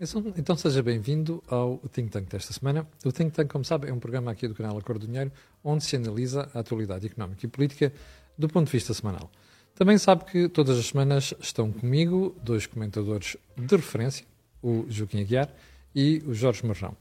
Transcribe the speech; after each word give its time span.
Então, 0.00 0.54
seja 0.54 0.80
bem-vindo 0.80 1.42
ao 1.48 1.78
Think 1.90 2.10
Tank 2.12 2.30
desta 2.30 2.52
semana. 2.52 2.86
O 3.04 3.10
Think 3.10 3.32
Tank, 3.32 3.50
como 3.50 3.64
sabe, 3.64 3.88
é 3.88 3.92
um 3.92 3.98
programa 3.98 4.30
aqui 4.30 4.46
do 4.46 4.54
canal 4.54 4.78
Acordo 4.78 5.00
do 5.00 5.06
Dinheiro, 5.08 5.32
onde 5.64 5.82
se 5.82 5.96
analisa 5.96 6.48
a 6.54 6.60
atualidade 6.60 7.06
económica 7.06 7.44
e 7.44 7.48
política 7.48 7.92
do 8.38 8.48
ponto 8.48 8.66
de 8.66 8.72
vista 8.72 8.94
semanal. 8.94 9.28
Também 9.74 9.98
sabe 9.98 10.24
que 10.24 10.48
todas 10.48 10.78
as 10.78 10.86
semanas 10.86 11.34
estão 11.40 11.72
comigo 11.72 12.36
dois 12.40 12.64
comentadores 12.64 13.36
de 13.56 13.74
referência, 13.74 14.24
o 14.62 14.86
Joaquim 14.88 15.20
Aguiar 15.20 15.52
e 15.92 16.22
o 16.24 16.32
Jorge 16.32 16.64
Marrão. 16.64 16.96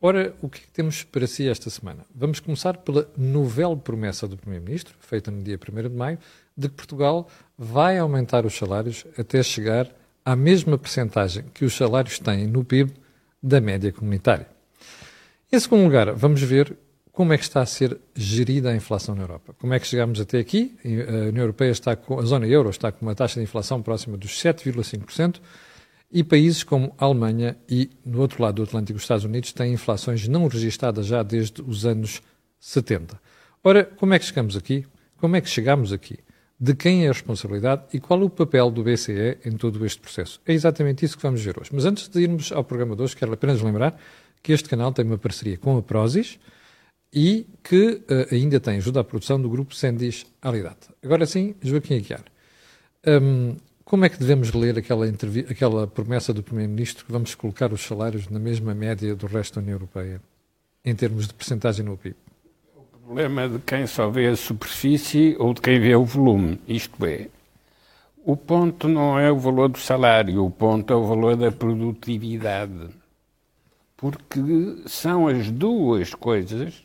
Ora, 0.00 0.32
o 0.40 0.48
que, 0.48 0.58
é 0.58 0.62
que 0.62 0.68
temos 0.68 1.02
para 1.02 1.26
si 1.26 1.48
esta 1.48 1.68
semana? 1.68 2.06
Vamos 2.14 2.38
começar 2.38 2.76
pela 2.76 3.10
novel 3.16 3.76
promessa 3.76 4.28
do 4.28 4.36
Primeiro-Ministro, 4.36 4.94
feita 5.00 5.32
no 5.32 5.42
dia 5.42 5.58
1 5.58 5.88
de 5.88 5.96
maio, 5.96 6.18
de 6.56 6.68
que 6.68 6.76
Portugal 6.76 7.28
vai 7.58 7.98
aumentar 7.98 8.46
os 8.46 8.54
salários 8.54 9.04
até 9.18 9.42
chegar 9.42 9.92
à 10.26 10.34
mesma 10.34 10.76
percentagem 10.76 11.44
que 11.54 11.64
os 11.64 11.76
salários 11.76 12.18
têm 12.18 12.48
no 12.48 12.64
PIB 12.64 12.92
da 13.40 13.60
média 13.60 13.92
comunitária. 13.92 14.48
Em 15.52 15.60
segundo 15.60 15.84
lugar, 15.84 16.12
vamos 16.12 16.42
ver 16.42 16.76
como 17.12 17.32
é 17.32 17.38
que 17.38 17.44
está 17.44 17.60
a 17.62 17.66
ser 17.66 17.96
gerida 18.12 18.70
a 18.70 18.74
inflação 18.74 19.14
na 19.14 19.22
Europa. 19.22 19.54
Como 19.56 19.72
é 19.72 19.78
que 19.78 19.86
chegamos 19.86 20.20
até 20.20 20.40
aqui? 20.40 20.76
A 20.84 21.28
União 21.28 21.44
Europeia 21.44 21.70
está 21.70 21.94
com, 21.94 22.18
a 22.18 22.22
zona 22.22 22.46
euro 22.48 22.68
está 22.70 22.90
com 22.90 23.06
uma 23.06 23.14
taxa 23.14 23.38
de 23.38 23.44
inflação 23.44 23.80
próxima 23.80 24.16
dos 24.16 24.32
7,5% 24.32 25.40
e 26.10 26.24
países 26.24 26.64
como 26.64 26.92
a 26.98 27.04
Alemanha 27.04 27.56
e, 27.70 27.88
no 28.04 28.20
outro 28.20 28.42
lado 28.42 28.56
do 28.56 28.62
Atlântico, 28.64 28.96
os 28.96 29.04
Estados 29.04 29.24
Unidos 29.24 29.52
têm 29.52 29.74
inflações 29.74 30.26
não 30.26 30.48
registadas 30.48 31.06
já 31.06 31.22
desde 31.22 31.62
os 31.62 31.86
anos 31.86 32.20
70. 32.58 33.18
Ora, 33.62 33.84
como 33.84 34.12
é 34.12 34.18
que 34.18 34.24
chegamos 34.24 34.56
aqui? 34.56 34.84
Como 35.18 35.36
é 35.36 35.40
que 35.40 35.48
chegamos 35.48 35.92
aqui? 35.92 36.18
De 36.58 36.74
quem 36.74 37.04
é 37.04 37.08
a 37.08 37.12
responsabilidade 37.12 37.82
e 37.92 38.00
qual 38.00 38.22
o 38.22 38.30
papel 38.30 38.70
do 38.70 38.82
BCE 38.82 39.38
em 39.44 39.52
todo 39.52 39.84
este 39.84 40.00
processo. 40.00 40.40
É 40.46 40.52
exatamente 40.52 41.04
isso 41.04 41.16
que 41.16 41.22
vamos 41.22 41.42
ver 41.42 41.58
hoje. 41.60 41.70
Mas 41.72 41.84
antes 41.84 42.08
de 42.08 42.20
irmos 42.20 42.50
ao 42.50 42.64
programa 42.64 42.96
de 42.96 43.02
hoje, 43.02 43.14
quero 43.14 43.32
apenas 43.32 43.60
lembrar 43.60 44.00
que 44.42 44.52
este 44.52 44.68
canal 44.68 44.92
tem 44.92 45.04
uma 45.04 45.18
parceria 45.18 45.58
com 45.58 45.76
a 45.76 45.82
Prozis 45.82 46.38
e 47.12 47.46
que 47.62 48.02
uh, 48.08 48.34
ainda 48.34 48.58
tem 48.58 48.76
ajuda 48.76 49.00
à 49.00 49.04
produção 49.04 49.40
do 49.40 49.48
grupo 49.48 49.74
Sendis 49.74 50.26
Alidata. 50.40 50.88
Agora 51.02 51.26
sim, 51.26 51.54
Joaquim 51.62 51.96
Aguiar. 51.96 52.24
Um, 53.06 53.56
como 53.84 54.04
é 54.04 54.08
que 54.08 54.18
devemos 54.18 54.52
ler 54.52 54.76
aquela, 54.78 55.06
aquela 55.06 55.86
promessa 55.86 56.32
do 56.32 56.42
Primeiro-Ministro 56.42 57.04
que 57.04 57.12
vamos 57.12 57.34
colocar 57.34 57.72
os 57.72 57.82
salários 57.82 58.28
na 58.28 58.38
mesma 58.38 58.74
média 58.74 59.14
do 59.14 59.26
resto 59.26 59.54
da 59.54 59.60
União 59.60 59.74
Europeia, 59.74 60.20
em 60.84 60.94
termos 60.94 61.28
de 61.28 61.34
percentagem 61.34 61.84
no 61.84 61.96
PIB? 61.96 62.16
Problema 63.06 63.48
de 63.48 63.60
quem 63.60 63.86
só 63.86 64.10
vê 64.10 64.26
a 64.26 64.36
superfície 64.36 65.36
ou 65.38 65.54
de 65.54 65.60
quem 65.60 65.78
vê 65.78 65.94
o 65.94 66.04
volume. 66.04 66.58
Isto 66.66 67.06
é, 67.06 67.28
o 68.24 68.36
ponto 68.36 68.88
não 68.88 69.16
é 69.16 69.30
o 69.30 69.38
valor 69.38 69.68
do 69.68 69.78
salário, 69.78 70.44
o 70.44 70.50
ponto 70.50 70.92
é 70.92 70.96
o 70.96 71.06
valor 71.06 71.36
da 71.36 71.52
produtividade. 71.52 72.88
Porque 73.96 74.40
são 74.86 75.28
as 75.28 75.48
duas 75.52 76.14
coisas 76.14 76.82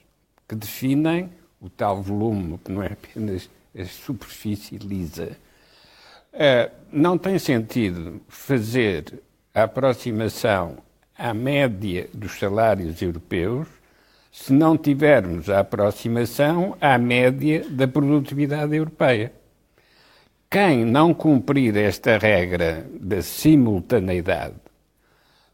que 0.47 0.53
definem 0.53 1.27
o 1.59 1.67
tal 1.72 2.03
volume, 2.03 2.59
que 2.64 2.72
não 2.72 2.83
é 2.83 2.94
apenas 2.94 3.49
a 3.75 3.83
superfície 3.86 4.77
lisa. 4.77 5.36
Uh, 6.33 6.72
não 6.92 7.17
tem 7.17 7.39
sentido 7.39 8.22
fazer 8.30 9.21
a 9.55 9.64
aproximação 9.64 10.77
à 11.17 11.33
média 11.33 12.08
dos 12.14 12.38
salários 12.38 13.02
europeus 13.02 13.67
se 14.31 14.53
não 14.53 14.77
tivermos 14.77 15.49
a 15.49 15.59
aproximação 15.59 16.77
à 16.80 16.97
média 16.97 17.65
da 17.69 17.87
produtividade 17.87 18.75
europeia. 18.75 19.33
Quem 20.49 20.86
não 20.86 21.14
cumprir 21.14 21.75
esta 21.75 22.17
regra 22.17 22.86
da 22.99 23.21
simultaneidade 23.21 24.55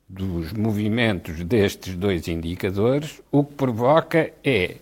dos 0.07 0.53
movimentos 0.53 1.43
destes 1.43 1.95
dois 1.95 2.27
indicadores, 2.27 3.21
o 3.31 3.43
que 3.43 3.53
provoca 3.55 4.31
é, 4.43 4.77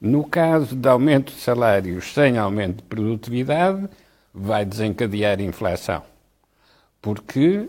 no 0.00 0.24
caso 0.24 0.74
de 0.74 0.88
aumento 0.88 1.32
de 1.32 1.40
salários 1.40 2.12
sem 2.12 2.36
aumento 2.36 2.78
de 2.78 2.82
produtividade, 2.82 3.88
vai 4.34 4.64
desencadear 4.64 5.40
inflação. 5.40 6.02
Porque 7.00 7.68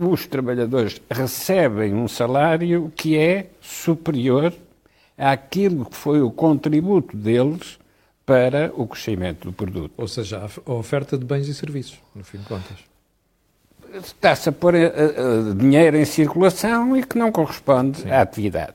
os 0.00 0.26
trabalhadores 0.26 1.00
recebem 1.10 1.94
um 1.94 2.08
salário 2.08 2.90
que 2.96 3.18
é 3.18 3.50
superior 3.60 4.52
àquilo 5.16 5.84
que 5.84 5.96
foi 5.96 6.22
o 6.22 6.30
contributo 6.30 7.16
deles 7.16 7.78
para 8.24 8.72
o 8.74 8.86
crescimento 8.86 9.46
do 9.46 9.52
produto. 9.52 9.92
Ou 9.98 10.08
seja, 10.08 10.48
a 10.64 10.72
oferta 10.72 11.18
de 11.18 11.24
bens 11.24 11.48
e 11.48 11.54
serviços, 11.54 11.98
no 12.14 12.24
fim 12.24 12.38
de 12.38 12.44
contas. 12.44 12.78
Está-se 13.92 14.48
a 14.48 14.52
pôr 14.52 14.74
a, 14.76 14.78
a 14.78 15.54
dinheiro 15.54 15.96
em 15.96 16.04
circulação 16.04 16.96
e 16.96 17.04
que 17.04 17.18
não 17.18 17.30
corresponde 17.32 18.00
Sim. 18.00 18.10
à 18.10 18.22
atividade. 18.22 18.74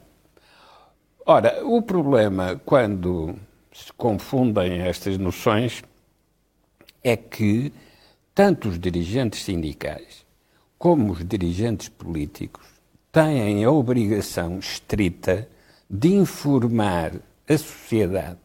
Ora, 1.26 1.66
o 1.66 1.82
problema 1.82 2.62
quando 2.66 3.36
se 3.74 3.92
confundem 3.94 4.82
estas 4.82 5.18
noções 5.18 5.82
é 7.04 7.16
que 7.16 7.74
tanto 8.34 8.68
os 8.68 8.78
dirigentes 8.78 9.44
sindicais 9.44 10.25
como 10.78 11.14
os 11.14 11.26
dirigentes 11.26 11.90
políticos 11.90 12.66
têm 13.12 13.64
a 13.64 13.72
obrigação 13.72 14.60
estrita 14.60 15.48
de 15.90 16.14
informar 16.14 17.14
a 17.48 17.58
sociedade 17.58 18.40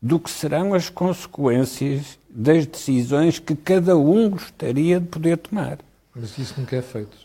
do 0.00 0.18
que 0.18 0.30
serão 0.30 0.74
as 0.74 0.88
consequências 0.88 2.18
das 2.28 2.66
decisões 2.66 3.38
que 3.38 3.54
cada 3.54 3.96
um 3.96 4.30
gostaria 4.30 5.00
de 5.00 5.06
poder 5.06 5.36
tomar. 5.38 5.78
Mas 6.14 6.36
isso 6.38 6.54
nunca 6.58 6.76
é 6.76 6.82
feito. 6.82 7.16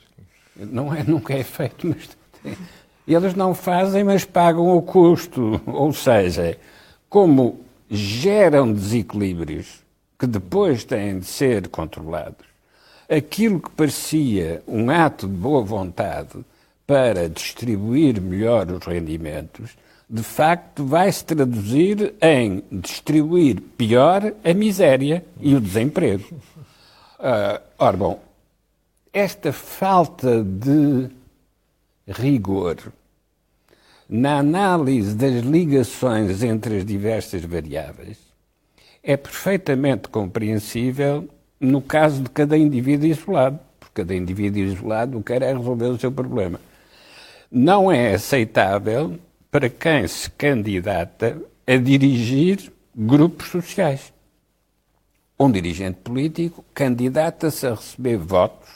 Não 0.55 0.93
é, 0.93 1.03
nunca 1.03 1.33
é 1.33 1.43
feito, 1.43 1.87
mas 1.87 2.55
eles 3.07 3.35
não 3.35 3.53
fazem, 3.53 4.03
mas 4.03 4.25
pagam 4.25 4.75
o 4.75 4.81
custo. 4.81 5.61
Ou 5.65 5.91
seja, 5.93 6.57
como 7.09 7.61
geram 7.89 8.71
desequilíbrios 8.71 9.83
que 10.17 10.27
depois 10.27 10.83
têm 10.83 11.19
de 11.19 11.25
ser 11.25 11.67
controlados, 11.67 12.52
aquilo 13.09 13.59
que 13.59 13.69
parecia 13.69 14.61
um 14.67 14.89
ato 14.89 15.27
de 15.27 15.33
boa 15.33 15.63
vontade 15.63 16.43
para 16.85 17.29
distribuir 17.29 18.19
melhor 18.21 18.69
os 18.69 18.85
rendimentos, 18.85 19.71
de 20.09 20.21
facto 20.21 20.85
vai 20.85 21.11
se 21.11 21.23
traduzir 21.25 22.13
em 22.21 22.63
distribuir 22.71 23.61
pior 23.77 24.33
a 24.43 24.53
miséria 24.53 25.25
e 25.39 25.55
o 25.55 25.61
desemprego. 25.61 26.23
Uh, 27.19 27.61
ora, 27.79 27.97
bom, 27.97 28.23
esta 29.11 29.53
falta 29.53 30.43
de 30.43 31.09
rigor 32.07 32.77
na 34.09 34.39
análise 34.39 35.15
das 35.15 35.41
ligações 35.43 36.43
entre 36.43 36.77
as 36.77 36.85
diversas 36.85 37.43
variáveis 37.43 38.17
é 39.01 39.17
perfeitamente 39.17 40.09
compreensível 40.09 41.27
no 41.63 41.81
caso 41.81 42.21
de 42.21 42.29
cada 42.29 42.57
indivíduo 42.57 43.07
isolado, 43.07 43.57
porque 43.79 44.01
cada 44.01 44.13
indivíduo 44.13 44.61
isolado 44.61 45.23
quer 45.23 45.41
é 45.41 45.53
resolver 45.53 45.85
o 45.85 45.97
seu 45.97 46.11
problema. 46.11 46.59
Não 47.49 47.89
é 47.89 48.13
aceitável 48.13 49.17
para 49.49 49.69
quem 49.69 50.05
se 50.05 50.29
candidata 50.31 51.41
a 51.65 51.77
dirigir 51.77 52.69
grupos 52.93 53.47
sociais. 53.47 54.11
Um 55.39 55.49
dirigente 55.49 55.99
político 56.03 56.65
candidata-se 56.73 57.65
a 57.65 57.75
receber 57.75 58.17
votos, 58.17 58.69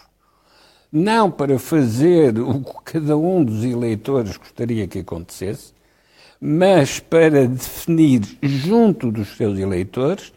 não 0.89 1.29
para 1.29 1.59
fazer 1.59 2.39
o 2.39 2.63
que 2.63 2.93
cada 2.93 3.17
um 3.17 3.43
dos 3.43 3.65
eleitores 3.65 4.37
gostaria 4.37 4.87
que 4.87 4.99
acontecesse, 4.99 5.73
mas 6.39 7.01
para 7.01 7.47
definir 7.47 8.21
junto 8.41 9.11
dos 9.11 9.35
seus 9.35 9.59
eleitores 9.59 10.31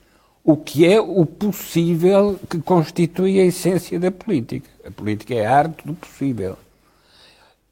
o 0.44 0.56
que 0.56 0.86
é 0.86 1.00
o 1.00 1.24
possível 1.26 2.38
que 2.48 2.58
constitui 2.58 3.40
a 3.40 3.44
essência 3.44 3.98
da 4.00 4.10
política. 4.10 4.68
A 4.84 4.90
política 4.90 5.34
é 5.34 5.46
a 5.46 5.56
arte 5.56 5.86
do 5.86 5.94
possível. 5.94 6.56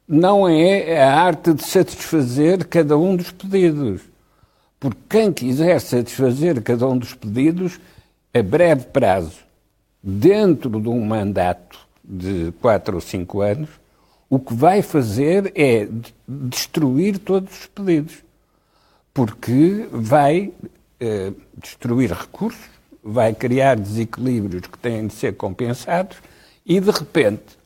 Não 0.07 0.47
é 0.47 1.01
a 1.01 1.13
arte 1.13 1.53
de 1.53 1.63
satisfazer 1.63 2.65
cada 2.67 2.97
um 2.97 3.15
dos 3.15 3.31
pedidos. 3.31 4.01
Porque 4.79 4.99
quem 5.09 5.33
quiser 5.33 5.79
satisfazer 5.81 6.61
cada 6.61 6.87
um 6.87 6.97
dos 6.97 7.13
pedidos, 7.13 7.79
a 8.33 8.41
breve 8.41 8.85
prazo, 8.85 9.37
dentro 10.01 10.79
de 10.79 10.87
um 10.87 11.03
mandato 11.03 11.79
de 12.03 12.53
quatro 12.61 12.95
ou 12.95 13.01
cinco 13.01 13.41
anos, 13.41 13.69
o 14.29 14.39
que 14.39 14.53
vai 14.53 14.81
fazer 14.81 15.51
é 15.55 15.87
destruir 16.27 17.17
todos 17.17 17.61
os 17.61 17.65
pedidos. 17.65 18.23
Porque 19.13 19.87
vai 19.91 20.53
eh, 20.99 21.31
destruir 21.57 22.11
recursos, 22.11 22.69
vai 23.03 23.33
criar 23.33 23.75
desequilíbrios 23.75 24.67
que 24.67 24.77
têm 24.77 25.07
de 25.07 25.13
ser 25.13 25.35
compensados 25.35 26.17
e, 26.65 26.79
de 26.79 26.91
repente, 26.91 27.57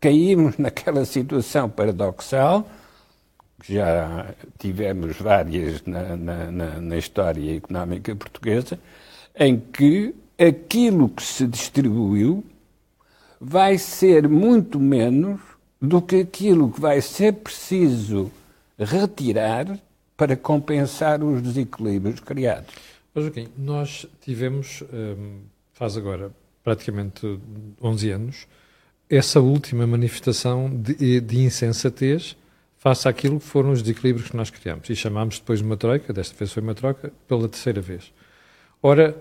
caímos 0.00 0.56
naquela 0.58 1.04
situação 1.04 1.68
paradoxal, 1.68 2.68
que 3.62 3.74
já 3.74 4.34
tivemos 4.58 5.16
várias 5.18 5.82
na, 5.84 6.16
na, 6.16 6.50
na, 6.50 6.80
na 6.80 6.96
história 6.96 7.56
económica 7.56 8.14
portuguesa, 8.16 8.78
em 9.38 9.60
que 9.60 10.14
aquilo 10.38 11.08
que 11.08 11.22
se 11.22 11.46
distribuiu 11.46 12.42
vai 13.40 13.78
ser 13.78 14.28
muito 14.28 14.80
menos 14.80 15.40
do 15.80 16.02
que 16.02 16.16
aquilo 16.16 16.70
que 16.70 16.80
vai 16.80 17.00
ser 17.00 17.32
preciso 17.34 18.30
retirar 18.78 19.78
para 20.20 20.36
compensar 20.36 21.24
os 21.24 21.40
desequilíbrios 21.40 22.20
criados. 22.20 22.74
Mas, 23.14 23.24
Joaquim, 23.24 23.48
nós 23.56 24.06
tivemos, 24.20 24.84
hum, 24.92 25.38
faz 25.72 25.96
agora 25.96 26.30
praticamente 26.62 27.40
11 27.82 28.10
anos, 28.10 28.46
essa 29.08 29.40
última 29.40 29.86
manifestação 29.86 30.68
de, 30.68 31.22
de 31.22 31.38
insensatez 31.38 32.36
face 32.76 33.08
àquilo 33.08 33.40
que 33.40 33.46
foram 33.46 33.70
os 33.70 33.80
desequilíbrios 33.80 34.28
que 34.28 34.36
nós 34.36 34.50
criamos. 34.50 34.90
E 34.90 34.94
chamámos 34.94 35.38
depois 35.38 35.60
de 35.60 35.64
uma 35.64 35.78
troika, 35.78 36.12
desta 36.12 36.36
vez 36.36 36.52
foi 36.52 36.62
uma 36.62 36.74
troca, 36.74 37.10
pela 37.26 37.48
terceira 37.48 37.80
vez. 37.80 38.12
Ora, 38.82 39.16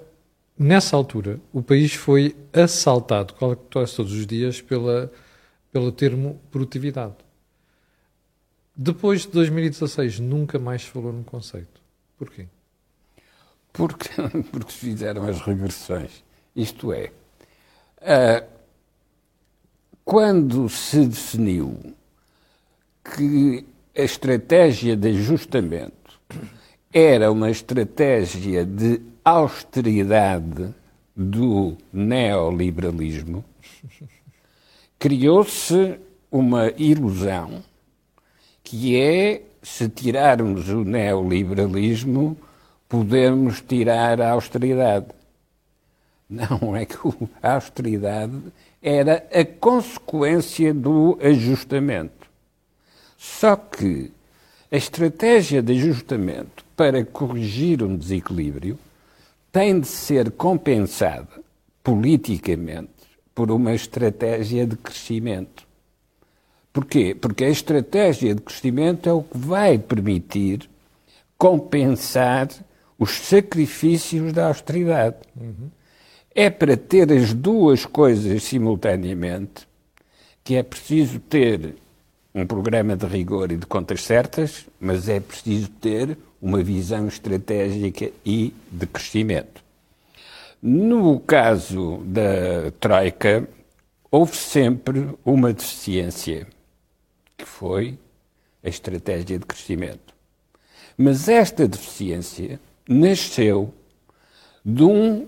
nessa 0.57 0.97
altura, 0.97 1.39
o 1.53 1.61
país 1.61 1.93
foi 1.93 2.35
assaltado 2.51 3.35
quase 3.35 3.95
todos 3.95 4.11
os 4.11 4.27
dias 4.27 4.59
pela, 4.59 5.09
pelo 5.71 5.93
termo 5.93 6.41
produtividade. 6.51 7.15
Depois 8.81 9.23
de 9.23 9.27
2016, 9.31 10.21
nunca 10.21 10.57
mais 10.57 10.85
falou 10.85 11.11
no 11.11 11.21
conceito. 11.21 11.81
Porquê? 12.17 12.47
Porque, 13.73 14.09
porque 14.53 14.71
fizeram 14.71 15.27
as 15.27 15.41
reversões. 15.41 16.23
Isto 16.55 16.93
é, 16.93 17.11
uh, 17.97 18.47
quando 20.05 20.69
se 20.69 21.05
definiu 21.05 21.77
que 23.03 23.65
a 23.93 24.01
estratégia 24.01 24.95
de 24.95 25.09
ajustamento 25.09 26.17
era 26.93 27.29
uma 27.33 27.51
estratégia 27.51 28.65
de 28.65 29.01
austeridade 29.25 30.73
do 31.13 31.75
neoliberalismo, 31.91 33.43
criou-se 34.97 35.99
uma 36.31 36.69
ilusão 36.77 37.67
que 38.69 38.95
é, 38.95 39.41
se 39.63 39.89
tirarmos 39.89 40.69
o 40.69 40.83
neoliberalismo, 40.83 42.37
podemos 42.87 43.61
tirar 43.61 44.21
a 44.21 44.29
austeridade. 44.29 45.07
Não, 46.29 46.75
é 46.75 46.85
que 46.85 46.95
a 47.41 47.55
austeridade 47.55 48.39
era 48.79 49.27
a 49.33 49.43
consequência 49.43 50.71
do 50.71 51.17
ajustamento. 51.19 52.29
Só 53.17 53.55
que 53.55 54.11
a 54.71 54.77
estratégia 54.77 55.63
de 55.63 55.73
ajustamento 55.73 56.63
para 56.77 57.03
corrigir 57.03 57.81
um 57.81 57.97
desequilíbrio 57.97 58.77
tem 59.51 59.79
de 59.79 59.87
ser 59.87 60.29
compensada 60.29 61.41
politicamente 61.83 62.91
por 63.33 63.49
uma 63.49 63.73
estratégia 63.73 64.67
de 64.67 64.77
crescimento. 64.77 65.68
Porquê? 66.71 67.15
Porque 67.19 67.43
a 67.43 67.49
estratégia 67.49 68.35
de 68.35 68.41
crescimento 68.41 69.09
é 69.09 69.13
o 69.13 69.23
que 69.23 69.37
vai 69.37 69.77
permitir 69.77 70.69
compensar 71.37 72.49
os 72.97 73.11
sacrifícios 73.11 74.33
da 74.33 74.47
austeridade. 74.47 75.15
Uhum. 75.39 75.69
É 76.35 76.49
para 76.49 76.77
ter 76.77 77.11
as 77.11 77.33
duas 77.33 77.85
coisas 77.85 78.43
simultaneamente 78.43 79.67
que 80.43 80.55
é 80.55 80.63
preciso 80.63 81.19
ter 81.19 81.75
um 82.33 82.45
programa 82.45 82.95
de 82.95 83.05
rigor 83.05 83.51
e 83.51 83.57
de 83.57 83.65
contas 83.65 84.03
certas, 84.03 84.65
mas 84.79 85.09
é 85.09 85.19
preciso 85.19 85.69
ter 85.69 86.17
uma 86.41 86.63
visão 86.63 87.07
estratégica 87.07 88.11
e 88.25 88.53
de 88.71 88.85
crescimento. 88.87 89.63
No 90.61 91.19
caso 91.19 92.01
da 92.05 92.71
Troika, 92.79 93.47
houve 94.11 94.35
sempre 94.35 95.09
uma 95.23 95.53
deficiência 95.53 96.47
que 97.39 97.45
foi 97.45 97.97
a 98.63 98.69
estratégia 98.69 99.39
de 99.39 99.45
crescimento. 99.45 100.13
Mas 100.97 101.29
esta 101.29 101.67
deficiência 101.67 102.59
nasceu 102.87 103.73
de 104.63 104.83
um 104.83 105.27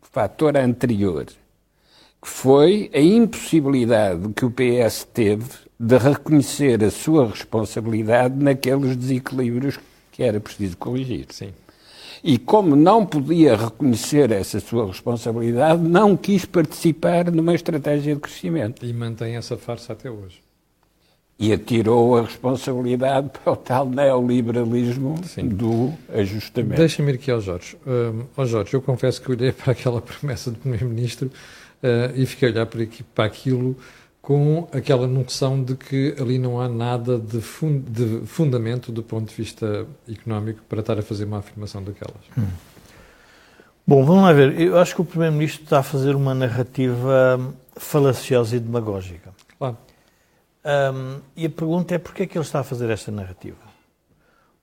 fator 0.00 0.56
anterior, 0.56 1.26
que 1.26 2.28
foi 2.28 2.90
a 2.94 3.00
impossibilidade 3.00 4.32
que 4.34 4.44
o 4.44 4.50
PS 4.50 5.08
teve 5.12 5.50
de 5.78 5.98
reconhecer 5.98 6.84
a 6.84 6.90
sua 6.90 7.26
responsabilidade 7.26 8.36
naqueles 8.36 8.96
desequilíbrios 8.96 9.80
que 10.12 10.22
era 10.22 10.38
preciso 10.38 10.76
corrigir. 10.76 11.26
Sim. 11.30 11.52
E 12.22 12.38
como 12.38 12.76
não 12.76 13.04
podia 13.04 13.56
reconhecer 13.56 14.30
essa 14.30 14.60
sua 14.60 14.86
responsabilidade, 14.86 15.82
não 15.82 16.16
quis 16.16 16.44
participar 16.44 17.32
numa 17.32 17.54
estratégia 17.54 18.14
de 18.14 18.20
crescimento. 18.20 18.86
E 18.86 18.92
mantém 18.92 19.34
essa 19.34 19.56
farsa 19.56 19.94
até 19.94 20.08
hoje 20.08 20.40
e 21.38 21.52
atirou 21.52 22.18
a 22.18 22.22
responsabilidade 22.22 23.30
para 23.42 23.52
o 23.52 23.56
tal 23.56 23.88
neoliberalismo 23.88 25.16
Sim. 25.24 25.48
do 25.48 25.92
ajustamento. 26.14 26.76
Deixa-me 26.76 27.12
ir 27.12 27.14
aqui 27.16 27.30
ao 27.30 27.40
Jorge. 27.40 27.76
Uh, 27.86 28.26
ao 28.36 28.46
Jorge, 28.46 28.74
eu 28.74 28.82
confesso 28.82 29.20
que 29.20 29.30
olhei 29.30 29.50
para 29.52 29.72
aquela 29.72 30.00
promessa 30.00 30.50
do 30.50 30.58
Primeiro-Ministro 30.58 31.28
uh, 31.28 32.12
e 32.14 32.26
fiquei 32.26 32.48
a 32.48 32.52
olhar 32.52 32.66
para, 32.66 32.82
aqui, 32.82 33.02
para 33.02 33.24
aquilo 33.24 33.76
com 34.22 34.68
aquela 34.72 35.08
noção 35.08 35.62
de 35.62 35.74
que 35.74 36.14
ali 36.18 36.38
não 36.38 36.60
há 36.60 36.68
nada 36.68 37.18
de, 37.18 37.40
fund, 37.40 37.82
de, 37.88 38.24
fundamento 38.24 38.92
do 38.92 39.02
ponto 39.02 39.28
de 39.28 39.34
vista 39.34 39.84
económico 40.08 40.60
para 40.68 40.78
estar 40.78 40.96
a 40.96 41.02
fazer 41.02 41.24
uma 41.24 41.38
afirmação 41.38 41.82
daquelas. 41.82 42.22
Hum. 42.38 42.46
Bom, 43.84 44.04
vamos 44.04 44.22
lá 44.22 44.32
ver. 44.32 44.60
Eu 44.60 44.78
acho 44.78 44.94
que 44.94 45.00
o 45.00 45.04
Primeiro-Ministro 45.04 45.64
está 45.64 45.80
a 45.80 45.82
fazer 45.82 46.14
uma 46.14 46.34
narrativa 46.34 47.52
falaciosa 47.76 48.54
e 48.54 48.60
demagógica. 48.60 49.30
Um, 50.64 51.20
e 51.36 51.46
a 51.46 51.50
pergunta 51.50 51.94
é 51.94 51.98
porquê 51.98 52.22
é 52.22 52.26
que 52.26 52.38
ele 52.38 52.44
está 52.44 52.60
a 52.60 52.64
fazer 52.64 52.88
esta 52.88 53.10
narrativa? 53.10 53.58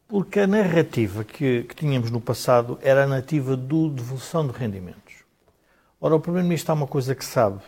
Porque 0.08 0.40
a 0.40 0.48
narrativa 0.48 1.24
que, 1.24 1.64
que 1.64 1.76
tínhamos 1.76 2.10
no 2.10 2.22
passado 2.22 2.80
era 2.82 3.04
a 3.04 3.08
narrativa 3.08 3.56
do 3.56 3.90
devolução 3.90 4.48
de 4.48 4.54
rendimentos. 4.58 5.24
Ora, 6.02 6.16
o 6.16 6.20
Primeiro-Ministro 6.20 6.72
há 6.72 6.76
uma 6.76 6.88
coisa 6.88 7.14
que 7.14 7.26
sabe, 7.26 7.60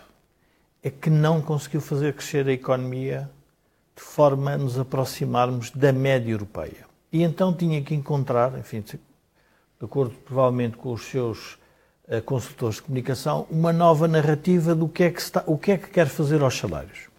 é 0.82 0.90
que 0.90 1.10
não 1.10 1.42
conseguiu 1.42 1.82
fazer 1.82 2.14
crescer 2.14 2.48
a 2.48 2.54
economia 2.54 3.30
de 3.96 4.02
forma 4.02 4.54
a 4.54 4.58
nos 4.58 4.80
aproximarmos 4.80 5.70
da 5.70 5.92
média 5.92 6.32
europeia. 6.32 6.86
E 7.12 7.24
então 7.24 7.54
tinha 7.54 7.82
que 7.84 7.94
encontrar, 7.94 8.58
enfim, 8.58 8.80
de 8.80 8.98
acordo 9.82 10.16
provavelmente 10.26 10.78
com 10.78 10.94
os 10.94 11.04
seus 11.04 11.60
uh, 12.08 12.22
consultores 12.24 12.78
de 12.78 12.84
comunicação, 12.84 13.46
uma 13.52 13.74
nova 13.74 14.08
narrativa 14.08 14.74
do 14.74 14.88
que 14.88 15.04
é 15.04 15.12
que, 15.12 15.22
está, 15.22 15.44
o 15.46 15.58
que, 15.58 15.74
é 15.74 15.78
que 15.78 15.90
quer 15.90 16.08
fazer 16.08 16.42
aos 16.42 16.58
salários. 16.58 17.11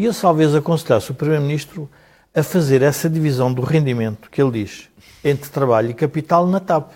E 0.00 0.06
eu 0.06 0.14
talvez 0.14 0.54
aconselhasse 0.54 1.10
o 1.10 1.14
Primeiro-Ministro 1.14 1.86
a 2.34 2.42
fazer 2.42 2.80
essa 2.80 3.06
divisão 3.10 3.52
do 3.52 3.60
rendimento 3.60 4.30
que 4.30 4.40
ele 4.40 4.64
diz 4.64 4.88
entre 5.22 5.50
trabalho 5.50 5.90
e 5.90 5.94
capital 5.94 6.46
na 6.46 6.58
TAP. 6.58 6.90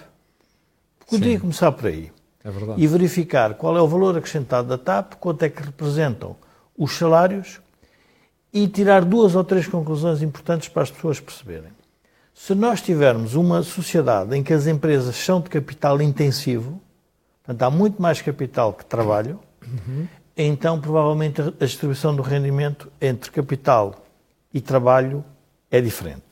Podia 1.10 1.38
começar 1.38 1.70
por 1.72 1.88
aí. 1.88 2.10
É 2.42 2.50
verdade. 2.50 2.82
E 2.82 2.86
verificar 2.86 3.52
qual 3.56 3.76
é 3.76 3.82
o 3.82 3.86
valor 3.86 4.16
acrescentado 4.16 4.68
da 4.68 4.78
TAP, 4.78 5.16
quanto 5.16 5.42
é 5.42 5.50
que 5.50 5.62
representam 5.62 6.34
os 6.78 6.92
salários 6.92 7.60
e 8.50 8.66
tirar 8.68 9.04
duas 9.04 9.34
ou 9.34 9.44
três 9.44 9.68
conclusões 9.68 10.22
importantes 10.22 10.70
para 10.70 10.84
as 10.84 10.90
pessoas 10.90 11.20
perceberem. 11.20 11.72
Se 12.32 12.54
nós 12.54 12.80
tivermos 12.80 13.34
uma 13.34 13.62
sociedade 13.62 14.34
em 14.34 14.42
que 14.42 14.54
as 14.54 14.66
empresas 14.66 15.14
são 15.14 15.42
de 15.42 15.50
capital 15.50 16.00
intensivo, 16.00 16.80
portanto 17.42 17.62
há 17.64 17.70
muito 17.70 18.00
mais 18.00 18.22
capital 18.22 18.72
que 18.72 18.86
trabalho, 18.86 19.38
uhum 19.62 20.08
então 20.36 20.80
provavelmente 20.80 21.40
a 21.40 21.64
distribuição 21.64 22.14
do 22.14 22.22
rendimento 22.22 22.90
entre 23.00 23.30
capital 23.30 24.04
e 24.52 24.60
trabalho 24.60 25.24
é 25.70 25.80
diferente. 25.80 26.22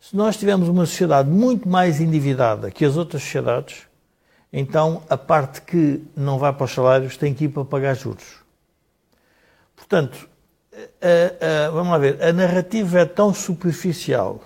Se 0.00 0.14
nós 0.14 0.36
tivermos 0.36 0.68
uma 0.68 0.86
sociedade 0.86 1.28
muito 1.28 1.68
mais 1.68 2.00
endividada 2.00 2.70
que 2.70 2.84
as 2.84 2.96
outras 2.96 3.22
sociedades, 3.22 3.86
então 4.52 5.02
a 5.08 5.16
parte 5.16 5.62
que 5.62 6.02
não 6.14 6.38
vai 6.38 6.52
para 6.52 6.64
os 6.64 6.72
salários 6.72 7.16
tem 7.16 7.34
que 7.34 7.44
ir 7.44 7.48
para 7.48 7.64
pagar 7.64 7.94
juros. 7.94 8.36
Portanto, 9.74 10.28
a, 10.72 11.66
a, 11.66 11.70
vamos 11.70 11.92
lá 11.92 11.98
ver, 11.98 12.22
a 12.22 12.32
narrativa 12.32 13.00
é 13.00 13.04
tão 13.04 13.34
superficial, 13.34 14.42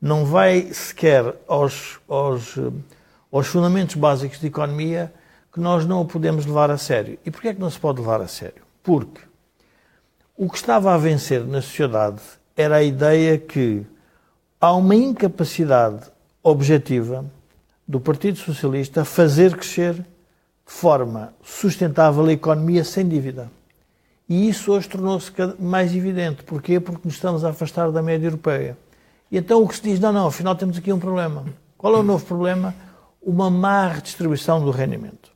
não 0.00 0.24
vai 0.24 0.72
sequer 0.72 1.34
aos, 1.46 2.00
aos, 2.08 2.58
aos 3.30 3.46
fundamentos 3.46 3.94
básicos 3.94 4.40
de 4.40 4.48
economia 4.48 5.12
que 5.52 5.60
nós 5.60 5.84
não 5.84 6.00
o 6.00 6.04
podemos 6.06 6.46
levar 6.46 6.70
a 6.70 6.78
sério. 6.78 7.18
E 7.24 7.30
porquê 7.30 7.48
é 7.48 7.54
que 7.54 7.60
não 7.60 7.70
se 7.70 7.78
pode 7.78 8.00
levar 8.00 8.20
a 8.20 8.28
sério? 8.28 8.62
Porque 8.82 9.20
o 10.36 10.48
que 10.48 10.56
estava 10.56 10.94
a 10.94 10.98
vencer 10.98 11.44
na 11.44 11.60
sociedade 11.60 12.22
era 12.56 12.76
a 12.76 12.82
ideia 12.82 13.36
que 13.36 13.86
há 14.60 14.72
uma 14.72 14.94
incapacidade 14.94 16.10
objetiva 16.42 17.24
do 17.86 18.00
Partido 18.00 18.38
Socialista 18.38 19.02
a 19.02 19.04
fazer 19.04 19.54
crescer 19.54 19.94
de 19.94 20.04
forma 20.64 21.34
sustentável 21.42 22.24
a 22.24 22.32
economia 22.32 22.82
sem 22.82 23.06
dívida. 23.06 23.50
E 24.28 24.48
isso 24.48 24.72
hoje 24.72 24.88
tornou-se 24.88 25.30
mais 25.58 25.94
evidente. 25.94 26.42
Porquê? 26.44 26.80
Porque 26.80 27.02
nos 27.04 27.14
estamos 27.14 27.44
a 27.44 27.50
afastar 27.50 27.90
da 27.90 28.00
média 28.00 28.26
europeia. 28.26 28.78
E 29.30 29.36
então 29.36 29.62
o 29.62 29.68
que 29.68 29.76
se 29.76 29.82
diz, 29.82 30.00
não, 30.00 30.12
não, 30.12 30.28
afinal 30.28 30.54
temos 30.54 30.78
aqui 30.78 30.92
um 30.92 30.98
problema. 30.98 31.44
Qual 31.76 31.94
é 31.94 31.98
o 31.98 32.02
novo 32.02 32.24
problema? 32.24 32.74
Uma 33.20 33.50
má 33.50 33.88
redistribuição 33.88 34.64
do 34.64 34.70
rendimento. 34.70 35.31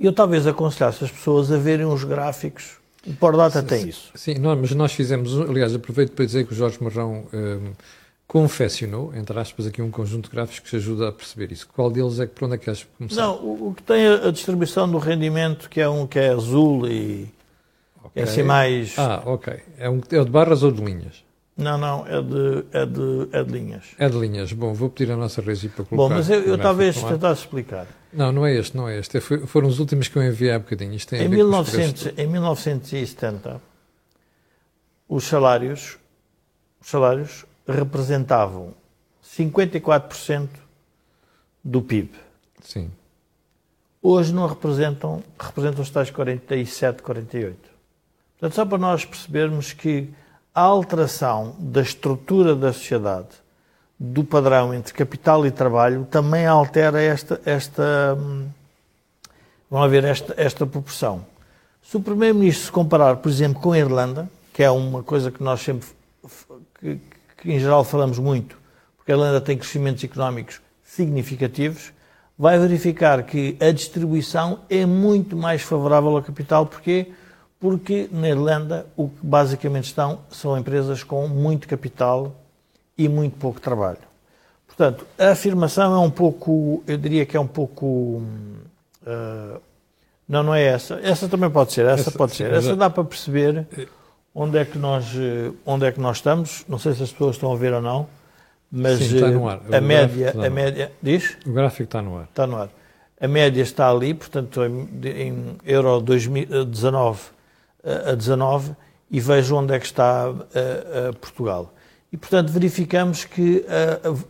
Eu 0.00 0.12
talvez 0.12 0.46
aconselhasse 0.46 1.04
as 1.04 1.10
pessoas 1.10 1.52
a 1.52 1.58
verem 1.58 1.84
os 1.84 2.04
gráficos 2.04 2.78
O 3.06 3.12
Pordata 3.14 3.62
tem 3.62 3.88
isso. 3.88 4.10
Sim, 4.14 4.34
não, 4.34 4.56
mas 4.56 4.72
nós 4.72 4.92
fizemos, 4.92 5.38
aliás, 5.38 5.74
aproveito 5.74 6.12
para 6.12 6.24
dizer 6.24 6.46
que 6.46 6.52
o 6.52 6.56
Jorge 6.56 6.82
Marrão 6.82 7.26
um, 7.32 7.72
confeccionou, 8.26 9.12
entre 9.14 9.38
aspas, 9.38 9.66
aqui 9.66 9.82
um 9.82 9.90
conjunto 9.90 10.30
de 10.30 10.36
gráficos 10.36 10.70
que 10.70 10.76
ajuda 10.76 11.08
a 11.08 11.12
perceber 11.12 11.52
isso. 11.52 11.68
Qual 11.68 11.90
deles 11.90 12.18
é 12.18 12.26
que 12.26 12.32
por 12.32 12.44
onde 12.46 12.54
é 12.54 12.58
que 12.58 12.64
queres 12.64 12.86
começar? 12.96 13.20
Não, 13.20 13.34
o, 13.36 13.68
o 13.68 13.74
que 13.74 13.82
tem 13.82 14.06
a, 14.06 14.28
a, 14.28 14.30
distribuição 14.30 14.90
do 14.90 14.98
rendimento, 14.98 15.68
que 15.68 15.80
é 15.80 15.88
um 15.88 16.06
que 16.06 16.18
é 16.18 16.28
azul 16.30 16.86
e 16.86 17.28
okay. 18.04 18.22
é 18.22 18.24
assim 18.24 18.42
mais. 18.42 18.98
Ah, 18.98 19.22
ok. 19.26 19.52
É, 19.76 19.90
um, 19.90 20.00
é 20.10 20.24
de 20.24 20.30
barras 20.30 20.62
ou 20.62 20.70
de 20.70 20.82
linhas? 20.82 21.24
Não, 21.56 21.76
não, 21.76 22.06
é 22.06 22.22
de, 22.22 22.64
é 22.72 22.86
de, 22.86 23.28
é 23.32 23.44
de 23.44 23.52
linhas. 23.52 23.84
É 23.98 24.08
de 24.08 24.18
linhas. 24.18 24.52
Bom, 24.52 24.72
vou 24.72 24.88
pedir 24.88 25.12
a 25.12 25.16
nossa 25.16 25.42
Regi 25.42 25.68
para 25.68 25.84
colocar. 25.84 26.08
Bom, 26.08 26.18
mas 26.18 26.30
eu, 26.30 26.40
eu 26.42 26.58
talvez 26.58 27.02
tentasse 27.02 27.42
explicar. 27.42 27.86
Não, 28.12 28.32
não 28.32 28.46
é 28.46 28.54
este, 28.54 28.76
não 28.76 28.88
é 28.88 28.98
este. 28.98 29.18
É, 29.18 29.20
foi, 29.20 29.46
foram 29.46 29.68
os 29.68 29.78
últimos 29.78 30.08
que 30.08 30.16
eu 30.16 30.22
enviei 30.22 30.52
há 30.52 30.58
bocadinho. 30.58 30.94
Isto 30.94 31.10
tem 31.10 31.22
em, 31.22 31.28
1900, 31.28 32.18
em 32.18 32.26
1970, 32.26 33.60
os 35.08 35.24
salários, 35.24 35.98
os 36.80 36.88
salários 36.88 37.44
representavam 37.68 38.74
54% 39.24 40.48
do 41.62 41.82
PIB. 41.82 42.10
Sim. 42.62 42.90
Hoje 44.02 44.32
não 44.32 44.46
representam, 44.46 45.22
representam 45.38 45.82
os 45.82 45.90
tais 45.90 46.10
47, 46.10 47.02
48. 47.02 47.58
Portanto, 48.38 48.54
só 48.54 48.64
para 48.64 48.78
nós 48.78 49.04
percebermos 49.04 49.74
que 49.74 50.08
a 50.54 50.60
alteração 50.60 51.54
da 51.58 51.80
estrutura 51.80 52.54
da 52.54 52.72
sociedade, 52.72 53.28
do 53.98 54.24
padrão 54.24 54.74
entre 54.74 54.92
capital 54.94 55.46
e 55.46 55.50
trabalho, 55.50 56.06
também 56.10 56.46
altera 56.46 57.00
esta, 57.00 57.40
esta 57.44 58.16
vamos 59.70 59.90
ver, 59.90 60.04
esta, 60.04 60.34
esta 60.36 60.66
proporção. 60.66 61.24
Se 61.82 61.96
o 61.96 62.00
Primeiro-Ministro 62.00 62.66
se 62.66 62.72
comparar, 62.72 63.16
por 63.16 63.28
exemplo, 63.28 63.60
com 63.60 63.72
a 63.72 63.78
Irlanda, 63.78 64.30
que 64.52 64.62
é 64.62 64.70
uma 64.70 65.02
coisa 65.02 65.30
que 65.30 65.42
nós 65.42 65.60
sempre, 65.60 65.88
que, 66.78 66.98
que 67.38 67.52
em 67.52 67.58
geral 67.58 67.84
falamos 67.84 68.18
muito, 68.18 68.56
porque 68.96 69.12
a 69.12 69.14
Irlanda 69.14 69.40
tem 69.40 69.56
crescimentos 69.56 70.02
económicos 70.02 70.60
significativos, 70.84 71.92
vai 72.36 72.58
verificar 72.58 73.22
que 73.22 73.56
a 73.60 73.70
distribuição 73.70 74.60
é 74.68 74.84
muito 74.86 75.36
mais 75.36 75.62
favorável 75.62 76.16
ao 76.16 76.22
capital. 76.22 76.66
Porquê? 76.66 77.12
Porque 77.60 78.08
na 78.10 78.30
Irlanda 78.30 78.86
o 78.96 79.08
que 79.08 79.18
basicamente 79.22 79.84
estão 79.84 80.20
são 80.30 80.56
empresas 80.56 81.04
com 81.04 81.28
muito 81.28 81.68
capital 81.68 82.34
e 82.96 83.06
muito 83.08 83.36
pouco 83.36 83.60
trabalho. 83.60 83.98
Portanto, 84.66 85.06
a 85.18 85.32
afirmação 85.32 85.94
é 85.94 85.98
um 85.98 86.10
pouco, 86.10 86.82
eu 86.86 86.96
diria 86.96 87.26
que 87.26 87.36
é 87.36 87.40
um 87.40 87.46
pouco. 87.46 88.22
Uh, 89.02 89.60
não, 90.26 90.42
não 90.42 90.54
é 90.54 90.62
essa. 90.62 90.98
Essa 91.02 91.28
também 91.28 91.50
pode 91.50 91.72
ser, 91.72 91.84
essa, 91.84 92.08
essa 92.08 92.12
pode 92.12 92.34
ser. 92.34 92.50
Essa 92.52 92.74
dá 92.74 92.88
para 92.88 93.04
perceber 93.04 93.66
onde 94.34 94.56
é, 94.56 94.64
que 94.64 94.78
nós, 94.78 95.12
onde 95.66 95.84
é 95.84 95.92
que 95.92 96.00
nós 96.00 96.16
estamos. 96.16 96.64
Não 96.66 96.78
sei 96.78 96.94
se 96.94 97.02
as 97.02 97.12
pessoas 97.12 97.36
estão 97.36 97.52
a 97.52 97.56
ver 97.56 97.74
ou 97.74 97.82
não, 97.82 98.06
mas 98.72 99.00
Sim, 99.00 99.16
está 99.16 99.28
no 99.28 99.48
ar. 99.48 99.60
a 99.70 99.80
média, 99.80 100.34
a 100.34 100.48
média. 100.48 100.92
Diz? 101.02 101.36
O 101.44 101.52
gráfico 101.52 101.82
está 101.82 102.00
no 102.00 102.16
ar. 102.16 102.24
Está 102.24 102.46
no 102.46 102.56
ar. 102.56 102.70
A 103.20 103.28
média 103.28 103.60
está 103.60 103.90
ali, 103.90 104.14
portanto, 104.14 104.64
em, 104.64 104.88
em 105.04 105.56
euro 105.66 106.00
2019 106.00 107.20
a 107.84 108.14
19 108.14 108.74
e 109.10 109.20
vejo 109.20 109.56
onde 109.56 109.74
é 109.74 109.78
que 109.78 109.86
está 109.86 110.32
Portugal. 111.20 111.72
E, 112.12 112.16
portanto, 112.16 112.50
verificamos 112.50 113.24
que 113.24 113.64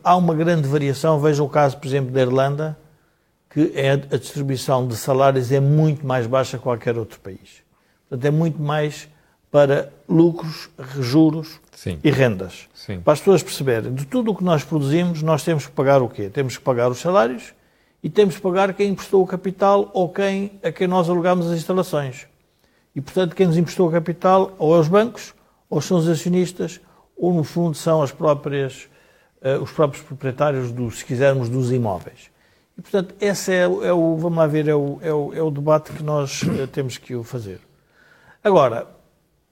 há 0.04 0.16
uma 0.16 0.34
grande 0.34 0.68
variação. 0.68 1.18
Vejam 1.18 1.46
o 1.46 1.48
caso, 1.48 1.78
por 1.78 1.86
exemplo, 1.86 2.10
da 2.10 2.20
Irlanda, 2.20 2.78
que 3.48 3.72
é 3.74 3.92
a 3.92 4.16
distribuição 4.16 4.86
de 4.86 4.96
salários 4.96 5.50
é 5.50 5.60
muito 5.60 6.06
mais 6.06 6.26
baixa 6.26 6.56
que 6.56 6.62
qualquer 6.62 6.96
outro 6.96 7.18
país. 7.20 7.62
Portanto, 8.08 8.24
é 8.24 8.30
muito 8.30 8.60
mais 8.60 9.08
para 9.50 9.92
lucros, 10.08 10.70
juros 11.00 11.58
Sim. 11.72 11.98
e 12.04 12.10
rendas. 12.10 12.68
Sim. 12.72 13.00
Para 13.00 13.14
as 13.14 13.18
pessoas 13.18 13.42
perceberem, 13.42 13.92
de 13.92 14.06
tudo 14.06 14.30
o 14.30 14.34
que 14.36 14.44
nós 14.44 14.62
produzimos, 14.62 15.22
nós 15.22 15.42
temos 15.42 15.66
que 15.66 15.72
pagar 15.72 16.00
o 16.00 16.08
quê? 16.08 16.30
Temos 16.30 16.56
que 16.56 16.62
pagar 16.62 16.88
os 16.88 16.98
salários 16.98 17.52
e 18.02 18.08
temos 18.08 18.36
que 18.36 18.40
pagar 18.40 18.72
quem 18.74 18.90
emprestou 18.90 19.20
o 19.22 19.26
capital 19.26 19.90
ou 19.92 20.08
quem, 20.08 20.52
a 20.62 20.70
quem 20.70 20.86
nós 20.86 21.08
alugamos 21.08 21.50
as 21.50 21.58
instalações. 21.58 22.28
E, 22.94 23.00
portanto, 23.00 23.34
quem 23.34 23.46
nos 23.46 23.56
emprestou 23.56 23.88
o 23.88 23.92
capital 23.92 24.54
ou 24.58 24.74
é 24.76 24.78
os 24.78 24.88
bancos, 24.88 25.34
ou 25.68 25.80
são 25.80 25.98
os 25.98 26.08
acionistas, 26.08 26.80
ou, 27.16 27.32
no 27.32 27.44
fundo, 27.44 27.76
são 27.76 28.02
as 28.02 28.10
próprias, 28.10 28.88
uh, 29.42 29.62
os 29.62 29.70
próprios 29.70 30.04
proprietários, 30.04 30.72
do, 30.72 30.90
se 30.90 31.04
quisermos, 31.04 31.48
dos 31.48 31.70
imóveis. 31.70 32.30
E, 32.76 32.82
portanto, 32.82 33.14
esse 33.20 33.52
é, 33.52 33.62
é 33.62 33.92
o, 33.92 34.16
vamos 34.16 34.38
lá 34.38 34.46
ver, 34.46 34.68
é 34.68 34.74
o, 34.74 34.98
é 35.02 35.12
o, 35.12 35.34
é 35.34 35.42
o 35.42 35.50
debate 35.50 35.92
que 35.92 36.02
nós 36.02 36.42
uh, 36.42 36.66
temos 36.66 36.98
que 36.98 37.14
o 37.14 37.22
fazer. 37.22 37.60
Agora, 38.42 38.86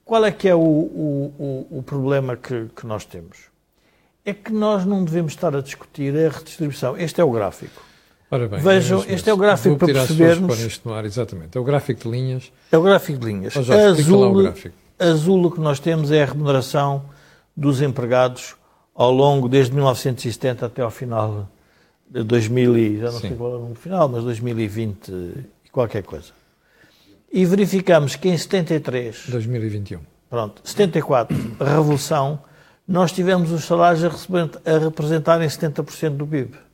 qual 0.04 0.24
é 0.24 0.32
que 0.32 0.48
é 0.48 0.54
o, 0.54 0.60
o, 0.60 1.66
o 1.70 1.82
problema 1.82 2.36
que, 2.36 2.66
que 2.74 2.86
nós 2.86 3.04
temos? 3.04 3.50
É 4.24 4.32
que 4.32 4.50
nós 4.52 4.84
não 4.84 5.04
devemos 5.04 5.32
estar 5.32 5.54
a 5.54 5.60
discutir 5.60 6.16
a 6.16 6.30
redistribuição. 6.30 6.96
Este 6.96 7.20
é 7.20 7.24
o 7.24 7.30
gráfico. 7.30 7.87
Ora 8.30 8.46
bem, 8.46 8.60
Vejam, 8.60 9.02
é 9.08 9.14
este 9.14 9.30
é 9.30 9.32
o 9.32 9.36
gráfico 9.36 9.76
para 9.76 9.92
percebermos. 9.92 10.60
Isto 10.60 10.88
no 10.88 10.94
ar, 10.94 11.04
exatamente. 11.04 11.56
É 11.56 11.60
o 11.60 11.64
gráfico 11.64 12.02
de 12.02 12.10
linhas. 12.10 12.52
É 12.70 12.76
o 12.76 12.82
gráfico 12.82 13.18
de 13.18 13.26
linhas. 13.26 13.56
Oh, 13.56 13.62
Jorge, 13.62 14.02
azul, 14.02 14.54
azul 14.98 15.46
o 15.46 15.50
que 15.50 15.60
nós 15.60 15.80
temos 15.80 16.10
é 16.10 16.22
a 16.22 16.26
remuneração 16.26 17.04
dos 17.56 17.80
empregados 17.80 18.54
ao 18.94 19.10
longo, 19.10 19.48
desde 19.48 19.72
1970 19.72 20.66
até 20.66 20.82
ao 20.82 20.90
final 20.90 21.48
de 22.10 22.22
2000, 22.22 22.98
já 22.98 23.04
não 23.04 23.12
Sim. 23.12 23.28
sei 23.28 23.36
qual 23.36 23.52
é 23.52 23.56
o 23.56 23.58
número 23.60 23.78
final, 23.78 24.08
mas 24.08 24.24
2020 24.24 25.08
e 25.64 25.70
qualquer 25.70 26.02
coisa. 26.02 26.32
E 27.32 27.44
verificamos 27.44 28.16
que 28.16 28.28
em 28.28 28.36
73... 28.36 29.26
2021. 29.28 30.00
Pronto, 30.28 30.60
74, 30.64 31.36
a 31.60 31.64
Revolução, 31.64 32.40
nós 32.86 33.12
tivemos 33.12 33.50
os 33.52 33.64
salários 33.64 34.04
a 34.04 34.78
representarem 34.78 35.48
70% 35.48 36.10
do 36.16 36.26
PIB. 36.26 36.67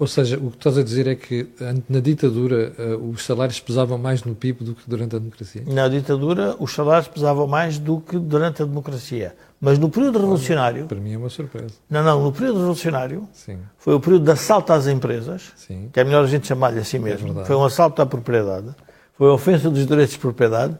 Ou 0.00 0.06
seja, 0.06 0.38
o 0.38 0.50
que 0.50 0.56
estás 0.56 0.78
a 0.78 0.82
dizer 0.82 1.06
é 1.06 1.14
que 1.14 1.46
na 1.86 2.00
ditadura 2.00 2.72
uh, 2.78 3.10
os 3.10 3.22
salários 3.22 3.60
pesavam 3.60 3.98
mais 3.98 4.24
no 4.24 4.34
PIB 4.34 4.64
do 4.64 4.74
que 4.74 4.88
durante 4.88 5.14
a 5.14 5.18
democracia? 5.18 5.62
Na 5.66 5.88
ditadura 5.88 6.56
os 6.58 6.72
salários 6.72 7.06
pesavam 7.06 7.46
mais 7.46 7.78
do 7.78 8.00
que 8.00 8.18
durante 8.18 8.62
a 8.62 8.64
democracia. 8.64 9.36
Mas 9.60 9.78
no 9.78 9.90
período 9.90 10.18
revolucionário. 10.18 10.86
Para 10.86 10.98
mim 10.98 11.12
é 11.12 11.18
uma 11.18 11.28
surpresa. 11.28 11.74
Não, 11.90 12.02
não, 12.02 12.24
no 12.24 12.32
período 12.32 12.60
revolucionário 12.60 13.28
Sim. 13.34 13.58
foi 13.76 13.92
o 13.92 14.00
período 14.00 14.24
de 14.24 14.30
assalto 14.30 14.72
às 14.72 14.86
empresas, 14.86 15.52
Sim. 15.54 15.90
que 15.92 16.00
é 16.00 16.04
melhor 16.04 16.24
a 16.24 16.26
gente 16.26 16.46
chamar-lhe 16.46 16.78
assim 16.78 16.96
é 16.96 17.00
mesmo. 17.00 17.38
É 17.38 17.44
foi 17.44 17.56
um 17.56 17.64
assalto 17.66 18.00
à 18.00 18.06
propriedade, 18.06 18.74
foi 19.18 19.28
a 19.28 19.34
ofensa 19.34 19.68
dos 19.68 19.86
direitos 19.86 20.14
de 20.14 20.18
propriedade. 20.18 20.78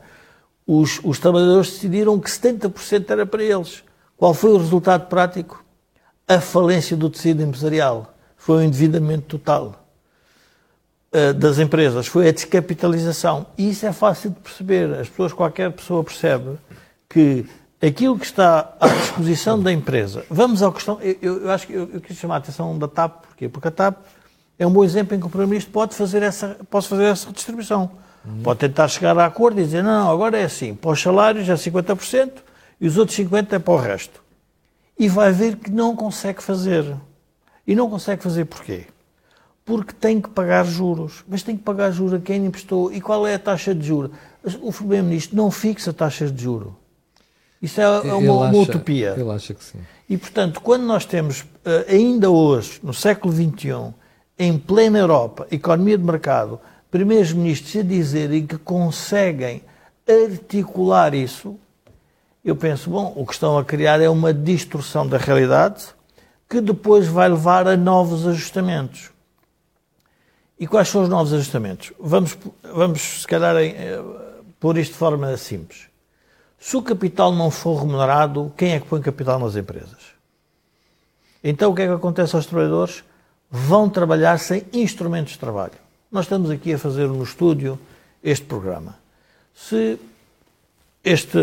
Os, 0.66 0.98
os 1.04 1.18
trabalhadores 1.18 1.72
decidiram 1.72 2.18
que 2.18 2.30
70% 2.30 3.10
era 3.10 3.26
para 3.26 3.44
eles. 3.44 3.84
Qual 4.16 4.32
foi 4.32 4.50
o 4.50 4.56
resultado 4.56 5.08
prático? 5.08 5.62
A 6.26 6.40
falência 6.40 6.96
do 6.96 7.10
tecido 7.10 7.42
empresarial 7.42 8.14
foi 8.40 8.56
o 8.56 8.62
endividamento 8.62 9.26
total 9.26 9.86
uh, 11.12 11.34
das 11.34 11.58
empresas, 11.58 12.06
foi 12.06 12.26
a 12.26 12.32
descapitalização. 12.32 13.46
E 13.56 13.68
isso 13.68 13.84
é 13.84 13.92
fácil 13.92 14.30
de 14.30 14.40
perceber. 14.40 14.92
As 14.94 15.10
pessoas, 15.10 15.34
qualquer 15.34 15.70
pessoa 15.70 16.02
percebe 16.02 16.56
que 17.06 17.44
aquilo 17.82 18.18
que 18.18 18.24
está 18.24 18.74
à 18.80 18.88
disposição 18.88 19.60
da 19.60 19.70
empresa. 19.70 20.24
Vamos 20.30 20.62
à 20.62 20.72
questão. 20.72 20.98
Eu, 21.02 21.42
eu 21.42 21.50
acho 21.50 21.66
que 21.66 21.74
eu, 21.74 21.90
eu, 21.92 22.00
quis 22.00 22.16
chamar 22.16 22.36
a 22.36 22.38
atenção 22.38 22.78
da 22.78 22.88
TAP, 22.88 23.26
porquê? 23.26 23.46
Porque 23.46 23.68
a 23.68 23.70
TAP 23.70 23.98
é 24.58 24.66
um 24.66 24.72
bom 24.72 24.82
exemplo 24.82 25.14
em 25.14 25.20
que 25.20 25.26
o 25.26 25.28
Primeiro-Ministro 25.28 25.70
pode 25.70 25.94
fazer 25.94 26.22
essa, 26.22 26.56
pode 26.70 26.88
fazer 26.88 27.04
essa 27.04 27.26
redistribuição. 27.26 27.90
Uhum. 28.24 28.42
Pode 28.42 28.60
tentar 28.60 28.88
chegar 28.88 29.18
a 29.18 29.26
acordo 29.26 29.60
e 29.60 29.64
dizer: 29.64 29.84
não, 29.84 30.04
não, 30.04 30.10
agora 30.10 30.38
é 30.38 30.44
assim, 30.44 30.74
para 30.74 30.92
os 30.92 31.00
salários 31.00 31.46
é 31.46 31.54
50% 31.54 32.32
e 32.80 32.86
os 32.86 32.96
outros 32.96 33.18
50% 33.18 33.52
é 33.52 33.58
para 33.58 33.74
o 33.74 33.76
resto. 33.76 34.22
E 34.98 35.08
vai 35.08 35.30
ver 35.30 35.56
que 35.56 35.70
não 35.70 35.94
consegue 35.94 36.42
fazer. 36.42 36.96
E 37.66 37.74
não 37.74 37.88
consegue 37.88 38.22
fazer 38.22 38.44
porquê? 38.46 38.86
Porque 39.64 39.92
tem 39.92 40.20
que 40.20 40.30
pagar 40.30 40.64
juros. 40.64 41.24
Mas 41.28 41.42
tem 41.42 41.56
que 41.56 41.62
pagar 41.62 41.90
juros 41.90 42.14
a 42.14 42.18
quem 42.18 42.44
emprestou. 42.44 42.92
E 42.92 43.00
qual 43.00 43.26
é 43.26 43.34
a 43.34 43.38
taxa 43.38 43.74
de 43.74 43.86
juros? 43.86 44.10
O 44.62 44.72
Primeiro-Ministro 44.72 45.36
não 45.36 45.50
fixa 45.50 45.92
taxas 45.92 46.32
de 46.32 46.42
juros. 46.42 46.72
Isso 47.60 47.80
é, 47.80 47.84
é 47.84 47.88
uma, 47.88 48.46
acha, 48.46 48.56
uma, 48.56 48.62
utopia. 48.62 49.14
Ele 49.16 49.30
acha 49.30 49.52
que 49.52 49.62
sim. 49.62 49.78
E, 50.08 50.16
portanto, 50.16 50.60
quando 50.60 50.82
nós 50.82 51.04
temos, 51.04 51.44
eh, 51.64 51.86
ainda 51.90 52.30
hoje, 52.30 52.80
no 52.82 52.94
século 52.94 53.32
XXI, 53.32 53.94
em 54.38 54.58
plena 54.58 54.98
Europa, 54.98 55.46
economia 55.50 55.98
de 55.98 56.02
mercado, 56.02 56.58
primeiros 56.90 57.32
ministros 57.32 57.76
a 57.76 57.86
dizerem 57.86 58.46
que 58.46 58.56
conseguem 58.56 59.62
articular 60.08 61.14
isso, 61.14 61.56
eu 62.42 62.56
penso, 62.56 62.88
bom, 62.88 63.12
o 63.14 63.26
que 63.26 63.34
estão 63.34 63.58
a 63.58 63.64
criar 63.64 64.00
é 64.00 64.08
uma 64.08 64.32
distorção 64.32 65.06
da 65.06 65.18
realidade 65.18 65.94
que 66.50 66.60
depois 66.60 67.06
vai 67.06 67.28
levar 67.28 67.68
a 67.68 67.76
novos 67.76 68.26
ajustamentos. 68.26 69.10
E 70.58 70.66
quais 70.66 70.88
são 70.88 71.04
os 71.04 71.08
novos 71.08 71.32
ajustamentos? 71.32 71.92
Vamos, 71.98 72.36
vamos 72.74 73.20
se 73.20 73.26
calhar, 73.26 73.56
eh, 73.56 74.02
pôr 74.58 74.76
isto 74.76 74.92
de 74.92 74.98
forma 74.98 75.34
simples. 75.36 75.86
Se 76.58 76.76
o 76.76 76.82
capital 76.82 77.32
não 77.32 77.52
for 77.52 77.80
remunerado, 77.80 78.52
quem 78.56 78.72
é 78.72 78.80
que 78.80 78.86
põe 78.86 79.00
capital 79.00 79.38
nas 79.38 79.54
empresas? 79.54 80.10
Então 81.42 81.70
o 81.70 81.74
que 81.74 81.82
é 81.82 81.86
que 81.86 81.92
acontece 81.92 82.34
aos 82.34 82.46
trabalhadores? 82.46 83.04
Vão 83.48 83.88
trabalhar 83.88 84.38
sem 84.40 84.64
instrumentos 84.72 85.34
de 85.34 85.38
trabalho. 85.38 85.72
Nós 86.10 86.24
estamos 86.24 86.50
aqui 86.50 86.74
a 86.74 86.78
fazer 86.78 87.06
no 87.06 87.22
estúdio 87.22 87.78
este 88.22 88.44
programa. 88.44 88.98
Se 89.54 89.98
este, 91.04 91.38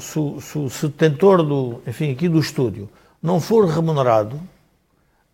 se, 0.00 0.40
se, 0.42 0.70
se 0.70 0.86
o 0.86 0.88
detentor 0.88 1.42
do, 1.44 1.80
enfim, 1.86 2.10
aqui 2.10 2.28
do 2.28 2.40
estúdio 2.40 2.88
não 3.22 3.40
for 3.40 3.66
remunerado, 3.66 4.40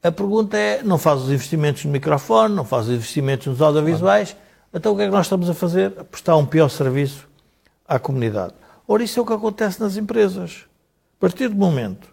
a 0.02 0.12
pergunta 0.12 0.56
é, 0.56 0.82
não 0.82 0.98
faz 0.98 1.22
os 1.22 1.30
investimentos 1.30 1.84
no 1.84 1.90
microfone, 1.90 2.54
não 2.54 2.64
faz 2.64 2.88
os 2.88 2.94
investimentos 2.94 3.46
nos 3.46 3.62
audiovisuais, 3.62 4.36
então 4.72 4.92
o 4.92 4.96
que 4.96 5.02
é 5.02 5.06
que 5.06 5.12
nós 5.12 5.26
estamos 5.26 5.48
a 5.48 5.54
fazer? 5.54 5.94
A 5.98 6.04
prestar 6.04 6.36
um 6.36 6.44
pior 6.44 6.68
serviço 6.68 7.28
à 7.86 7.98
comunidade. 7.98 8.54
Ora, 8.86 9.02
isso 9.02 9.18
é 9.18 9.22
o 9.22 9.26
que 9.26 9.32
acontece 9.32 9.80
nas 9.80 9.96
empresas. 9.96 10.66
A 11.16 11.20
partir 11.20 11.48
do 11.48 11.54
momento 11.54 12.08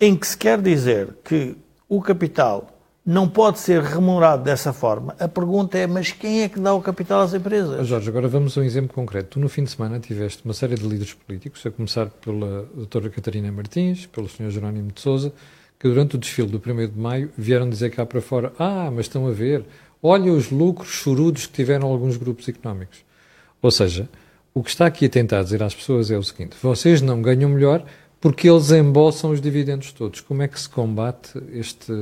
em 0.00 0.14
que 0.14 0.26
se 0.26 0.36
quer 0.36 0.60
dizer 0.60 1.16
que 1.24 1.56
o 1.88 2.00
capital 2.00 2.68
não 3.04 3.28
pode 3.28 3.58
ser 3.58 3.82
remunerado 3.82 4.42
dessa 4.42 4.72
forma, 4.72 5.14
a 5.18 5.28
pergunta 5.28 5.76
é: 5.76 5.86
mas 5.86 6.10
quem 6.10 6.42
é 6.42 6.48
que 6.48 6.58
dá 6.58 6.72
o 6.72 6.80
capital 6.80 7.20
às 7.20 7.34
empresas? 7.34 7.86
Jorge, 7.86 8.08
agora 8.08 8.28
vamos 8.28 8.56
a 8.56 8.60
um 8.60 8.64
exemplo 8.64 8.94
concreto. 8.94 9.30
Tu, 9.30 9.40
no 9.40 9.48
fim 9.48 9.64
de 9.64 9.70
semana, 9.70 10.00
tiveste 10.00 10.42
uma 10.44 10.54
série 10.54 10.74
de 10.74 10.86
líderes 10.86 11.12
políticos, 11.12 11.64
a 11.66 11.70
começar 11.70 12.06
pela 12.06 12.66
doutora 12.74 13.10
Catarina 13.10 13.52
Martins, 13.52 14.06
pelo 14.06 14.28
Sr. 14.28 14.50
Jerónimo 14.50 14.90
de 14.90 15.00
Souza, 15.00 15.32
que 15.78 15.86
durante 15.86 16.14
o 16.14 16.18
desfile 16.18 16.48
do 16.48 16.56
1 16.58 16.88
de 16.88 16.98
maio 16.98 17.30
vieram 17.36 17.68
dizer 17.68 17.90
cá 17.90 18.06
para 18.06 18.22
fora: 18.22 18.52
Ah, 18.58 18.90
mas 18.90 19.04
estão 19.04 19.26
a 19.26 19.32
ver, 19.32 19.64
olha 20.02 20.32
os 20.32 20.50
lucros 20.50 20.88
chorudos 20.88 21.46
que 21.46 21.52
tiveram 21.52 21.88
alguns 21.88 22.16
grupos 22.16 22.48
económicos. 22.48 23.04
Ou 23.60 23.70
seja, 23.70 24.08
o 24.54 24.62
que 24.62 24.70
está 24.70 24.86
aqui 24.86 25.06
a 25.06 25.10
tentar 25.10 25.42
dizer 25.42 25.62
às 25.62 25.74
pessoas 25.74 26.10
é 26.10 26.16
o 26.16 26.22
seguinte: 26.22 26.56
vocês 26.62 27.02
não 27.02 27.20
ganham 27.20 27.50
melhor 27.50 27.84
porque 28.18 28.48
eles 28.48 28.70
embolsam 28.70 29.30
os 29.32 29.42
dividendos 29.42 29.92
todos. 29.92 30.22
Como 30.22 30.42
é 30.42 30.48
que 30.48 30.58
se 30.58 30.70
combate 30.70 31.38
este 31.52 31.92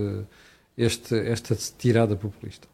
este, 0.77 1.15
esta 1.29 1.55
tirada 1.55 2.17
populista? 2.17 2.69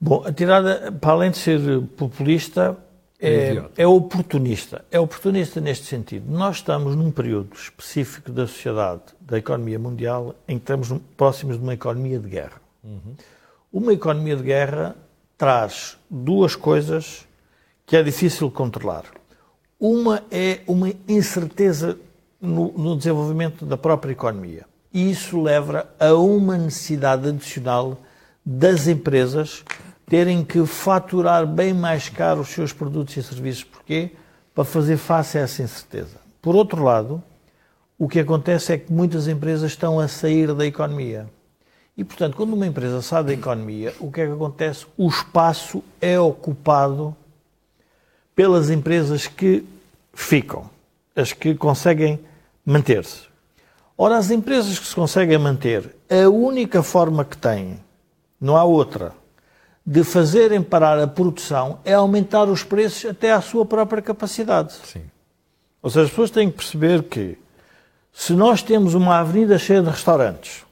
Bom, 0.00 0.24
a 0.26 0.32
tirada, 0.32 0.90
para 0.92 1.12
além 1.12 1.30
de 1.30 1.38
ser 1.38 1.60
populista, 1.96 2.76
é, 3.20 3.54
é, 3.54 3.64
é, 3.76 3.86
oportunista. 3.86 4.84
É 4.90 4.98
oportunista 4.98 5.60
neste 5.60 5.86
sentido. 5.86 6.28
Nós 6.28 6.56
estamos 6.56 6.96
num 6.96 7.12
período 7.12 7.54
específico 7.54 8.32
da 8.32 8.48
sociedade, 8.48 9.02
da 9.20 9.38
economia 9.38 9.78
mundial, 9.78 10.34
em 10.48 10.58
que 10.58 10.64
estamos 10.64 10.92
próximos 11.16 11.56
de 11.56 11.62
uma 11.62 11.74
economia 11.74 12.18
de 12.18 12.28
guerra. 12.28 12.60
Uhum. 12.82 13.14
Uma 13.72 13.92
economia 13.92 14.34
de 14.34 14.42
guerra 14.42 14.96
traz 15.38 15.96
duas 16.10 16.56
coisas 16.56 17.24
que 17.86 17.96
é 17.96 18.02
difícil 18.02 18.50
controlar. 18.50 19.04
Uma 19.78 20.24
é 20.28 20.60
uma 20.66 20.92
incerteza 21.08 21.96
no, 22.40 22.72
no 22.72 22.96
desenvolvimento 22.96 23.64
da 23.64 23.76
própria 23.76 24.10
economia. 24.10 24.66
E 24.92 25.10
isso 25.10 25.40
leva 25.40 25.88
a 25.98 26.14
uma 26.14 26.56
necessidade 26.56 27.28
adicional 27.28 27.98
das 28.44 28.86
empresas 28.86 29.64
terem 30.06 30.44
que 30.44 30.66
faturar 30.66 31.46
bem 31.46 31.72
mais 31.72 32.08
caro 32.08 32.42
os 32.42 32.48
seus 32.48 32.72
produtos 32.72 33.16
e 33.16 33.22
serviços. 33.22 33.64
Porquê? 33.64 34.10
Para 34.54 34.64
fazer 34.64 34.98
face 34.98 35.38
a 35.38 35.42
essa 35.42 35.62
incerteza. 35.62 36.20
Por 36.42 36.54
outro 36.54 36.82
lado, 36.82 37.22
o 37.98 38.08
que 38.08 38.20
acontece 38.20 38.72
é 38.72 38.78
que 38.78 38.92
muitas 38.92 39.28
empresas 39.28 39.70
estão 39.70 39.98
a 39.98 40.08
sair 40.08 40.52
da 40.54 40.66
economia. 40.66 41.26
E, 41.96 42.04
portanto, 42.04 42.36
quando 42.36 42.52
uma 42.52 42.66
empresa 42.66 43.00
sai 43.00 43.24
da 43.24 43.32
economia, 43.32 43.94
o 44.00 44.10
que 44.10 44.20
é 44.20 44.26
que 44.26 44.32
acontece? 44.32 44.86
O 44.96 45.08
espaço 45.08 45.82
é 46.00 46.18
ocupado 46.18 47.16
pelas 48.34 48.70
empresas 48.70 49.26
que 49.26 49.64
ficam, 50.12 50.68
as 51.14 51.32
que 51.32 51.54
conseguem 51.54 52.18
manter-se. 52.64 53.31
Ora, 54.04 54.16
as 54.16 54.32
empresas 54.32 54.80
que 54.80 54.86
se 54.88 54.96
conseguem 54.96 55.38
manter, 55.38 55.94
a 56.10 56.28
única 56.28 56.82
forma 56.82 57.24
que 57.24 57.36
têm, 57.36 57.78
não 58.40 58.56
há 58.56 58.64
outra, 58.64 59.12
de 59.86 60.02
fazerem 60.02 60.60
parar 60.60 60.98
a 60.98 61.06
produção 61.06 61.78
é 61.84 61.94
aumentar 61.94 62.48
os 62.48 62.64
preços 62.64 63.08
até 63.08 63.30
à 63.30 63.40
sua 63.40 63.64
própria 63.64 64.02
capacidade. 64.02 64.72
Sim. 64.72 65.04
Ou 65.80 65.88
seja, 65.88 66.06
as 66.06 66.10
pessoas 66.10 66.32
têm 66.32 66.50
que 66.50 66.56
perceber 66.56 67.04
que 67.04 67.38
se 68.12 68.32
nós 68.32 68.60
temos 68.60 68.94
uma 68.94 69.20
avenida 69.20 69.56
cheia 69.56 69.80
de 69.80 69.90
restaurantes, 69.90 70.64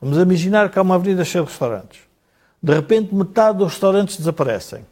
vamos 0.00 0.16
imaginar 0.16 0.70
que 0.70 0.78
há 0.78 0.82
uma 0.82 0.94
avenida 0.94 1.24
cheia 1.24 1.42
de 1.42 1.50
restaurantes, 1.50 2.02
de 2.62 2.72
repente 2.72 3.12
metade 3.12 3.58
dos 3.58 3.72
restaurantes 3.72 4.16
desaparecem. 4.16 4.86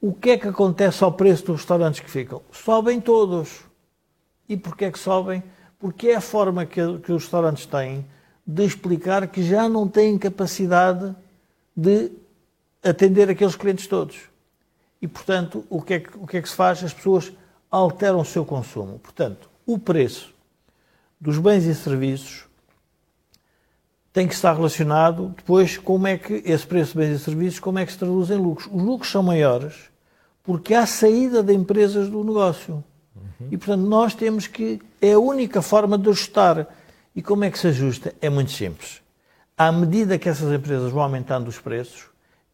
O 0.00 0.14
que 0.14 0.30
é 0.30 0.38
que 0.38 0.48
acontece 0.48 1.04
ao 1.04 1.12
preço 1.12 1.44
dos 1.44 1.56
restaurantes 1.56 2.00
que 2.00 2.10
ficam? 2.10 2.40
Sobem 2.50 2.98
todos. 2.98 3.60
E 4.48 4.56
porquê 4.56 4.86
é 4.86 4.90
que 4.90 4.98
sobem? 4.98 5.42
Porque 5.78 6.08
é 6.08 6.16
a 6.16 6.20
forma 6.20 6.66
que, 6.66 6.80
que 6.98 7.12
os 7.12 7.22
restaurantes 7.22 7.66
têm 7.66 8.04
de 8.46 8.64
explicar 8.64 9.26
que 9.28 9.42
já 9.42 9.68
não 9.68 9.86
têm 9.86 10.18
capacidade 10.18 11.14
de 11.76 12.10
atender 12.82 13.28
aqueles 13.30 13.54
clientes 13.54 13.86
todos. 13.86 14.20
E, 15.00 15.06
portanto, 15.06 15.64
o 15.68 15.80
que, 15.80 15.94
é 15.94 16.00
que, 16.00 16.16
o 16.16 16.26
que 16.26 16.36
é 16.38 16.42
que 16.42 16.48
se 16.48 16.56
faz? 16.56 16.82
As 16.82 16.92
pessoas 16.92 17.32
alteram 17.70 18.20
o 18.20 18.24
seu 18.24 18.44
consumo. 18.44 18.98
Portanto, 18.98 19.48
o 19.66 19.78
preço 19.78 20.34
dos 21.20 21.38
bens 21.38 21.64
e 21.64 21.74
serviços 21.74 22.46
tem 24.12 24.26
que 24.26 24.34
estar 24.34 24.54
relacionado 24.54 25.34
depois 25.36 25.76
como 25.76 26.06
é 26.06 26.18
que 26.18 26.42
esse 26.44 26.66
preço 26.66 26.92
de 26.92 26.98
bens 26.98 27.20
e 27.20 27.24
serviços 27.24 27.60
como 27.60 27.78
é 27.78 27.86
que 27.86 27.92
se 27.92 27.98
traduz 27.98 28.30
em 28.30 28.36
lucros. 28.36 28.68
Os 28.72 28.82
lucros 28.82 29.10
são 29.10 29.22
maiores 29.22 29.90
porque 30.42 30.72
há 30.72 30.86
saída 30.86 31.42
de 31.42 31.52
empresas 31.52 32.08
do 32.08 32.24
negócio. 32.24 32.82
Uhum. 33.14 33.48
E, 33.50 33.56
portanto, 33.58 33.82
nós 33.82 34.14
temos 34.14 34.46
que. 34.46 34.80
É 35.00 35.12
a 35.12 35.18
única 35.18 35.62
forma 35.62 35.96
de 35.96 36.08
ajustar. 36.08 36.66
E 37.14 37.22
como 37.22 37.44
é 37.44 37.50
que 37.50 37.58
se 37.58 37.68
ajusta? 37.68 38.14
É 38.20 38.28
muito 38.28 38.52
simples. 38.52 39.00
À 39.56 39.72
medida 39.72 40.18
que 40.18 40.28
essas 40.28 40.52
empresas 40.52 40.92
vão 40.92 41.02
aumentando 41.02 41.48
os 41.48 41.58
preços, 41.58 42.04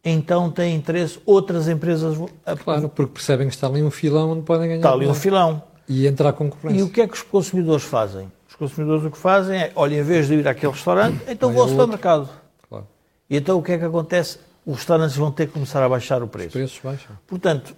então 0.03 0.51
têm 0.51 0.75
interesse 0.75 1.19
outras 1.25 1.67
empresas. 1.67 2.17
A... 2.45 2.55
Claro, 2.55 2.89
porque 2.89 3.13
percebem 3.13 3.47
que 3.47 3.55
está 3.55 3.67
ali 3.67 3.83
um 3.83 3.91
filão 3.91 4.31
onde 4.31 4.41
podem 4.43 4.67
ganhar. 4.67 4.79
Está 4.79 4.93
ali 4.93 5.07
um 5.07 5.13
filão. 5.13 5.61
E 5.87 6.07
entrar 6.07 6.29
a 6.29 6.33
concorrência. 6.33 6.79
E 6.79 6.83
o 6.83 6.89
que 6.89 7.01
é 7.01 7.07
que 7.07 7.13
os 7.13 7.21
consumidores 7.21 7.83
fazem? 7.83 8.31
Os 8.47 8.55
consumidores 8.55 9.03
o 9.03 9.11
que 9.11 9.17
fazem 9.17 9.59
é, 9.59 9.71
olha, 9.75 9.95
em 9.95 10.03
vez 10.03 10.27
de 10.27 10.35
ir 10.35 10.47
àquele 10.47 10.71
restaurante, 10.71 11.19
então 11.27 11.51
vou 11.51 11.63
ao 11.63 11.69
supermercado. 11.69 12.29
Claro. 12.69 12.87
E 13.29 13.37
então 13.37 13.59
o 13.59 13.61
que 13.61 13.73
é 13.73 13.77
que 13.77 13.85
acontece? 13.85 14.39
Os 14.65 14.77
restaurantes 14.77 15.15
vão 15.15 15.31
ter 15.31 15.47
que 15.47 15.53
começar 15.53 15.83
a 15.83 15.89
baixar 15.89 16.23
o 16.23 16.27
preço. 16.27 16.49
Os 16.49 16.53
preços 16.53 16.79
baixam. 16.83 17.15
Portanto, 17.27 17.75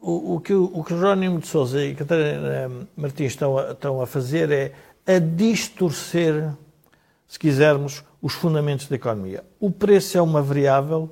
o, 0.00 0.34
o, 0.34 0.40
que, 0.40 0.54
o 0.54 0.82
que 0.84 0.94
Jerónimo 0.94 1.38
de 1.38 1.46
Souza 1.46 1.84
e 1.84 1.94
Catarina 1.94 2.70
Martins 2.96 3.32
estão 3.32 3.58
a, 3.58 3.72
estão 3.72 4.00
a 4.00 4.06
fazer 4.06 4.50
é 4.50 4.72
a 5.06 5.18
distorcer, 5.18 6.52
se 7.26 7.38
quisermos, 7.38 8.04
os 8.20 8.34
fundamentos 8.34 8.88
da 8.88 8.96
economia. 8.96 9.44
O 9.60 9.70
preço 9.70 10.18
é 10.18 10.22
uma 10.22 10.42
variável 10.42 11.10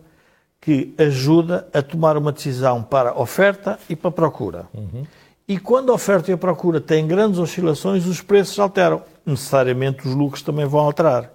que 0.61 0.94
ajuda 0.99 1.68
a 1.72 1.81
tomar 1.81 2.16
uma 2.16 2.33
decisão 2.33 2.83
para 2.83 3.16
oferta 3.18 3.79
e 3.88 3.94
para 3.94 4.11
procura. 4.11 4.66
Uhum. 4.75 5.07
E 5.49 5.59
quando 5.59 5.92
a 5.92 5.94
oferta 5.94 6.31
e 6.31 6.35
a 6.35 6.38
procura 6.38 6.81
têm 6.81 7.07
grandes 7.07 7.38
oscilações, 7.38 8.07
os 8.07 8.20
preços 8.20 8.59
alteram. 8.59 9.03
Necessariamente 9.25 10.07
os 10.07 10.14
lucros 10.14 10.42
também 10.42 10.66
vão 10.66 10.81
alterar. 10.81 11.33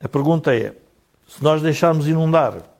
A 0.00 0.08
pergunta 0.08 0.54
é: 0.54 0.74
se 1.28 1.42
nós 1.42 1.60
deixarmos 1.60 2.08
inundar 2.08 2.71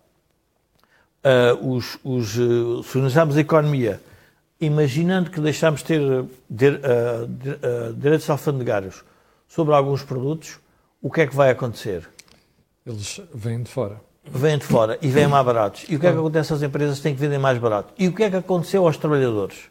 uh, 1.25 1.75
os, 1.75 1.99
os, 2.05 2.37
uh, 2.37 2.83
se 2.83 2.99
analisarmos 2.99 3.37
a 3.37 3.41
economia, 3.41 4.01
imaginando 4.61 5.31
que 5.31 5.41
deixamos 5.41 5.81
de 5.81 5.87
ter 5.87 6.01
de, 6.49 6.69
uh, 6.69 7.93
direitos 7.97 8.29
alfandegários 8.29 9.05
sobre 9.49 9.75
alguns 9.75 10.03
produtos, 10.03 10.59
o 11.01 11.11
que 11.11 11.23
é 11.23 11.27
que 11.27 11.35
vai 11.35 11.51
acontecer? 11.51 12.09
Eles 12.87 13.21
vêm 13.35 13.63
de 13.63 13.71
fora. 13.71 14.01
Vêm 14.25 14.57
de 14.57 14.65
fora 14.65 14.99
e 15.03 15.09
vêm 15.09 15.27
mais 15.27 15.45
baratos. 15.45 15.85
E 15.89 15.97
o 15.97 16.01
que 16.01 16.07
é 16.07 16.13
que 16.13 16.19
acontece 16.19 16.53
às 16.53 16.63
empresas? 16.63 17.01
Têm 17.01 17.15
que 17.15 17.21
vender 17.21 17.39
mais 17.39 17.59
barato. 17.59 17.93
E 17.99 18.07
o 18.07 18.13
que 18.13 18.23
é 18.23 18.31
que 18.31 18.37
aconteceu 18.37 18.87
aos 18.87 18.97
trabalhadores 18.97 19.69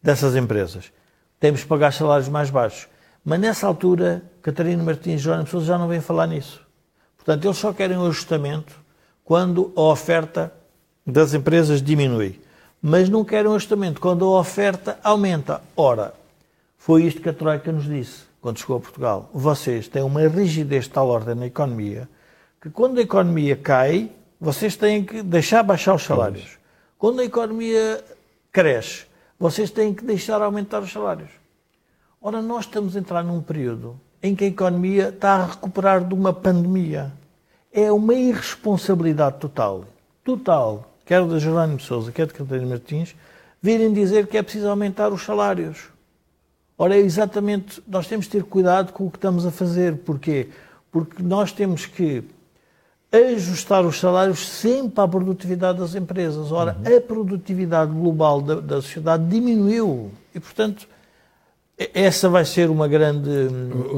dessas 0.00 0.36
empresas? 0.36 0.92
Temos 1.40 1.62
que 1.62 1.68
pagar 1.68 1.92
salários 1.92 2.28
mais 2.28 2.48
baixos. 2.48 2.88
Mas 3.24 3.40
nessa 3.40 3.66
altura, 3.66 4.22
Catarina 4.40 4.82
Martins 4.82 5.20
e 5.20 5.24
Joana 5.24 5.44
Pessoas 5.44 5.64
já 5.64 5.76
não 5.76 5.88
vêm 5.88 6.00
falar 6.00 6.28
nisso. 6.28 6.60
Portanto, 7.16 7.44
eles 7.44 7.58
só 7.58 7.72
querem 7.72 7.98
um 7.98 8.06
ajustamento 8.06 8.72
quando 9.24 9.72
a 9.76 9.82
oferta 9.82 10.52
das 11.10 11.32
empresas 11.32 11.80
diminui, 11.80 12.38
mas 12.82 13.08
não 13.08 13.24
querem 13.24 13.50
um 13.50 13.54
ajustamento 13.54 13.98
quando 13.98 14.26
a 14.26 14.40
oferta 14.40 14.98
aumenta. 15.02 15.62
Ora, 15.74 16.12
foi 16.76 17.04
isto 17.04 17.22
que 17.22 17.30
a 17.30 17.32
Troika 17.32 17.72
nos 17.72 17.84
disse 17.84 18.24
quando 18.42 18.58
chegou 18.58 18.76
a 18.76 18.80
Portugal. 18.80 19.30
Vocês 19.32 19.88
têm 19.88 20.02
uma 20.02 20.28
rigidez 20.28 20.84
de 20.84 20.90
tal 20.90 21.08
ordem 21.08 21.34
na 21.34 21.46
economia 21.46 22.06
que 22.60 22.68
quando 22.68 22.98
a 22.98 23.02
economia 23.02 23.56
cai, 23.56 24.10
vocês 24.38 24.76
têm 24.76 25.02
que 25.02 25.22
deixar 25.22 25.62
baixar 25.62 25.94
os 25.94 26.02
salários. 26.02 26.58
Quando 26.98 27.20
a 27.20 27.24
economia 27.24 28.04
cresce, 28.52 29.06
vocês 29.38 29.70
têm 29.70 29.94
que 29.94 30.04
deixar 30.04 30.42
aumentar 30.42 30.80
os 30.80 30.92
salários. 30.92 31.30
Ora, 32.20 32.42
nós 32.42 32.66
estamos 32.66 32.96
a 32.96 32.98
entrar 32.98 33.22
num 33.22 33.40
período 33.40 33.98
em 34.22 34.34
que 34.34 34.44
a 34.44 34.48
economia 34.48 35.08
está 35.08 35.36
a 35.36 35.46
recuperar 35.46 36.04
de 36.04 36.12
uma 36.12 36.32
pandemia. 36.32 37.12
É 37.72 37.90
uma 37.90 38.12
irresponsabilidade 38.12 39.38
total. 39.38 39.84
Total 40.24 40.84
quer 41.08 41.24
da 41.24 41.38
Jerónimo 41.38 41.80
Souza, 41.80 42.12
quer 42.12 42.26
de 42.26 42.34
Catarina 42.34 42.66
Martins, 42.66 43.16
virem 43.62 43.94
dizer 43.94 44.26
que 44.26 44.36
é 44.36 44.42
preciso 44.42 44.68
aumentar 44.68 45.10
os 45.10 45.22
salários. 45.22 45.88
Ora, 46.76 46.94
é 46.94 46.98
exatamente, 46.98 47.82
nós 47.88 48.06
temos 48.06 48.26
de 48.26 48.32
ter 48.32 48.44
cuidado 48.44 48.92
com 48.92 49.06
o 49.06 49.10
que 49.10 49.16
estamos 49.16 49.46
a 49.46 49.50
fazer. 49.50 49.96
Porquê? 49.96 50.48
Porque 50.92 51.22
nós 51.22 51.50
temos 51.50 51.86
que 51.86 52.22
ajustar 53.10 53.86
os 53.86 53.98
salários 53.98 54.46
sempre 54.46 55.02
à 55.02 55.08
produtividade 55.08 55.78
das 55.78 55.94
empresas. 55.94 56.52
Ora, 56.52 56.76
uhum. 56.84 56.98
a 56.98 57.00
produtividade 57.00 57.90
global 57.90 58.42
da, 58.42 58.56
da, 58.56 58.82
sociedade 58.82 59.26
diminuiu 59.28 60.10
e, 60.34 60.38
portanto, 60.38 60.86
essa 61.94 62.28
vai 62.28 62.44
ser 62.44 62.68
uma 62.68 62.86
grande. 62.86 63.30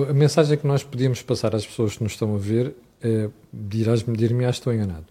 A 0.08 0.12
mensagem 0.12 0.56
que 0.56 0.66
nós 0.66 0.84
podíamos 0.84 1.20
passar 1.22 1.56
às 1.56 1.66
pessoas 1.66 1.96
que 1.96 2.04
nos 2.04 2.12
estão 2.12 2.36
a 2.36 2.38
ver 2.38 2.72
é: 3.02 3.28
dirás-me, 3.52 4.16
dir-me, 4.16 4.44
estou 4.44 4.72
enganado. 4.72 5.06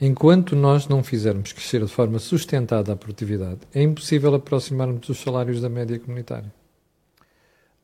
Enquanto 0.00 0.54
nós 0.54 0.86
não 0.86 1.02
fizermos 1.02 1.52
crescer 1.52 1.84
de 1.84 1.90
forma 1.90 2.20
sustentada 2.20 2.92
a 2.92 2.96
produtividade, 2.96 3.58
é 3.74 3.82
impossível 3.82 4.32
aproximarmos 4.34 5.08
os 5.08 5.18
salários 5.18 5.60
da 5.60 5.68
média 5.68 5.98
comunitária. 5.98 6.52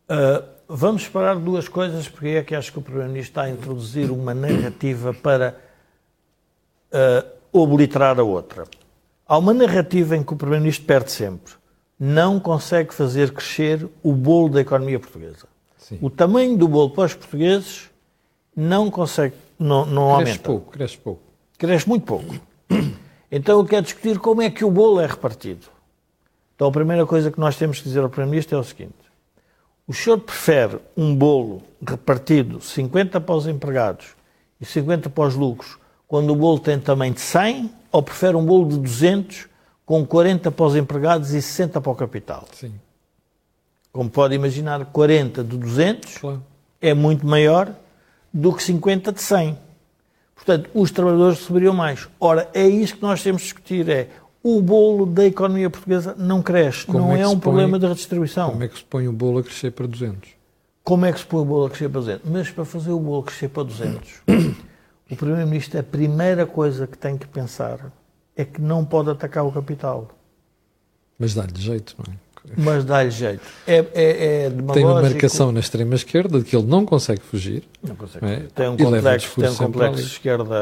Uh, 0.09 0.45
vamos 0.69 1.05
separar 1.05 1.37
duas 1.37 1.67
coisas, 1.67 2.09
porque 2.09 2.29
é 2.29 2.43
que 2.45 2.55
acho 2.55 2.71
que 2.71 2.79
o 2.79 2.83
Primeiro-Ministro 2.83 3.31
está 3.31 3.43
a 3.43 3.51
introduzir 3.51 4.13
uma 4.13 4.33
narrativa 4.33 5.13
para 5.13 5.59
uh, 6.93 7.29
obliterar 7.53 8.21
a 8.21 8.23
outra. 8.23 8.65
Há 9.27 9.37
uma 9.37 9.53
narrativa 9.53 10.17
em 10.17 10.23
que 10.23 10.35
o 10.35 10.37
Primeiro-Ministro 10.37 10.87
perde 10.87 11.11
sempre. 11.11 11.55
Não 11.99 12.39
consegue 12.39 12.95
fazer 12.95 13.33
crescer 13.33 13.89
o 14.05 14.13
bolo 14.13 14.51
da 14.51 14.61
economia 14.61 15.01
portuguesa. 15.01 15.49
Sim. 15.79 15.99
O 16.01 16.09
tamanho 16.09 16.57
do 16.57 16.69
bolo 16.69 16.91
para 16.91 17.07
os 17.07 17.15
portugueses 17.15 17.91
não 18.55 18.89
consegue, 18.89 19.35
não, 19.59 19.85
não 19.85 20.17
cresce 20.17 20.31
aumenta. 20.31 20.45
Pouco, 20.45 20.71
cresce 20.71 20.97
pouco. 20.97 21.23
Cresce 21.59 21.89
muito 21.89 22.05
pouco. 22.05 22.35
Então 23.31 23.59
eu 23.59 23.65
quero 23.65 23.83
discutir 23.83 24.19
como 24.19 24.43
é 24.43 24.51
que 24.51 24.65
o 24.65 24.71
bolo 24.71 25.01
é 25.01 25.07
repartido. 25.07 25.67
Então 26.55 26.69
a 26.69 26.73
primeira 26.73 27.05
coisa 27.05 27.33
que 27.33 27.41
nós 27.41 27.57
temos 27.57 27.79
que 27.79 27.85
dizer 27.85 28.01
ao 28.01 28.09
Primeiro-Ministro 28.09 28.57
é 28.57 28.61
o 28.61 28.65
seguinte. 28.65 28.95
O 29.87 29.93
senhor 29.93 30.19
prefere 30.19 30.79
um 30.97 31.15
bolo 31.15 31.63
repartido 31.87 32.61
50 32.61 33.21
para 33.21 33.35
os 33.35 33.47
empregados 33.47 34.07
e 34.61 34.65
50 34.65 35.11
para 35.11 35.25
os 35.25 35.35
lucros, 35.35 35.77
quando 36.07 36.31
o 36.31 36.37
bolo 36.37 36.59
tem 36.59 36.79
tamanho 36.79 37.13
de 37.13 37.21
100, 37.21 37.71
ou 37.91 38.03
prefere 38.03 38.37
um 38.37 38.45
bolo 38.45 38.69
de 38.69 38.79
200 38.79 39.49
com 39.85 40.07
40 40.07 40.51
para 40.51 40.67
os 40.67 40.77
empregados 40.77 41.35
e 41.35 41.43
60 41.43 41.81
para 41.81 41.93
o 41.93 41.95
capital? 41.95 42.47
Sim. 42.53 42.73
Como 43.93 44.09
pode 44.09 44.35
imaginar, 44.35 44.85
40 44.87 45.45
de 45.45 45.57
200 45.57 46.19
claro. 46.19 46.43
é 46.81 46.95
muito 46.95 47.27
maior 47.27 47.75
do 48.33 48.53
que 48.53 48.63
50 48.63 49.13
de 49.13 49.21
100. 49.23 49.59
Portanto, 50.35 50.69
os 50.75 50.91
trabalhadores 50.91 51.39
receberiam 51.39 51.73
mais. 51.73 52.09
Ora, 52.21 52.49
é 52.53 52.67
isso 52.67 52.97
que 52.97 53.03
nós 53.03 53.23
temos 53.23 53.43
de 53.43 53.49
discutir, 53.49 53.89
é 53.89 54.09
o 54.43 54.61
bolo 54.61 55.07
da 55.07 55.25
economia 55.25 55.71
portuguesa 55.71 56.15
não 56.19 56.43
cresce. 56.43 56.85
Como 56.85 56.99
não 56.99 57.17
é, 57.17 57.21
é 57.21 57.27
um 57.27 57.31
põe, 57.31 57.41
problema 57.41 57.79
de 57.79 57.87
redistribuição. 57.87 58.51
Como 58.51 58.63
é 58.63 58.69
que 58.69 58.77
se 58.77 58.85
põe 58.85 59.09
o 59.09 59.13
bolo 59.13 59.39
a 59.39 59.43
crescer 59.43 59.71
para 59.71 59.87
200? 59.87 60.31
Como 60.83 61.07
é 61.07 61.13
que 61.13 61.19
se 61.19 61.25
põe 61.25 61.41
o 61.41 61.45
bolo 61.47 61.67
a 61.67 61.71
crescer 61.71 61.89
para 61.89 62.01
200? 62.01 62.31
Mas 62.31 62.51
para 62.51 62.65
fazer 62.67 62.91
o 62.91 63.01
bolo 63.01 63.23
crescer 63.23 63.49
para 63.49 63.63
200, 63.63 64.23
o 65.11 65.17
Primeiro-Ministro, 65.17 65.81
a 65.81 65.83
primeira 65.83 66.45
coisa 66.45 66.87
que 66.87 66.99
tem 66.99 67.17
que 67.17 67.27
pensar 67.27 67.91
é 68.37 68.45
que 68.45 68.61
não 68.61 68.85
pode 68.85 69.09
atacar 69.09 69.47
o 69.47 69.53
capital. 69.53 70.09
Mas 71.19 71.33
dá-lhe 71.33 71.59
jeito, 71.59 71.95
não 71.99 72.13
é? 72.13 72.24
Mas 72.57 72.85
dá-lhe 72.85 73.11
jeito. 73.11 73.43
É, 73.67 73.77
é, 73.77 74.47
é 74.47 74.51
Tem 74.73 74.85
uma 74.85 75.01
marcação 75.01 75.51
na 75.51 75.61
extrema-esquerda 75.61 76.39
de 76.39 76.45
que 76.45 76.55
ele 76.55 76.67
não 76.67 76.85
consegue 76.85 77.23
fugir. 77.23 77.65
Não 77.83 77.97
consegue. 77.97 78.27
É? 78.27 78.43
Tem 78.55 78.69
um 78.69 78.77
complexo, 78.77 79.41
tem 79.41 79.51
um 79.51 79.55
complexo 79.55 80.03
de 80.03 80.09
esquerda 80.09 80.55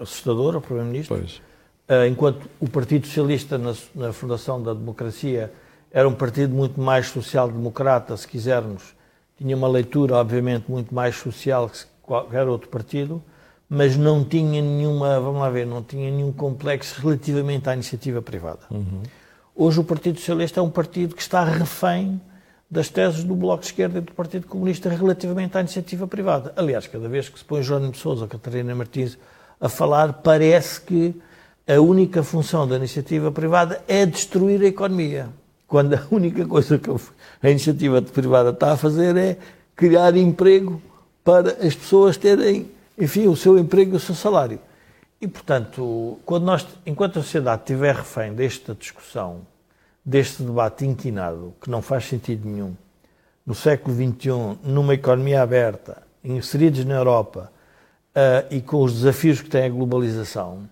assustador, 0.00 0.56
o 0.56 0.60
Primeiro-Ministro. 0.60 1.16
Pois 1.16 1.40
eh, 1.88 2.08
enquanto 2.08 2.48
o 2.58 2.68
Partido 2.68 3.06
Socialista, 3.06 3.58
na, 3.58 3.74
na 3.94 4.12
fundação 4.12 4.62
da 4.62 4.72
democracia, 4.72 5.52
era 5.90 6.08
um 6.08 6.14
partido 6.14 6.54
muito 6.54 6.80
mais 6.80 7.08
social-democrata, 7.08 8.16
se 8.16 8.26
quisermos, 8.26 8.94
tinha 9.36 9.54
uma 9.54 9.68
leitura, 9.68 10.14
obviamente, 10.14 10.70
muito 10.70 10.94
mais 10.94 11.16
social 11.16 11.68
que 11.68 11.80
qualquer 12.00 12.46
outro 12.48 12.68
partido, 12.68 13.22
mas 13.68 13.96
não 13.96 14.24
tinha 14.24 14.62
nenhuma, 14.62 15.20
vamos 15.20 15.40
lá 15.40 15.50
ver, 15.50 15.66
não 15.66 15.82
tinha 15.82 16.10
nenhum 16.10 16.32
complexo 16.32 17.00
relativamente 17.00 17.68
à 17.68 17.74
iniciativa 17.74 18.22
privada. 18.22 18.60
Uhum. 18.70 19.02
Hoje 19.54 19.80
o 19.80 19.84
Partido 19.84 20.18
Socialista 20.18 20.60
é 20.60 20.62
um 20.62 20.70
partido 20.70 21.14
que 21.14 21.20
está 21.20 21.44
refém 21.44 22.18
das 22.70 22.88
teses 22.88 23.22
do 23.22 23.34
Bloco 23.34 23.60
de 23.60 23.66
Esquerda 23.66 23.98
e 23.98 24.00
do 24.00 24.12
Partido 24.12 24.46
Comunista 24.46 24.88
relativamente 24.88 25.58
à 25.58 25.60
iniciativa 25.60 26.06
privada. 26.06 26.54
Aliás, 26.56 26.86
cada 26.86 27.06
vez 27.06 27.28
que 27.28 27.38
se 27.38 27.44
põe 27.44 27.62
Jónimo 27.62 27.92
de 27.92 27.98
Sousa 27.98 28.22
ou 28.22 28.28
Catarina 28.28 28.74
Martins 28.74 29.18
a 29.60 29.68
falar, 29.68 30.14
parece 30.14 30.80
que 30.80 31.14
a 31.68 31.78
única 31.78 32.22
função 32.22 32.66
da 32.66 32.76
iniciativa 32.76 33.30
privada 33.30 33.82
é 33.86 34.06
destruir 34.06 34.62
a 34.62 34.66
economia. 34.66 35.28
Quando 35.68 35.94
a 35.94 36.02
única 36.10 36.46
coisa 36.46 36.78
que 36.78 36.90
a 37.42 37.50
iniciativa 37.50 38.00
privada 38.00 38.50
está 38.50 38.72
a 38.72 38.76
fazer 38.78 39.14
é 39.18 39.36
criar 39.76 40.16
emprego 40.16 40.80
para 41.22 41.50
as 41.64 41.74
pessoas 41.74 42.16
terem, 42.16 42.70
enfim, 42.98 43.28
o 43.28 43.36
seu 43.36 43.58
emprego 43.58 43.92
e 43.92 43.96
o 43.96 44.00
seu 44.00 44.14
salário. 44.14 44.58
E, 45.22 45.28
portanto, 45.28 46.18
quando 46.26 46.42
nós, 46.42 46.66
enquanto 46.84 47.20
a 47.20 47.22
sociedade 47.22 47.62
estiver 47.62 47.94
refém 47.94 48.34
desta 48.34 48.74
discussão, 48.74 49.42
deste 50.04 50.42
debate 50.42 50.84
inquinado, 50.84 51.54
que 51.62 51.70
não 51.70 51.80
faz 51.80 52.06
sentido 52.06 52.48
nenhum, 52.48 52.74
no 53.46 53.54
século 53.54 53.94
XXI, 53.94 54.58
numa 54.64 54.94
economia 54.94 55.40
aberta, 55.40 56.02
inseridos 56.24 56.84
na 56.84 56.94
Europa 56.94 57.52
uh, 58.16 58.52
e 58.52 58.60
com 58.60 58.82
os 58.82 58.94
desafios 58.94 59.40
que 59.40 59.48
tem 59.48 59.64
a 59.64 59.68
globalização, 59.68 60.68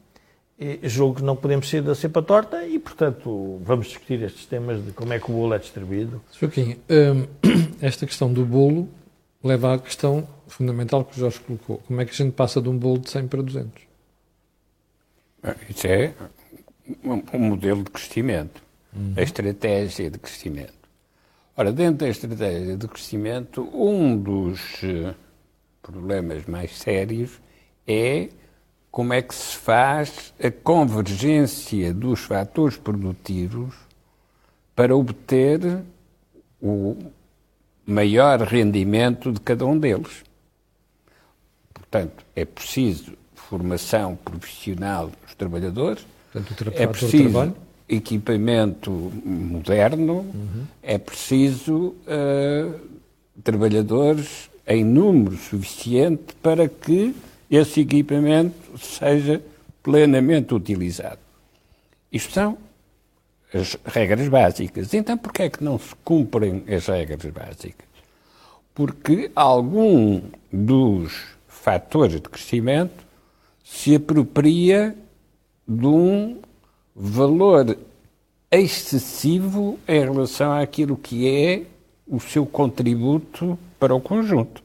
julgo 0.82 1.16
que 1.16 1.22
não 1.22 1.36
podemos 1.36 1.70
sair 1.70 1.80
da 1.80 1.94
cepa 1.94 2.20
torta 2.20 2.66
e, 2.66 2.76
portanto, 2.80 3.60
vamos 3.62 3.86
discutir 3.86 4.20
estes 4.20 4.46
temas 4.46 4.84
de 4.84 4.90
como 4.90 5.12
é 5.12 5.20
que 5.20 5.30
o 5.30 5.34
bolo 5.34 5.54
é 5.54 5.58
distribuído. 5.58 6.20
Joaquim, 6.38 6.76
hum, 6.90 7.26
esta 7.80 8.04
questão 8.04 8.32
do 8.32 8.44
bolo 8.44 8.88
leva 9.44 9.74
à 9.74 9.78
questão 9.78 10.26
fundamental 10.48 11.04
que 11.04 11.16
o 11.16 11.20
Jorge 11.20 11.38
colocou. 11.38 11.78
Como 11.86 12.00
é 12.00 12.04
que 12.04 12.10
a 12.10 12.14
gente 12.14 12.32
passa 12.32 12.60
de 12.60 12.68
um 12.68 12.76
bolo 12.76 12.98
de 12.98 13.10
100 13.10 13.28
para 13.28 13.42
200? 13.42 13.89
Isso 15.68 15.86
é 15.86 16.14
um 17.04 17.38
modelo 17.38 17.82
de 17.82 17.90
crescimento, 17.90 18.62
uhum. 18.94 19.14
a 19.16 19.22
estratégia 19.22 20.10
de 20.10 20.18
crescimento. 20.18 20.80
Ora, 21.56 21.72
dentro 21.72 21.98
da 21.98 22.08
estratégia 22.08 22.76
de 22.76 22.88
crescimento, 22.88 23.68
um 23.74 24.16
dos 24.16 24.82
eh, 24.82 25.14
problemas 25.82 26.46
mais 26.46 26.76
sérios 26.76 27.40
é 27.86 28.28
como 28.90 29.12
é 29.12 29.22
que 29.22 29.34
se 29.34 29.56
faz 29.56 30.34
a 30.42 30.50
convergência 30.50 31.94
dos 31.94 32.20
fatores 32.20 32.76
produtivos 32.76 33.74
para 34.74 34.96
obter 34.96 35.82
o 36.60 36.96
maior 37.86 38.40
rendimento 38.40 39.32
de 39.32 39.40
cada 39.40 39.64
um 39.64 39.78
deles. 39.78 40.24
Portanto, 41.72 42.24
é 42.34 42.44
preciso 42.44 43.16
formação 43.34 44.16
profissional 44.16 45.10
trabalhadores, 45.40 46.06
Portanto, 46.32 46.72
é 46.76 46.86
preciso 46.86 47.54
equipamento 47.88 48.90
moderno, 49.24 50.18
uhum. 50.18 50.66
é 50.82 50.96
preciso 50.96 51.94
uh, 52.06 52.80
trabalhadores 53.42 54.48
em 54.66 54.84
número 54.84 55.36
suficiente 55.36 56.34
para 56.40 56.68
que 56.68 57.16
esse 57.50 57.80
equipamento 57.80 58.78
seja 58.78 59.42
plenamente 59.82 60.54
utilizado. 60.54 61.18
Isto 62.12 62.32
são 62.32 62.58
as 63.52 63.76
regras 63.84 64.28
básicas. 64.28 64.94
Então, 64.94 65.18
por 65.18 65.32
que 65.32 65.42
é 65.42 65.50
que 65.50 65.64
não 65.64 65.76
se 65.78 65.94
cumprem 66.04 66.62
as 66.68 66.86
regras 66.86 67.32
básicas? 67.32 67.88
Porque 68.72 69.32
algum 69.34 70.22
dos 70.52 71.12
fatores 71.48 72.20
de 72.20 72.28
crescimento 72.28 73.04
se 73.64 73.96
apropria 73.96 74.94
de 75.70 75.86
um 75.86 76.38
valor 76.96 77.78
excessivo 78.50 79.78
em 79.86 80.00
relação 80.00 80.52
àquilo 80.52 80.96
que 80.96 81.28
é 81.28 81.62
o 82.08 82.18
seu 82.18 82.44
contributo 82.44 83.56
para 83.78 83.94
o 83.94 84.00
conjunto. 84.00 84.60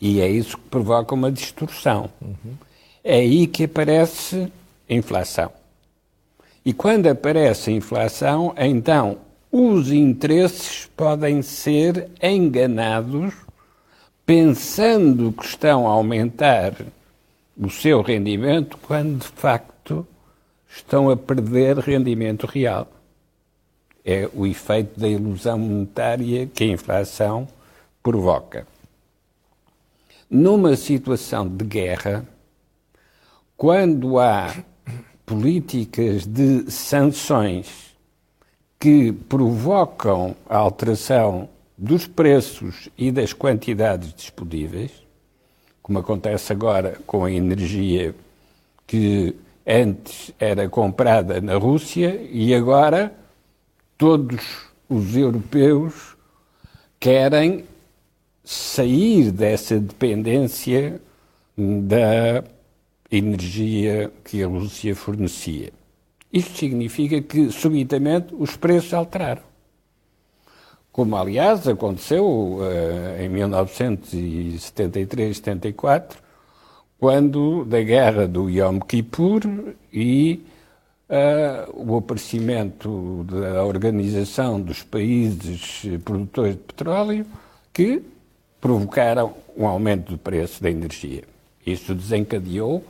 E 0.00 0.20
é 0.20 0.28
isso 0.28 0.56
que 0.56 0.68
provoca 0.68 1.12
uma 1.12 1.32
distorção. 1.32 2.08
Uhum. 2.22 2.54
É 3.02 3.16
aí 3.16 3.48
que 3.48 3.64
aparece 3.64 4.46
a 4.88 4.94
inflação. 4.94 5.50
E 6.64 6.72
quando 6.72 7.08
aparece 7.08 7.70
a 7.70 7.72
inflação, 7.72 8.54
então 8.56 9.18
os 9.50 9.90
interesses 9.90 10.88
podem 10.96 11.42
ser 11.42 12.08
enganados 12.22 13.34
pensando 14.24 15.32
que 15.32 15.44
estão 15.44 15.88
a 15.88 15.90
aumentar 15.90 16.74
o 17.56 17.68
seu 17.70 18.02
rendimento 18.02 18.78
quando 18.78 19.20
de 19.20 19.28
facto 19.28 19.75
estão 20.76 21.10
a 21.10 21.16
perder 21.16 21.78
rendimento 21.78 22.46
real. 22.46 22.88
É 24.04 24.28
o 24.34 24.46
efeito 24.46 25.00
da 25.00 25.08
ilusão 25.08 25.58
monetária 25.58 26.46
que 26.46 26.64
a 26.64 26.68
inflação 26.68 27.48
provoca 28.02 28.66
numa 30.30 30.76
situação 30.76 31.46
de 31.48 31.64
guerra, 31.64 32.26
quando 33.56 34.18
há 34.18 34.54
políticas 35.24 36.26
de 36.26 36.70
sanções 36.70 37.96
que 38.78 39.12
provocam 39.12 40.36
a 40.48 40.56
alteração 40.56 41.48
dos 41.78 42.06
preços 42.06 42.88
e 42.98 43.10
das 43.10 43.32
quantidades 43.32 44.12
disponíveis, 44.12 44.90
como 45.82 45.98
acontece 45.98 46.52
agora 46.52 46.98
com 47.06 47.24
a 47.24 47.30
energia 47.30 48.14
que 48.86 49.34
antes 49.66 50.30
era 50.38 50.68
comprada 50.68 51.40
na 51.40 51.56
Rússia 51.56 52.20
e 52.30 52.54
agora 52.54 53.12
todos 53.98 54.66
os 54.88 55.16
europeus 55.16 56.16
querem 57.00 57.64
sair 58.44 59.32
dessa 59.32 59.80
dependência 59.80 61.00
da 61.56 62.44
energia 63.10 64.12
que 64.24 64.40
a 64.42 64.46
Rússia 64.46 64.94
fornecia. 64.94 65.72
Isto 66.32 66.56
significa 66.58 67.20
que, 67.20 67.50
subitamente, 67.50 68.34
os 68.38 68.56
preços 68.56 68.94
alteraram. 68.94 69.42
Como, 70.92 71.16
aliás, 71.16 71.66
aconteceu 71.66 72.24
uh, 72.24 72.60
em 73.20 73.28
1973-74, 73.30 76.25
quando 76.98 77.64
da 77.64 77.82
guerra 77.82 78.26
do 78.26 78.48
Yom 78.48 78.80
Kippur 78.80 79.42
e 79.92 80.42
uh, 81.08 81.92
o 81.92 81.96
aparecimento 81.96 83.24
da 83.24 83.64
Organização 83.64 84.60
dos 84.60 84.82
Países 84.82 85.82
Produtores 86.04 86.54
de 86.54 86.62
Petróleo, 86.62 87.26
que 87.72 88.02
provocaram 88.60 89.34
um 89.56 89.66
aumento 89.66 90.12
do 90.12 90.18
preço 90.18 90.62
da 90.62 90.70
energia. 90.70 91.24
Isso 91.64 91.94
desencadeou 91.94 92.82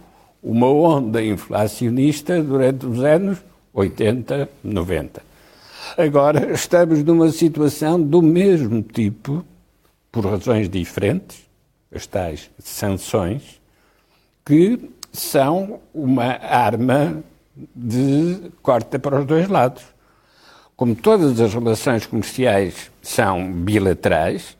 uma 0.42 0.68
onda 0.68 1.22
inflacionista 1.24 2.42
durante 2.42 2.86
os 2.86 3.02
anos 3.02 3.38
80, 3.74 4.48
90. 4.62 5.22
Agora 5.96 6.52
estamos 6.52 7.02
numa 7.02 7.30
situação 7.30 8.00
do 8.00 8.22
mesmo 8.22 8.82
tipo, 8.82 9.44
por 10.10 10.24
razões 10.24 10.68
diferentes, 10.68 11.46
as 11.92 12.06
tais 12.06 12.50
sanções, 12.58 13.55
que 14.46 14.88
são 15.12 15.80
uma 15.92 16.38
arma 16.40 17.22
de 17.74 18.50
corta 18.62 18.98
para 18.98 19.20
os 19.20 19.26
dois 19.26 19.48
lados. 19.48 19.82
Como 20.76 20.94
todas 20.94 21.40
as 21.40 21.52
relações 21.52 22.06
comerciais 22.06 22.90
são 23.02 23.52
bilaterais, 23.52 24.56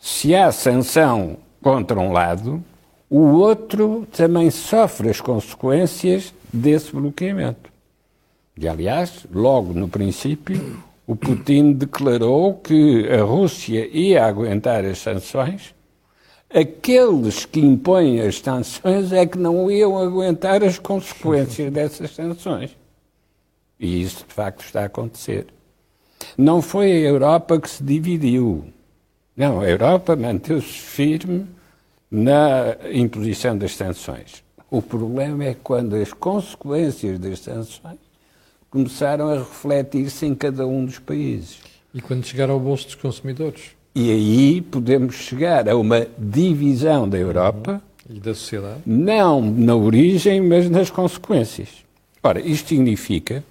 se 0.00 0.34
há 0.34 0.50
sanção 0.50 1.36
contra 1.60 2.00
um 2.00 2.12
lado, 2.12 2.64
o 3.10 3.20
outro 3.32 4.06
também 4.10 4.50
sofre 4.50 5.10
as 5.10 5.20
consequências 5.20 6.32
desse 6.52 6.92
bloqueamento. 6.92 7.70
E, 8.56 8.66
aliás, 8.66 9.26
logo 9.32 9.74
no 9.74 9.88
princípio, 9.88 10.82
o 11.06 11.14
Putin 11.16 11.72
declarou 11.72 12.54
que 12.54 13.08
a 13.08 13.22
Rússia 13.22 13.86
ia 13.92 14.24
aguentar 14.24 14.84
as 14.84 14.98
sanções, 14.98 15.74
aqueles 16.52 17.44
que 17.44 17.60
impõem 17.60 18.20
as 18.20 18.38
sanções 18.40 19.12
é 19.12 19.24
que 19.24 19.38
não 19.38 19.70
iam 19.70 19.96
aguentar 19.98 20.62
as 20.64 20.78
consequências 20.78 21.72
dessas 21.72 22.10
sanções. 22.10 22.76
E 23.78 24.02
isso, 24.02 24.24
de 24.28 24.34
facto, 24.34 24.64
está 24.64 24.82
a 24.82 24.86
acontecer. 24.86 25.46
Não 26.36 26.60
foi 26.60 26.92
a 26.92 27.08
Europa 27.08 27.58
que 27.58 27.70
se 27.70 27.82
dividiu. 27.82 28.64
Não, 29.36 29.60
a 29.60 29.68
Europa 29.68 30.14
manteve-se 30.16 30.72
firme 30.72 31.46
na 32.10 32.76
imposição 32.92 33.56
das 33.56 33.74
sanções. 33.74 34.44
O 34.70 34.82
problema 34.82 35.44
é 35.44 35.54
quando 35.54 35.96
as 35.96 36.12
consequências 36.12 37.18
das 37.18 37.38
sanções 37.38 37.98
começaram 38.68 39.28
a 39.28 39.38
refletir-se 39.38 40.26
em 40.26 40.34
cada 40.34 40.66
um 40.66 40.84
dos 40.84 40.98
países. 40.98 41.58
E 41.94 42.00
quando 42.00 42.24
chegar 42.24 42.50
ao 42.50 42.60
bolso 42.60 42.84
dos 42.86 42.94
consumidores? 42.96 43.79
E 43.94 44.10
aí 44.10 44.60
podemos 44.60 45.16
chegar 45.16 45.68
a 45.68 45.76
uma 45.76 46.06
divisão 46.16 47.08
da 47.08 47.18
Europa. 47.18 47.82
Uhum. 48.08 48.16
E 48.16 48.20
da 48.20 48.34
sociedade? 48.34 48.80
Não 48.86 49.40
na 49.40 49.74
origem, 49.74 50.40
mas 50.40 50.68
nas 50.68 50.90
consequências. 50.90 51.68
Ora, 52.22 52.40
isto 52.40 52.68
significa 52.68 53.42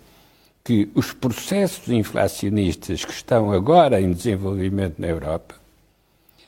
que 0.63 0.89
os 0.93 1.12
processos 1.12 1.89
inflacionistas 1.89 3.04
que 3.04 3.12
estão 3.12 3.52
agora 3.52 3.99
em 3.99 4.12
desenvolvimento 4.12 4.99
na 4.99 5.08
Europa 5.08 5.56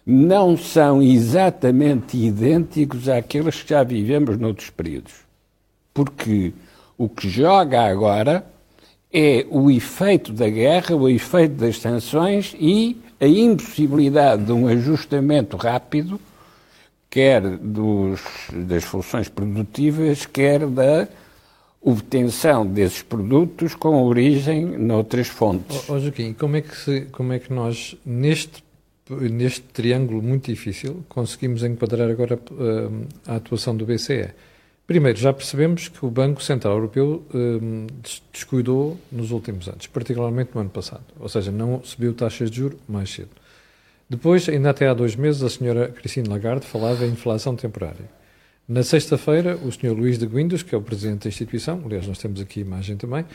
não 0.06 0.58
são 0.58 1.02
exatamente 1.02 2.18
idênticos 2.18 3.08
àqueles 3.08 3.62
que 3.62 3.70
já 3.70 3.84
vivemos 3.84 4.38
noutros 4.38 4.70
períodos. 4.70 5.14
Porque 5.94 6.54
o 6.98 7.10
que 7.10 7.30
joga 7.30 7.84
agora 7.84 8.46
é 9.12 9.46
o 9.50 9.70
efeito 9.70 10.32
da 10.32 10.50
guerra, 10.50 10.96
o 10.96 11.10
efeito 11.10 11.56
das 11.56 11.78
sanções 11.78 12.56
e 12.60 12.98
a 13.22 13.28
impossibilidade 13.28 14.46
de 14.46 14.52
um 14.52 14.68
ajustamento 14.68 15.56
rápido, 15.56 16.20
quer 17.08 17.42
dos, 17.42 18.20
das 18.52 18.84
funções 18.84 19.30
produtivas, 19.30 20.26
quer 20.26 20.66
da 20.66 21.08
obtenção 21.80 22.66
desses 22.66 23.04
produtos 23.04 23.76
com 23.76 24.04
origem 24.04 24.66
noutras 24.66 25.28
fontes. 25.28 25.88
Ó 25.88 25.94
oh, 25.94 26.00
Joaquim, 26.00 26.34
como 26.34 26.56
é, 26.58 26.62
que 26.62 26.76
se, 26.76 27.02
como 27.12 27.32
é 27.32 27.40
que 27.40 27.54
nós, 27.54 27.96
neste 28.04 28.64
neste 29.10 29.62
triângulo 29.62 30.22
muito 30.22 30.46
difícil, 30.46 31.04
conseguimos 31.10 31.64
enquadrar 31.64 32.10
agora 32.10 32.36
uh, 32.36 33.08
a 33.28 33.36
atuação 33.36 33.76
do 33.76 33.86
BCE. 33.86 34.30
Primeiro, 34.88 35.18
já 35.18 35.32
percebemos 35.32 35.88
que 35.88 36.06
o 36.06 36.10
Banco 36.10 36.44
Central 36.44 36.74
Europeu 36.74 37.24
uh, 37.34 37.88
descuidou 38.34 38.98
nos 39.12 39.32
últimos 39.32 39.68
anos, 39.70 39.88
particularmente 39.88 40.52
no 40.54 40.62
ano 40.62 40.70
passado, 40.70 41.04
ou 41.20 41.30
seja, 41.30 41.52
não 41.52 41.82
subiu 41.84 42.14
taxas 42.14 42.52
de 42.52 42.58
juros 42.58 42.80
mais 42.90 43.10
cedo. 43.10 43.30
Depois, 44.10 44.50
ainda 44.50 44.72
até 44.72 44.90
há 44.90 44.94
dois 44.94 45.16
meses, 45.16 45.42
a 45.42 45.50
senhora 45.50 45.88
Christine 45.88 46.28
Lagarde 46.28 46.66
falava 46.66 47.06
em 47.06 47.12
inflação 47.12 47.56
temporária. 47.56 48.10
Na 48.68 48.84
sexta-feira, 48.84 49.56
o 49.56 49.72
senhor 49.72 49.98
Luís 49.98 50.18
de 50.18 50.26
Guindos, 50.26 50.64
que 50.64 50.76
é 50.76 50.78
o 50.78 50.82
presidente 50.82 51.24
da 51.24 51.30
instituição, 51.30 51.82
aliás, 51.86 52.06
nós 52.08 52.18
temos 52.18 52.42
aqui 52.42 52.60
a 52.60 52.66
imagem 52.66 52.98
também, 52.98 53.26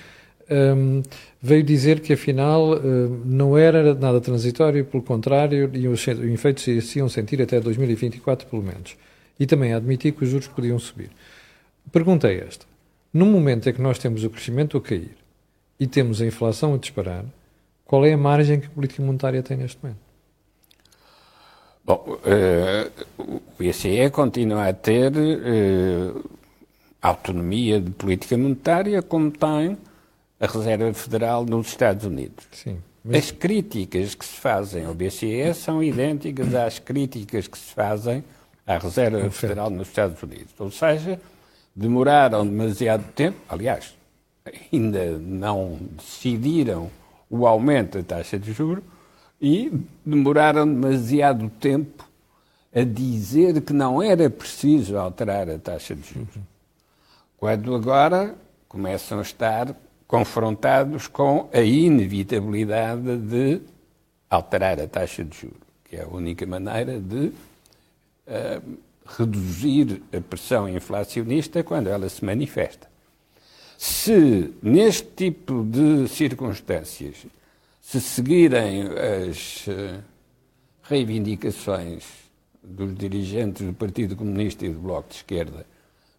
um, 0.49 1.03
veio 1.43 1.63
dizer 1.63 2.01
que 2.01 2.13
afinal 2.13 2.75
um, 2.75 3.23
não 3.25 3.59
era 3.59 3.95
nada 3.95 4.21
transitório, 4.21 4.85
pelo 4.85 5.03
contrário, 5.03 5.71
e 5.75 5.89
os 5.89 6.07
efeitos 6.07 6.63
se 6.63 6.99
iam 6.99 7.09
sentir 7.09 7.43
até 7.43 7.59
2024, 7.61 8.47
pelo 8.47 8.63
menos. 8.63 8.97
E 9.39 9.47
também 9.47 9.73
admitir 9.75 10.13
que 10.13 10.25
os 10.25 10.31
juros 10.31 10.47
podiam 10.47 10.79
subir. 10.79 11.11
Pergunta 11.93 12.29
é 12.29 12.45
esta: 12.47 12.67
no 13.13 13.27
momento 13.27 13.69
em 13.69 13.73
que 13.73 13.81
nós 13.81 13.99
temos 13.99 14.25
o 14.25 14.31
crescimento 14.31 14.77
a 14.77 14.81
cair 14.81 15.17
e 15.79 15.87
temos 15.87 16.21
a 16.21 16.27
inflação 16.27 16.75
a 16.75 16.79
disparar, 16.79 17.25
qual 17.85 18.05
é 18.05 18.13
a 18.13 18.17
margem 18.17 18.61
que 18.61 18.67
a 18.67 18.71
política 18.71 19.03
monetária 19.03 19.43
tem 19.43 19.57
neste 19.57 19.79
momento? 19.83 20.01
Bom, 21.85 22.05
uh, 22.05 23.05
o 23.17 23.41
BCE 23.57 24.11
continua 24.11 24.69
a 24.69 24.73
ter 24.73 25.13
uh, 25.13 26.31
autonomia 27.01 27.81
de 27.81 27.93
política 27.93 28.37
monetária, 28.37 29.01
como 29.03 29.31
tem 29.31 29.79
a 30.41 30.47
Reserva 30.47 30.93
Federal 30.93 31.47
nos 31.47 31.69
Estados 31.69 32.05
Unidos. 32.05 32.45
Sim. 32.51 32.79
Mas... 33.05 33.27
As 33.27 33.31
críticas 33.31 34.17
que 34.17 34.25
se 34.25 34.35
fazem 34.35 34.85
ao 34.85 34.95
BCE 34.95 35.55
são 35.55 35.81
idênticas 35.81 36.55
às 36.57 36.81
críticas 36.81 37.47
que 37.47 37.57
se 37.57 37.73
fazem 37.73 38.25
à 38.67 38.79
Reserva 38.79 39.31
Federal 39.31 39.71
nos 39.71 39.87
Estados 39.87 40.21
Unidos. 40.21 40.53
Ou 40.59 40.73
seja, 40.73 41.21
demoraram 41.77 42.47
demasiado 42.47 43.05
tempo, 43.13 43.39
aliás, 43.47 43.95
ainda 44.73 45.19
não 45.19 45.79
decidiram 45.93 46.91
o 47.29 47.47
aumento 47.47 47.99
da 47.99 48.17
taxa 48.17 48.39
de 48.39 48.53
juros 48.53 48.83
e 49.41 49.71
demoraram 50.05 50.67
demasiado 50.67 51.51
tempo 51.61 52.09
a 52.75 52.83
dizer 52.83 53.61
que 53.61 53.75
não 53.75 54.03
era 54.03 54.31
preciso 54.31 54.97
alterar 54.97 55.51
a 55.51 55.59
taxa 55.59 55.95
de 55.95 56.09
juros. 56.09 56.37
Quando 57.37 57.75
agora 57.75 58.35
começam 58.69 59.19
a 59.19 59.23
estar 59.23 59.77
confrontados 60.07 61.07
com 61.09 61.51
a 61.53 61.61
inevitabilidade 61.61 63.19
de 63.19 63.61
alterar 64.31 64.81
a 64.81 64.87
taxa 64.87 65.23
de 65.23 65.37
juros, 65.37 65.59
que 65.85 65.97
é 65.97 66.03
a 66.03 66.09
única 66.09 66.47
maneira 66.47 66.99
de 66.99 67.33
uh, 68.27 68.79
reduzir 69.07 70.03
a 70.13 70.21
pressão 70.21 70.69
inflacionista 70.69 71.63
quando 71.63 71.89
ela 71.89 72.09
se 72.09 72.25
manifesta. 72.25 72.89
Se 73.79 74.53
neste 74.63 75.09
tipo 75.15 75.65
de 75.65 76.09
circunstâncias 76.09 77.27
se 77.81 78.01
seguirem 78.01 78.89
as 79.29 79.67
uh, 79.67 80.03
reivindicações 80.83 82.05
dos 82.63 82.95
dirigentes 82.97 83.65
do 83.65 83.73
Partido 83.73 84.17
Comunista 84.17 84.67
e 84.67 84.71
do 84.71 84.81
Bloco 84.81 85.09
de 85.11 85.17
Esquerda 85.17 85.67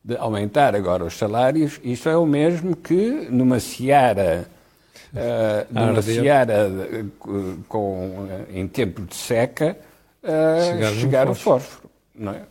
de 0.07 0.15
aumentar 0.15 0.73
agora 0.73 1.03
os 1.03 1.17
salários, 1.17 1.81
isso 1.83 2.07
é 2.07 2.15
o 2.15 2.25
mesmo 2.25 2.77
que 2.77 3.27
numa 3.29 3.59
seara, 3.59 4.47
uh, 5.11 5.73
numa 5.73 6.01
seara 6.01 6.69
uh, 6.69 7.63
com, 7.67 8.07
uh, 8.07 8.45
em 8.53 8.65
tempo 8.67 9.01
de 9.01 9.15
seca, 9.15 9.77
chegar, 10.23 10.93
chegar 10.93 11.29
o 11.29 11.35
fósforo. 11.35 11.89
Não 12.15 12.31
é? 12.31 12.41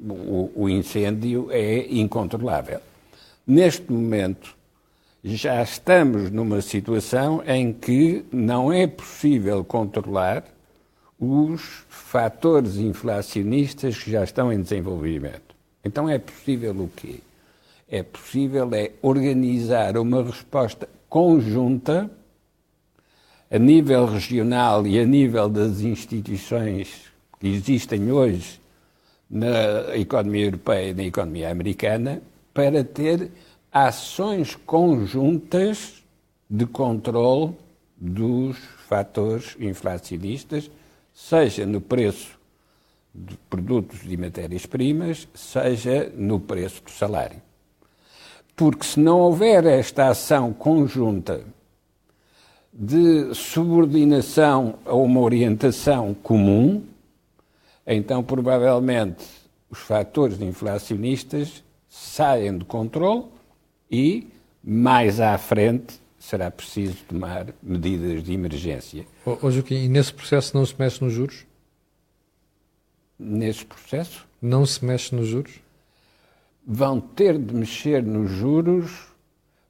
O, 0.00 0.50
o 0.54 0.68
incêndio 0.68 1.48
é 1.50 1.86
incontrolável. 1.92 2.80
Neste 3.46 3.90
momento, 3.90 4.54
já 5.24 5.62
estamos 5.62 6.30
numa 6.30 6.60
situação 6.60 7.42
em 7.46 7.72
que 7.72 8.24
não 8.30 8.72
é 8.72 8.86
possível 8.86 9.64
controlar 9.64 10.44
os 11.18 11.84
fatores 11.88 12.76
inflacionistas 12.76 13.98
que 13.98 14.10
já 14.10 14.22
estão 14.22 14.52
em 14.52 14.62
desenvolvimento. 14.62 15.56
Então 15.84 16.08
é 16.08 16.18
possível 16.18 16.72
o 16.72 16.90
quê? 16.94 17.16
É 17.88 18.02
possível 18.02 18.68
é 18.74 18.92
organizar 19.02 19.96
uma 19.96 20.22
resposta 20.22 20.88
conjunta 21.08 22.10
a 23.50 23.58
nível 23.58 24.04
regional 24.04 24.86
e 24.86 24.98
a 25.00 25.06
nível 25.06 25.48
das 25.48 25.80
instituições 25.80 27.06
que 27.40 27.48
existem 27.48 28.12
hoje 28.12 28.60
na 29.30 29.96
economia 29.96 30.46
europeia 30.46 30.90
e 30.90 30.94
na 30.94 31.04
economia 31.04 31.50
americana 31.50 32.22
para 32.54 32.82
ter 32.82 33.30
ações 33.72 34.54
conjuntas 34.54 36.02
de 36.48 36.66
controle 36.66 37.54
dos 37.96 38.56
fatores 38.88 39.56
inflacionistas, 39.60 40.70
seja 41.12 41.66
no 41.66 41.80
preço 41.80 42.38
de 43.14 43.36
produtos 43.50 44.00
e 44.04 44.16
matérias-primas, 44.16 45.28
seja 45.34 46.10
no 46.16 46.40
preço 46.40 46.82
do 46.84 46.90
salário. 46.90 47.42
Porque 48.56 48.84
se 48.84 48.98
não 48.98 49.20
houver 49.20 49.66
esta 49.66 50.08
ação 50.08 50.52
conjunta 50.52 51.44
de 52.72 53.34
subordinação 53.34 54.74
a 54.84 54.94
uma 54.94 55.20
orientação 55.20 56.14
comum, 56.14 56.82
então 57.94 58.22
provavelmente 58.22 59.24
os 59.70 59.78
fatores 59.78 60.40
inflacionistas 60.40 61.64
saem 61.88 62.58
de 62.58 62.64
controle 62.64 63.24
e 63.90 64.28
mais 64.62 65.20
à 65.20 65.36
frente 65.38 65.98
será 66.18 66.50
preciso 66.50 66.96
tomar 67.08 67.46
medidas 67.62 68.22
de 68.22 68.34
emergência. 68.34 69.06
Ô, 69.24 69.50
Joaquim, 69.50 69.84
e 69.84 69.88
nesse 69.88 70.12
processo 70.12 70.56
não 70.56 70.66
se 70.66 70.74
mexe 70.78 71.02
nos 71.02 71.12
juros? 71.12 71.46
Nesse 73.18 73.64
processo? 73.64 74.26
Não 74.40 74.66
se 74.66 74.84
mexe 74.84 75.14
nos 75.14 75.26
juros? 75.26 75.54
Vão 76.66 77.00
ter 77.00 77.38
de 77.38 77.54
mexer 77.54 78.02
nos 78.02 78.30
juros 78.30 79.08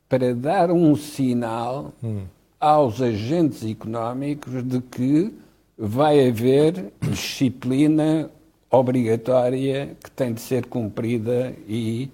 para 0.09 0.35
dar 0.35 0.71
um 0.73 0.97
sinal 0.97 1.93
hum. 2.03 2.25
aos 2.59 3.01
agentes 3.01 3.65
económicos 3.65 4.63
de 4.65 4.81
que 4.81 5.33
vai 5.79 6.29
haver 6.29 6.93
disciplina 7.01 8.29
obrigatória 8.71 9.97
que 10.03 10.11
tem 10.11 10.35
de 10.35 10.41
ser 10.41 10.67
cumprida 10.67 11.55
e 11.69 12.11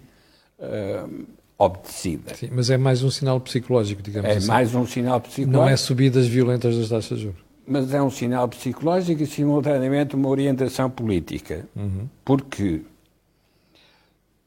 uh, 0.58 1.24
obedecida. 1.58 2.34
Sim, 2.34 2.50
mas 2.52 2.68
é 2.68 2.76
mais 2.76 3.02
um 3.02 3.10
sinal 3.10 3.40
psicológico, 3.40 4.02
digamos 4.02 4.30
é 4.30 4.36
assim. 4.36 4.46
É 4.46 4.48
mais 4.48 4.74
um 4.74 4.86
sinal 4.86 5.20
psicológico. 5.20 5.58
Não 5.58 5.68
é 5.68 5.76
subidas 5.76 6.26
violentas 6.26 6.76
das 6.76 6.90
taxas 6.90 7.18
de 7.18 7.24
juros. 7.24 7.40
Mas 7.66 7.94
é 7.94 8.02
um 8.02 8.10
sinal 8.10 8.46
psicológico 8.46 9.22
e, 9.22 9.26
simultaneamente, 9.26 10.14
uma 10.14 10.28
orientação 10.28 10.90
política. 10.90 11.66
Uhum. 11.74 12.06
Porque 12.22 12.82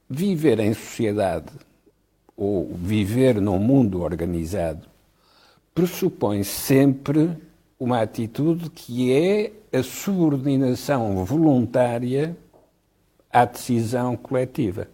viver 0.07 0.59
em 0.59 0.73
sociedade 0.73 1.51
ou 2.35 2.71
viver 2.75 3.41
num 3.41 3.57
mundo 3.57 4.03
organizado 4.03 4.87
pressupõe 5.73 6.43
sempre 6.43 7.31
uma 7.79 8.01
atitude 8.01 8.69
que 8.69 9.13
é 9.13 9.51
a 9.71 9.83
subordinação 9.83 11.23
voluntária 11.23 12.35
à 13.31 13.45
decisão 13.45 14.15
coletiva. 14.15 14.87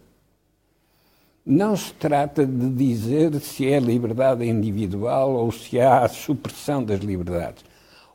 Não 1.46 1.76
se 1.76 1.92
trata 1.94 2.46
de 2.46 2.70
dizer 2.70 3.38
se 3.40 3.66
é 3.70 3.78
liberdade 3.78 4.44
individual 4.46 5.32
ou 5.32 5.52
se 5.52 5.78
há 5.80 6.04
a 6.04 6.08
supressão 6.08 6.82
das 6.82 7.00
liberdades. 7.00 7.64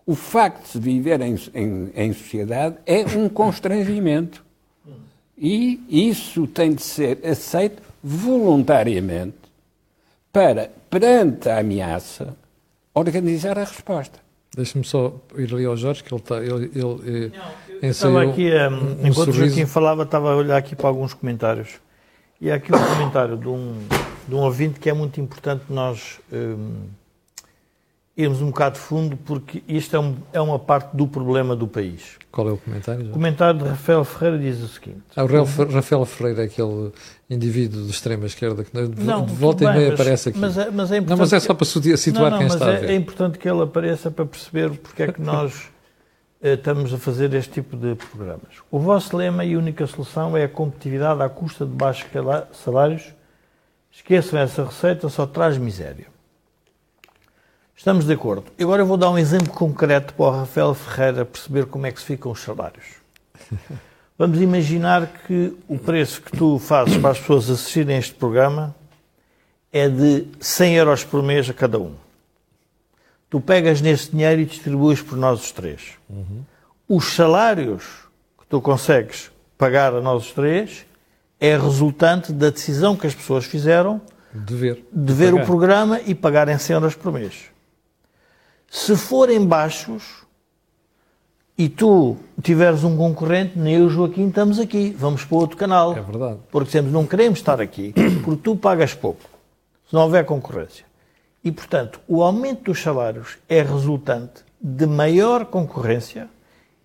O 0.05 0.15
facto 0.15 0.73
de 0.73 0.79
viver 0.79 1.21
em, 1.21 1.35
em, 1.53 1.91
em 1.95 2.13
sociedade 2.13 2.77
é 2.85 3.05
um 3.15 3.29
constrangimento. 3.29 4.43
E 5.37 5.79
isso 5.87 6.47
tem 6.47 6.73
de 6.73 6.81
ser 6.81 7.25
aceito 7.25 7.81
voluntariamente 8.03 9.37
para, 10.33 10.71
perante 10.89 11.47
a 11.47 11.59
ameaça, 11.59 12.35
organizar 12.93 13.57
a 13.57 13.63
resposta. 13.63 14.19
Deixa-me 14.55 14.83
só 14.83 15.13
ir 15.37 15.53
ali 15.53 15.65
ao 15.65 15.77
Jorge, 15.77 16.03
que 16.03 16.13
ele 16.13 16.21
está. 16.21 16.37
Ele, 16.37 16.71
ele, 16.75 17.31
Não, 17.81 17.89
estava 17.89 18.23
aqui, 18.23 18.49
um, 18.51 19.03
um 19.03 19.07
enquanto 19.07 19.29
o 19.29 19.31
Joaquim 19.31 19.65
falava, 19.65 20.03
estava 20.03 20.31
a 20.31 20.35
olhar 20.35 20.57
aqui 20.57 20.75
para 20.75 20.87
alguns 20.87 21.13
comentários. 21.13 21.79
E 22.41 22.49
há 22.49 22.55
aqui 22.55 22.73
um 22.73 22.77
comentário 22.77 23.37
de 23.37 23.47
um, 23.47 23.77
de 24.27 24.35
um 24.35 24.39
ouvinte 24.39 24.79
que 24.79 24.89
é 24.89 24.93
muito 24.93 25.19
importante 25.19 25.65
nós 25.69 26.19
um, 26.31 26.87
irmos 28.15 28.41
um 28.41 28.47
bocado 28.47 28.75
de 28.75 28.81
fundo, 28.81 29.17
porque 29.17 29.63
isto 29.67 29.95
é, 29.95 29.99
um, 29.99 30.15
é, 30.33 30.41
uma 30.41 30.57
parte 30.57 30.95
do 30.95 31.07
problema 31.07 31.55
do 31.55 31.67
país. 31.67 32.17
Qual 32.31 32.49
é 32.49 32.51
o 32.51 32.57
comentário? 32.57 33.05
Já? 33.05 33.09
O 33.11 33.13
comentário 33.13 33.59
de 33.59 33.69
Rafael 33.69 34.03
Ferreira 34.03 34.39
diz 34.39 34.61
o 34.61 34.67
seguinte. 34.67 35.01
Ah, 35.15 35.23
o 35.23 35.71
Rafael 35.71 36.05
Ferreira 36.05 36.43
é 36.43 36.45
aquele 36.45 36.91
indivíduo 37.29 37.85
de 37.85 37.91
extrema 37.91 38.25
esquerda 38.25 38.63
que 38.63 38.71
de, 38.71 39.03
não, 39.03 39.25
de 39.25 39.33
volta 39.33 39.65
bem, 39.65 39.73
e 39.73 39.77
meia 39.77 39.93
aparece 39.93 40.29
aqui. 40.29 40.39
Mas 40.39 40.57
é, 40.57 40.71
mas 40.71 40.91
é 40.91 40.99
não, 40.99 41.15
mas 41.15 41.31
é 41.31 41.39
só 41.39 41.53
para 41.53 41.65
situar 41.65 42.31
não, 42.31 42.31
não, 42.31 42.37
quem 42.39 42.47
está 42.47 42.71
é, 42.71 42.77
a 42.77 42.79
ver. 42.79 42.89
É 42.89 42.95
importante 42.95 43.37
que 43.37 43.47
ele 43.47 43.61
apareça 43.61 44.09
para 44.09 44.25
perceber 44.25 44.71
porque 44.71 45.03
é 45.03 45.11
que 45.11 45.21
nós 45.21 45.67
eh, 46.41 46.53
estamos 46.53 46.91
a 46.91 46.97
fazer 46.97 47.31
este 47.35 47.51
tipo 47.51 47.77
de 47.77 47.93
programas. 47.93 48.55
O 48.71 48.79
vosso 48.79 49.15
lema 49.15 49.45
e 49.45 49.55
única 49.55 49.85
solução 49.85 50.35
é 50.35 50.45
a 50.45 50.49
competitividade 50.49 51.21
à 51.21 51.29
custa 51.29 51.65
de 51.65 51.71
baixos 51.71 52.09
salários. 52.53 53.13
Esqueçam 53.91 54.39
essa 54.39 54.65
receita, 54.65 55.07
só 55.09 55.27
traz 55.27 55.57
miséria. 55.57 56.07
Estamos 57.75 58.05
de 58.05 58.13
acordo. 58.13 58.45
Agora 58.59 58.81
eu 58.81 58.85
vou 58.85 58.97
dar 58.97 59.09
um 59.09 59.17
exemplo 59.17 59.51
concreto 59.51 60.13
para 60.13 60.25
o 60.25 60.31
Rafael 60.31 60.73
Ferreira 60.73 61.25
perceber 61.25 61.65
como 61.65 61.85
é 61.85 61.91
que 61.91 61.99
se 61.99 62.05
ficam 62.07 62.31
os 62.31 62.39
salários. 62.39 62.85
Vamos 64.19 64.39
imaginar 64.39 65.07
que 65.25 65.57
o 65.67 65.79
preço 65.79 66.21
que 66.21 66.37
tu 66.37 66.59
fazes 66.59 66.97
para 66.97 67.09
as 67.09 67.19
pessoas 67.19 67.49
assistirem 67.49 67.95
a 67.95 67.99
este 67.99 68.13
programa 68.13 68.75
é 69.73 69.89
de 69.89 70.27
100 70.39 70.75
euros 70.75 71.03
por 71.03 71.23
mês 71.23 71.49
a 71.49 71.53
cada 71.53 71.79
um 71.79 71.95
tu 73.29 73.39
pegas 73.39 73.79
nesse 73.79 74.11
dinheiro 74.11 74.41
e 74.41 74.45
distribuis 74.45 75.01
por 75.01 75.17
nós 75.17 75.39
os 75.39 75.51
três. 75.51 75.93
Uhum. 76.09 76.43
Os 76.87 77.13
salários 77.13 77.83
que 78.39 78.45
tu 78.49 78.59
consegues 78.59 79.31
pagar 79.57 79.93
a 79.93 80.01
nós 80.01 80.25
os 80.27 80.31
três 80.31 80.85
é 81.39 81.55
resultante 81.55 82.33
da 82.33 82.49
decisão 82.49 82.95
que 82.95 83.05
as 83.05 83.13
pessoas 83.13 83.45
fizeram 83.45 84.01
de 84.33 84.55
ver, 84.55 84.85
de 84.91 85.13
ver 85.13 85.33
o 85.33 85.45
programa 85.45 86.01
e 86.01 86.15
pagarem 86.15 86.57
100 86.57 86.73
euros 86.73 86.95
por 86.95 87.13
mês. 87.13 87.45
Se 88.69 88.95
forem 88.95 89.45
baixos 89.45 90.23
e 91.59 91.67
tu 91.67 92.15
tiveres 92.41 92.85
um 92.85 92.95
concorrente, 92.95 93.59
nem 93.59 93.75
eu, 93.75 93.89
Joaquim, 93.89 94.29
estamos 94.29 94.59
aqui. 94.59 94.95
Vamos 94.97 95.25
para 95.25 95.37
outro 95.37 95.57
canal. 95.57 95.91
É 95.91 96.01
verdade. 96.01 96.39
Porque 96.49 96.71
sempre 96.71 96.89
não 96.89 97.05
queremos 97.05 97.39
estar 97.39 97.59
aqui, 97.59 97.93
porque 98.23 98.41
tu 98.41 98.55
pagas 98.55 98.93
pouco, 98.93 99.19
se 99.85 99.93
não 99.93 100.03
houver 100.03 100.23
concorrência. 100.23 100.85
E, 101.43 101.51
portanto, 101.51 101.99
o 102.07 102.23
aumento 102.23 102.63
dos 102.63 102.81
salários 102.81 103.37
é 103.49 103.61
resultante 103.61 104.45
de 104.61 104.85
maior 104.85 105.45
concorrência 105.47 106.29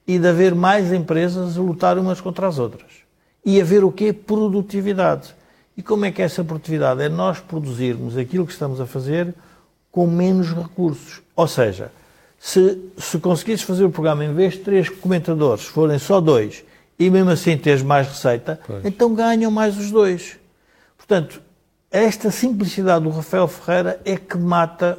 e 0.08 0.18
de 0.18 0.26
haver 0.26 0.56
mais 0.56 0.92
empresas 0.92 1.56
a 1.56 1.60
lutar 1.60 1.96
umas 1.96 2.20
contra 2.20 2.48
as 2.48 2.58
outras. 2.58 3.04
E 3.46 3.60
haver 3.60 3.84
o 3.84 3.92
quê? 3.92 4.12
Produtividade. 4.12 5.36
E 5.76 5.84
como 5.84 6.04
é 6.04 6.10
que 6.10 6.20
é 6.20 6.24
essa 6.24 6.42
produtividade? 6.42 7.00
É 7.00 7.08
nós 7.08 7.38
produzirmos 7.38 8.16
aquilo 8.16 8.44
que 8.44 8.52
estamos 8.52 8.80
a 8.80 8.86
fazer 8.86 9.32
com 9.92 10.04
menos 10.08 10.52
recursos. 10.52 11.22
Ou 11.36 11.46
seja, 11.46 11.92
se, 12.44 12.78
se 12.98 13.18
conseguires 13.20 13.62
fazer 13.62 13.84
o 13.84 13.90
programa 13.90 14.22
em 14.22 14.34
vez 14.34 14.52
de 14.52 14.58
três 14.58 14.90
comentadores, 14.90 15.64
forem 15.64 15.98
só 15.98 16.20
dois, 16.20 16.62
e 16.98 17.08
mesmo 17.08 17.30
assim 17.30 17.56
teres 17.56 17.82
mais 17.82 18.06
receita, 18.06 18.60
pois. 18.66 18.84
então 18.84 19.14
ganham 19.14 19.50
mais 19.50 19.78
os 19.78 19.90
dois. 19.90 20.36
Portanto, 20.94 21.40
esta 21.90 22.30
simplicidade 22.30 23.02
do 23.02 23.08
Rafael 23.08 23.48
Ferreira 23.48 23.98
é 24.04 24.18
que 24.18 24.36
mata, 24.36 24.98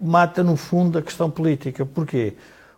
mata 0.00 0.44
no 0.44 0.54
fundo 0.54 0.96
a 0.96 1.02
questão 1.02 1.28
política. 1.28 1.84
Porquê? 1.84 2.34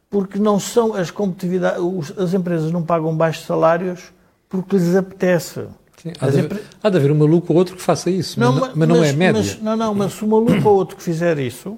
Porque 0.08 0.38
não 0.38 0.58
são 0.58 0.94
as 0.94 1.10
competitividades, 1.10 1.82
as 2.16 2.32
empresas 2.32 2.72
não 2.72 2.82
pagam 2.82 3.14
baixos 3.14 3.44
salários 3.44 4.10
porque 4.48 4.74
lhes 4.74 4.96
apetece. 4.96 5.66
Sim, 6.02 6.12
há, 6.18 6.30
de 6.30 6.38
haver, 6.38 6.44
empre... 6.46 6.62
há, 6.82 6.88
de 6.88 6.96
haver, 6.96 7.12
um 7.12 7.16
maluco 7.16 7.52
ou 7.52 7.58
outro 7.58 7.76
que 7.76 7.82
faça 7.82 8.08
isso, 8.08 8.40
não, 8.40 8.54
mas, 8.54 8.74
mas, 8.74 8.88
não 8.88 9.04
é 9.04 9.12
média. 9.12 9.42
Mas, 9.42 9.60
não, 9.60 9.76
não, 9.76 9.94
mas 9.94 10.14
se 10.14 10.24
um 10.24 10.28
maluco 10.28 10.66
ou 10.66 10.76
outro 10.76 10.96
que 10.96 11.02
fizer 11.02 11.38
isso, 11.38 11.76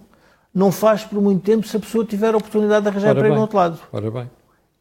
não 0.55 0.71
faz 0.71 1.03
por 1.03 1.21
muito 1.21 1.43
tempo 1.43 1.67
se 1.67 1.77
a 1.77 1.81
pessoa 1.81 2.05
tiver 2.05 2.33
a 2.33 2.37
oportunidade 2.37 2.83
de 2.83 2.89
arranjar 2.89 3.17
emprego 3.17 3.35
no 3.35 3.41
outro 3.41 3.57
lado. 3.57 3.79
Ora 3.93 4.11
bem. 4.11 4.31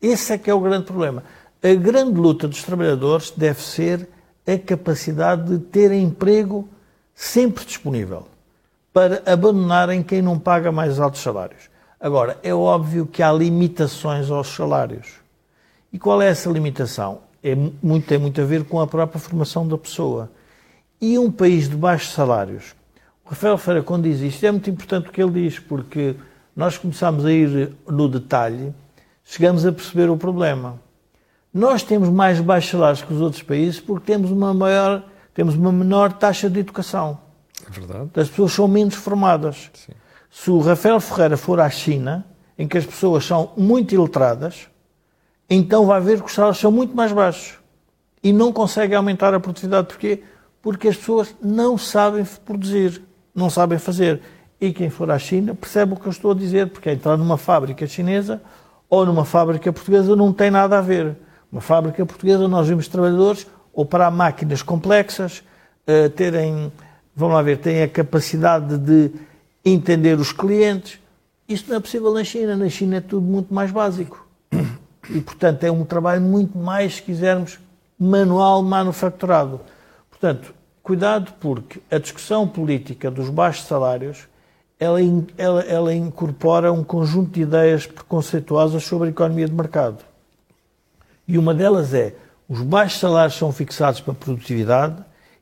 Esse 0.02 0.34
é 0.34 0.38
que 0.38 0.50
é 0.50 0.54
o 0.54 0.60
grande 0.60 0.86
problema. 0.86 1.24
A 1.64 1.74
grande 1.74 2.20
luta 2.20 2.48
dos 2.48 2.62
trabalhadores 2.62 3.32
deve 3.32 3.62
ser 3.62 4.08
a 4.46 4.58
capacidade 4.58 5.50
de 5.50 5.64
ter 5.64 5.92
emprego 5.92 6.68
sempre 7.16 7.66
disponível 7.66 8.28
para 8.92 9.24
abandonarem 9.26 10.04
quem 10.04 10.22
não 10.22 10.38
paga 10.38 10.72
mais 10.72 11.00
altos 11.00 11.22
salários. 11.22 11.70
Agora, 12.00 12.38
é 12.44 12.54
óbvio 12.54 13.08
que 13.08 13.24
há 13.24 13.32
limitações 13.32 14.30
aos 14.30 14.50
salários. 14.50 15.22
E 15.92 15.98
qual 15.98 16.22
é 16.22 16.28
essa 16.28 16.50
limitação? 16.50 17.22
É 17.42 17.56
muito, 17.56 18.08
tem 18.08 18.18
muito 18.18 18.40
a 18.42 18.46
ver 18.46 18.66
com 18.66 18.80
a 18.80 18.86
própria 18.86 19.20
formação 19.20 19.68
da 19.68 19.78
pessoa. 19.78 20.30
E 21.00 21.18
um 21.18 21.32
país 21.32 21.70
de 21.70 21.76
baixos 21.76 22.14
salários, 22.14 22.76
o 23.26 23.30
Rafael 23.30 23.58
Feira, 23.58 23.84
quando 23.84 24.04
diz 24.04 24.20
isto, 24.20 24.46
é 24.46 24.52
muito 24.52 24.70
importante 24.70 25.10
o 25.10 25.12
que 25.12 25.22
ele 25.22 25.48
diz, 25.48 25.60
porque 25.60 26.16
nós 26.56 26.78
começamos 26.78 27.26
a 27.26 27.32
ir 27.32 27.74
no 27.88 28.08
detalhe 28.08 28.74
chegamos 29.24 29.66
a 29.66 29.72
perceber 29.72 30.10
o 30.10 30.18
problema. 30.18 30.80
Nós 31.54 31.84
temos 31.84 32.10
mais 32.10 32.40
baixos 32.40 32.72
salários 32.72 33.02
que 33.02 33.14
os 33.14 33.22
outros 33.22 33.44
países 33.44 33.80
porque 33.80 34.12
temos 34.12 34.32
uma 34.32 34.54
maior, 34.54 35.04
temos 35.34 35.56
uma 35.56 35.72
menor 35.72 36.14
taxa 36.14 36.50
de 36.50 36.60
educação. 36.60 37.20
É 37.68 37.72
verdade. 37.72 38.10
As 38.16 38.30
pessoas 38.30 38.52
são 38.52 38.68
menos 38.68 38.96
formadas. 38.96 39.70
Sim. 39.74 39.94
Se 40.30 40.50
o 40.50 40.60
Rafael 40.60 41.00
Ferreira 41.00 41.38
for 41.38 41.60
à 41.60 41.70
China, 41.70 42.26
em 42.58 42.68
que 42.68 42.78
as 42.78 42.86
pessoas 42.86 43.24
são 43.24 43.52
muito 43.56 43.94
iletradas, 43.94 44.68
então 45.50 45.86
vai 45.86 46.02
ver 46.02 46.20
que 46.20 46.26
os 46.26 46.34
salários 46.34 46.60
são 46.60 46.72
muito 46.72 46.96
mais 46.96 47.12
baixos 47.12 47.60
e 48.24 48.34
não 48.34 48.52
consegue 48.52 48.96
aumentar 48.96 49.34
a 49.34 49.40
produtividade. 49.40 49.88
Porquê? 49.88 50.24
Porque 50.62 50.88
as 50.88 50.98
pessoas 50.98 51.36
não 51.42 51.78
sabem 51.78 52.26
produzir, 52.46 53.02
não 53.34 53.50
sabem 53.50 53.78
fazer. 53.78 54.22
E 54.60 54.72
quem 54.72 54.90
for 54.90 55.12
à 55.12 55.20
China 55.20 55.54
percebe 55.56 55.94
o 55.94 55.96
que 55.96 56.08
eu 56.08 56.12
estou 56.12 56.32
a 56.32 56.36
dizer, 56.36 56.70
porque 56.70 56.90
entrar 56.90 57.18
numa 57.18 57.38
fábrica 57.38 57.86
chinesa 57.86 58.42
ou 58.90 59.06
numa 59.06 59.26
fábrica 59.26 59.74
portuguesa 59.74 60.16
não 60.16 60.32
tem 60.32 60.52
nada 60.52 60.78
a 60.78 60.82
ver. 60.82 61.16
Uma 61.52 61.62
fábrica 61.62 62.06
portuguesa, 62.06 62.48
nós 62.48 62.68
vemos 62.68 62.88
trabalhadores 62.88 63.48
operar 63.74 64.12
máquinas 64.12 64.62
complexas, 64.62 65.44
uh, 65.88 66.10
terem, 66.12 66.72
vamos 67.16 67.36
lá 67.36 67.42
ver, 67.42 67.58
têm 67.58 67.82
a 67.84 67.88
capacidade 67.88 68.78
de 68.78 69.12
entender 69.66 70.20
os 70.20 70.32
clientes. 70.32 71.00
Isto 71.48 71.70
não 71.70 71.78
é 71.78 71.80
possível 71.80 72.14
na 72.14 72.24
China. 72.24 72.56
Na 72.56 72.70
China 72.70 72.98
é 72.98 73.02
tudo 73.02 73.26
muito 73.26 73.54
mais 73.54 73.72
básico. 73.72 74.26
E, 75.10 75.20
portanto, 75.20 75.64
é 75.64 75.72
um 75.72 75.84
trabalho 75.84 76.22
muito 76.22 76.58
mais, 76.58 76.96
se 76.96 77.02
quisermos, 77.02 77.60
manual, 78.00 78.64
manufaturado. 78.64 79.60
Portanto, 80.10 80.54
cuidado 80.84 81.34
porque 81.40 81.80
a 81.90 81.98
discussão 81.98 82.48
política 82.48 83.10
dos 83.10 83.30
baixos 83.30 83.66
salários 83.66 84.28
ela, 84.80 85.00
ela, 85.38 85.62
ela 85.62 85.94
incorpora 85.96 86.72
um 86.72 86.84
conjunto 86.84 87.32
de 87.32 87.42
ideias 87.42 87.88
preconceituosas 87.88 88.84
sobre 88.84 89.08
a 89.08 89.12
economia 89.12 89.48
de 89.48 89.54
mercado. 89.54 90.00
E 91.26 91.38
uma 91.38 91.54
delas 91.54 91.94
é 91.94 92.16
os 92.50 92.62
baixos 92.62 93.00
salários 93.00 93.38
são 93.38 93.52
fixados 93.52 94.02
para 94.02 94.14
produtividade 94.14 94.98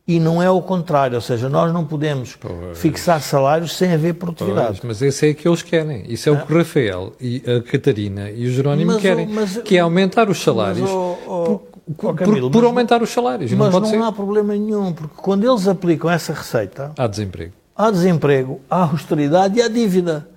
e 0.08 0.20
não 0.20 0.42
é 0.42 0.50
o 0.50 0.62
contrário, 0.62 1.16
ou 1.16 1.22
seja, 1.22 1.50
nós 1.50 1.74
não 1.74 1.86
podemos 1.86 2.36
pois. 2.36 2.78
fixar 2.78 3.22
salários 3.22 3.76
sem 3.76 3.94
haver 3.94 4.16
produtividade. 4.16 4.82
Pois, 4.82 4.84
mas 4.84 5.02
esse 5.02 5.30
é 5.30 5.34
que 5.34 5.48
eles 5.48 5.62
querem. 5.62 6.04
Isso 6.08 6.30
é 6.30 6.32
ah. 6.32 6.36
o 6.36 6.46
que 6.46 6.54
o 6.54 6.58
Rafael 6.58 7.14
e 7.20 7.44
a 7.48 7.62
Catarina 7.62 8.30
e 8.30 8.48
o 8.48 8.52
Jerónimo 8.52 8.94
mas, 8.94 9.02
querem, 9.02 9.28
mas, 9.28 9.58
que 9.58 9.78
é 9.78 9.80
aumentar 9.80 10.30
os 10.30 10.42
salários. 10.42 10.82
Mas, 10.82 10.92
oh, 10.92 11.18
oh, 11.28 11.71
por, 11.98 12.16
Camilo, 12.16 12.50
por, 12.50 12.60
por 12.60 12.66
aumentar 12.66 13.02
os 13.02 13.10
salários. 13.10 13.52
Mas 13.54 13.74
não, 13.74 13.80
não 13.80 14.06
há 14.06 14.12
problema 14.12 14.54
nenhum, 14.54 14.94
porque 14.94 15.16
quando 15.18 15.50
eles 15.50 15.68
aplicam 15.68 16.10
essa 16.10 16.34
receita. 16.34 16.92
Há 16.98 17.08
desemprego. 17.08 17.54
Há 17.76 17.90
desemprego, 17.90 18.62
há 18.70 18.84
austeridade 18.84 19.58
e 19.58 19.62
há 19.62 19.68
dívida. 19.68 20.28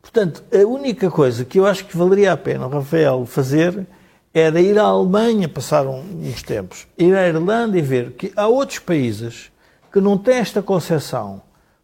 Portanto, 0.00 0.42
a 0.52 0.66
única 0.66 1.10
coisa 1.10 1.44
que 1.44 1.58
eu 1.58 1.66
acho 1.66 1.84
que 1.86 1.96
valeria 1.96 2.32
a 2.32 2.36
pena, 2.36 2.66
Rafael, 2.66 3.24
fazer 3.24 3.86
era 4.34 4.60
ir 4.60 4.78
à 4.78 4.84
Alemanha, 4.84 5.48
passaram 5.48 6.00
uns 6.00 6.42
tempos, 6.42 6.86
ir 6.98 7.14
à 7.14 7.28
Irlanda 7.28 7.78
e 7.78 7.82
ver 7.82 8.12
que 8.12 8.32
há 8.34 8.48
outros 8.48 8.78
países 8.78 9.50
que 9.92 10.00
não 10.00 10.16
têm 10.16 10.36
esta 10.36 10.62
concepção 10.62 11.42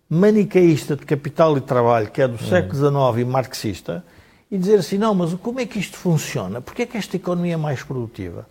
manicaísta 0.09 0.97
de 0.97 1.05
capital 1.05 1.59
e 1.59 1.61
trabalho, 1.61 2.11
que 2.11 2.23
é 2.23 2.27
do 2.27 2.35
hum. 2.35 2.49
século 2.49 2.75
XIX 2.75 3.19
e 3.19 3.25
marxista, 3.31 4.05
e 4.51 4.57
dizer 4.57 4.79
assim, 4.79 4.97
não, 4.97 5.15
mas 5.15 5.35
como 5.35 5.61
é 5.61 5.67
que 5.67 5.79
isto 5.79 5.99
funciona? 5.99 6.61
Porquê 6.61 6.83
é 6.83 6.87
que 6.87 6.97
esta 6.97 7.17
economia 7.17 7.55
é 7.55 7.57
mais 7.57 7.83
produtiva? 7.83 8.47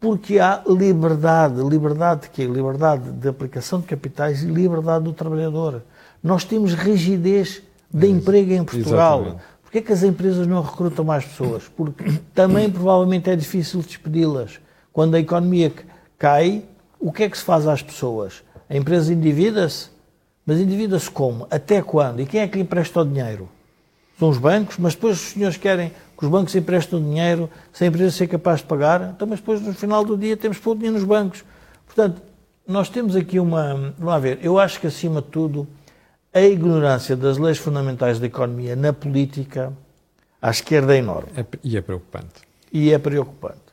Porque 0.00 0.38
há 0.38 0.62
liberdade, 0.66 1.60
liberdade 1.62 2.22
de 2.22 2.30
quê? 2.30 2.46
Liberdade 2.46 3.10
de 3.10 3.28
aplicação 3.28 3.80
de 3.80 3.86
capitais 3.86 4.42
e 4.42 4.46
liberdade 4.46 5.04
do 5.04 5.12
trabalhador. 5.12 5.82
Nós 6.22 6.44
temos 6.44 6.72
rigidez 6.72 7.62
de 7.92 8.06
emprego 8.08 8.52
em 8.52 8.64
Portugal. 8.64 9.20
Exatamente. 9.20 9.42
Porquê 9.62 9.78
é 9.78 9.82
que 9.82 9.92
as 9.92 10.02
empresas 10.02 10.46
não 10.46 10.62
recrutam 10.62 11.04
mais 11.04 11.24
pessoas? 11.24 11.64
Porque 11.68 12.20
também 12.32 12.70
provavelmente 12.70 13.28
é 13.28 13.36
difícil 13.36 13.82
despedi-las. 13.82 14.60
Quando 14.92 15.14
a 15.14 15.20
economia 15.20 15.72
cai, 16.16 16.64
o 16.98 17.12
que 17.12 17.24
é 17.24 17.28
que 17.28 17.36
se 17.36 17.44
faz 17.44 17.66
às 17.66 17.82
pessoas? 17.82 18.42
A 18.70 18.76
empresa 18.76 19.12
endivida-se? 19.12 19.90
Mas 20.46 20.58
endivida-se 20.58 21.10
como? 21.10 21.46
Até 21.50 21.82
quando? 21.82 22.20
E 22.20 22.26
quem 22.26 22.40
é 22.40 22.48
que 22.48 22.56
lhe 22.56 22.62
empresta 22.62 23.00
o 23.00 23.04
dinheiro? 23.04 23.48
São 24.18 24.28
os 24.28 24.38
bancos, 24.38 24.76
mas 24.78 24.94
depois 24.94 25.16
os 25.16 25.28
senhores 25.32 25.56
querem 25.56 25.90
que 25.90 26.24
os 26.24 26.30
bancos 26.30 26.54
emprestem 26.56 27.00
dinheiro 27.00 27.48
sem 27.72 27.86
a 27.86 27.88
empresa 27.88 28.10
ser 28.10 28.26
capaz 28.26 28.60
de 28.60 28.66
pagar, 28.66 29.12
então, 29.14 29.28
mas 29.28 29.38
depois 29.38 29.60
no 29.60 29.72
final 29.72 30.04
do 30.04 30.16
dia 30.16 30.36
temos 30.36 30.56
que 30.56 30.64
pôr 30.64 30.72
o 30.72 30.74
dinheiro 30.74 30.96
nos 30.96 31.04
bancos. 31.04 31.44
Portanto, 31.86 32.20
nós 32.66 32.88
temos 32.88 33.14
aqui 33.14 33.38
uma. 33.38 33.94
Vamos 33.96 34.22
ver, 34.22 34.40
eu 34.42 34.58
acho 34.58 34.80
que 34.80 34.88
acima 34.88 35.22
de 35.22 35.28
tudo 35.28 35.68
a 36.34 36.40
ignorância 36.40 37.16
das 37.16 37.38
leis 37.38 37.58
fundamentais 37.58 38.18
da 38.18 38.26
economia 38.26 38.74
na 38.74 38.92
política 38.92 39.72
à 40.42 40.50
esquerda 40.50 40.94
é 40.94 40.98
enorme. 40.98 41.30
É, 41.36 41.44
e 41.62 41.76
é 41.76 41.80
preocupante. 41.80 42.42
E 42.72 42.92
é 42.92 42.98
preocupante. 42.98 43.68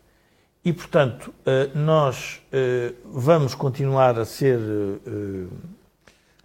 E, 0.63 0.71
portanto, 0.71 1.33
eh, 1.45 1.69
nós 1.75 2.41
eh, 2.51 2.93
vamos 3.05 3.53
continuar 3.53 4.17
a 4.17 4.25
ser. 4.25 4.59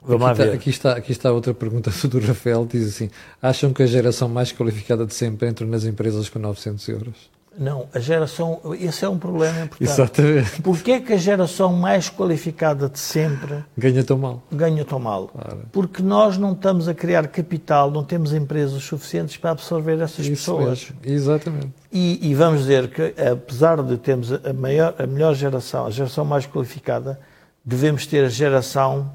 Vamos 0.03 0.27
aqui, 0.29 0.41
está, 0.41 0.55
aqui, 0.55 0.71
está, 0.71 0.93
aqui 0.93 1.13
está 1.13 1.33
outra 1.33 1.53
pergunta 1.53 1.91
do 2.09 2.21
Rafael: 2.21 2.67
diz 2.67 2.89
assim: 2.89 3.11
acham 3.41 3.73
que 3.73 3.83
a 3.83 3.87
geração 3.87 4.29
mais 4.29 4.53
qualificada 4.53 5.05
de 5.05 5.15
sempre 5.15 5.49
entra 5.49 5.67
nas 5.67 5.85
empresas 5.85 6.29
com 6.29 6.39
900 6.39 6.89
euros? 6.89 7.31
Não, 7.59 7.89
a 7.93 7.99
geração. 7.99 8.61
Esse 8.79 9.05
é 9.05 9.09
um 9.09 9.19
problema 9.19 9.65
importante. 9.65 9.83
Exatamente. 9.83 10.63
Porquê 10.63 10.93
é 10.93 11.01
que 11.01 11.13
a 11.13 11.17
geração 11.17 11.73
mais 11.73 12.09
qualificada 12.09 12.89
de 12.89 12.99
sempre. 12.99 13.65
Ganha 13.77 14.05
tão 14.05 14.17
mal? 14.17 14.43
Ganha 14.53 14.85
tão 14.85 14.99
mal. 14.99 15.29
Claro. 15.29 15.63
Porque 15.73 16.03
nós 16.03 16.39
não 16.39 16.53
estamos 16.53 16.89
a 16.89 16.95
criar 16.95 17.27
capital, 17.27 17.91
não 17.91 18.05
temos 18.05 18.33
empresas 18.33 18.83
suficientes 18.83 19.37
para 19.37 19.51
absorver 19.51 20.01
essas 20.01 20.21
Isso 20.21 20.31
pessoas. 20.31 20.91
Mesmo. 20.91 20.97
Exatamente. 21.05 21.69
E, 21.93 22.31
e, 22.31 22.35
vamos 22.35 22.61
dizer 22.61 22.89
que, 22.89 23.15
apesar 23.21 23.83
de 23.83 23.97
termos 23.99 24.33
a, 24.33 24.53
maior, 24.53 24.95
a 24.97 25.07
melhor 25.07 25.35
geração, 25.35 25.87
a 25.87 25.91
geração 25.91 26.25
mais 26.25 26.47
qualificada, 26.47 27.19
devemos 27.65 28.07
ter 28.07 28.25
a 28.25 28.29
geração 28.29 29.13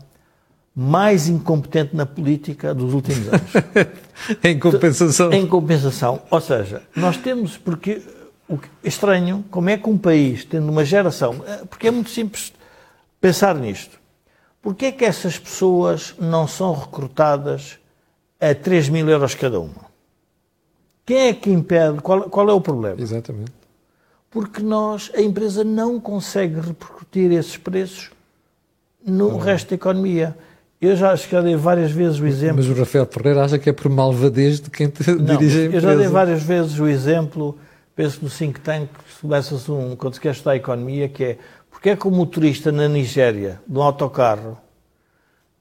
mais 0.75 1.29
incompetente 1.29 1.95
na 1.95 2.05
política 2.05 2.73
dos 2.73 2.93
últimos 2.93 3.27
anos. 3.29 3.51
em 4.43 4.59
compensação. 4.59 5.31
Em 5.31 5.47
compensação. 5.47 6.21
Ou 6.29 6.41
seja, 6.41 6.81
nós 6.95 7.15
temos, 7.15 7.57
porque 7.57 8.01
o 8.47 8.57
que, 8.57 8.67
é 8.83 8.87
estranho 8.87 9.45
como 9.49 9.69
é 9.69 9.77
que 9.77 9.89
um 9.89 9.97
país, 9.97 10.43
tendo 10.43 10.69
uma 10.69 10.83
geração, 10.83 11.43
eh, 11.47 11.63
porque 11.69 11.87
é 11.87 11.91
muito 11.91 12.09
simples 12.09 12.51
pensar 13.21 13.55
nisto, 13.55 13.97
porque 14.61 14.87
é 14.87 14.91
que 14.91 15.05
essas 15.05 15.39
pessoas 15.39 16.13
não 16.19 16.47
são 16.47 16.73
recrutadas 16.73 17.79
a 18.39 18.53
3 18.53 18.89
mil 18.89 19.07
euros 19.09 19.33
cada 19.33 19.59
uma? 19.59 19.85
Quem 21.05 21.27
é 21.27 21.33
que 21.33 21.49
impede? 21.49 22.01
Qual, 22.01 22.23
qual 22.23 22.49
é 22.49 22.53
o 22.53 22.59
problema? 22.59 22.99
Exatamente. 22.99 23.53
Porque 24.29 24.61
nós, 24.61 25.09
a 25.15 25.21
empresa 25.21 25.63
não 25.63 25.99
consegue 25.99 26.59
repercutir 26.59 27.31
esses 27.31 27.55
preços 27.55 28.11
no 29.05 29.29
não. 29.29 29.37
resto 29.37 29.69
da 29.69 29.75
economia. 29.75 30.35
Eu 30.85 30.95
já, 30.95 31.15
já 31.15 31.41
dei 31.41 31.55
várias 31.55 31.91
vezes 31.91 32.19
o 32.19 32.25
exemplo. 32.25 32.57
Mas 32.57 32.69
o 32.69 32.73
Rafael 32.73 33.05
Ferreira 33.05 33.43
acha 33.43 33.57
que 33.57 33.69
é 33.69 33.73
por 33.73 33.89
malvadez 33.89 34.59
de 34.59 34.69
quem 34.69 34.87
te 34.87 35.09
não, 35.11 35.37
dirige 35.37 35.61
a 35.61 35.65
empresa. 35.65 35.87
Eu 35.87 35.91
já 35.91 35.95
dei 35.95 36.07
várias 36.07 36.43
vezes 36.43 36.79
o 36.79 36.87
exemplo 36.87 37.57
penso 37.95 38.19
no 38.21 38.29
think 38.29 38.59
tank, 38.59 38.89
começa-se 39.21 39.71
um, 39.71 39.95
quando 39.95 40.15
se 40.15 40.19
quer 40.19 40.31
estudar 40.31 40.51
a 40.51 40.55
economia, 40.57 41.07
que 41.07 41.23
é 41.23 41.37
porque 41.71 41.89
é 41.89 41.95
que 41.95 42.07
o 42.07 42.11
motorista 42.11 42.71
na 42.71 42.87
Nigéria, 42.87 43.61
de 43.67 43.77
um 43.77 43.81
autocarro, 43.81 44.57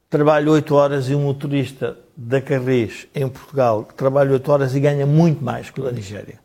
trabalha 0.09 0.51
8 0.51 0.75
horas 0.75 1.09
e 1.09 1.15
um 1.15 1.23
motorista 1.23 1.99
da 2.17 2.41
Carris, 2.41 3.07
em 3.15 3.29
Portugal, 3.29 3.89
trabalha 3.97 4.33
8 4.33 4.53
horas 4.53 4.75
e 4.75 4.81
ganha 4.81 5.07
muito 5.07 5.45
mais 5.45 5.71
que 5.71 5.81
o 5.81 5.85
da 5.85 5.93
Nigéria? 5.93 6.44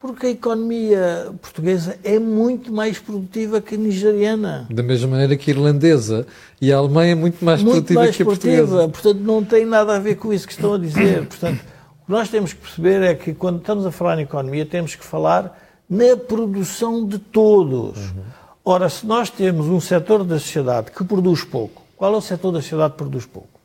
Porque 0.00 0.28
a 0.28 0.30
economia 0.30 1.30
portuguesa 1.42 1.98
é 2.02 2.18
muito 2.18 2.72
mais 2.72 2.98
produtiva 2.98 3.60
que 3.60 3.74
a 3.74 3.78
nigeriana. 3.78 4.66
Da 4.70 4.82
mesma 4.82 5.08
maneira 5.08 5.36
que 5.36 5.50
a 5.50 5.54
irlandesa 5.54 6.26
e 6.58 6.72
a 6.72 6.78
alemã 6.78 7.04
é 7.04 7.14
muito 7.14 7.44
mais 7.44 7.62
muito 7.62 7.74
produtiva 7.74 8.00
mais 8.00 8.16
que 8.16 8.22
a 8.22 8.24
produtiva. 8.24 8.56
portuguesa. 8.56 8.88
Portanto, 8.88 9.20
não 9.20 9.44
tem 9.44 9.66
nada 9.66 9.94
a 9.94 9.98
ver 9.98 10.14
com 10.14 10.32
isso 10.32 10.46
que 10.46 10.54
estão 10.54 10.72
a 10.72 10.78
dizer. 10.78 11.26
Portanto, 11.28 11.58
que 11.60 12.10
nós 12.10 12.30
temos 12.30 12.54
que 12.54 12.60
perceber 12.60 13.02
é 13.02 13.14
que 13.14 13.34
quando 13.34 13.58
estamos 13.58 13.84
a 13.84 13.90
falar 13.90 14.18
em 14.18 14.22
economia 14.22 14.64
temos 14.64 14.94
que 14.94 15.04
falar 15.04 15.54
na 15.86 16.16
produção 16.16 17.06
de 17.06 17.18
todos. 17.18 17.98
Uhum. 17.98 18.22
Ora, 18.64 18.88
se 18.88 19.04
nós 19.04 19.28
temos 19.28 19.66
um 19.66 19.80
setor 19.80 20.24
da 20.24 20.38
sociedade 20.38 20.92
que 20.92 21.04
produz 21.04 21.44
pouco, 21.44 21.82
qual 21.94 22.14
é 22.14 22.16
o 22.16 22.22
setor 22.22 22.52
da 22.52 22.62
sociedade 22.62 22.92
que 22.92 22.98
produz 22.98 23.26
pouco? 23.26 23.60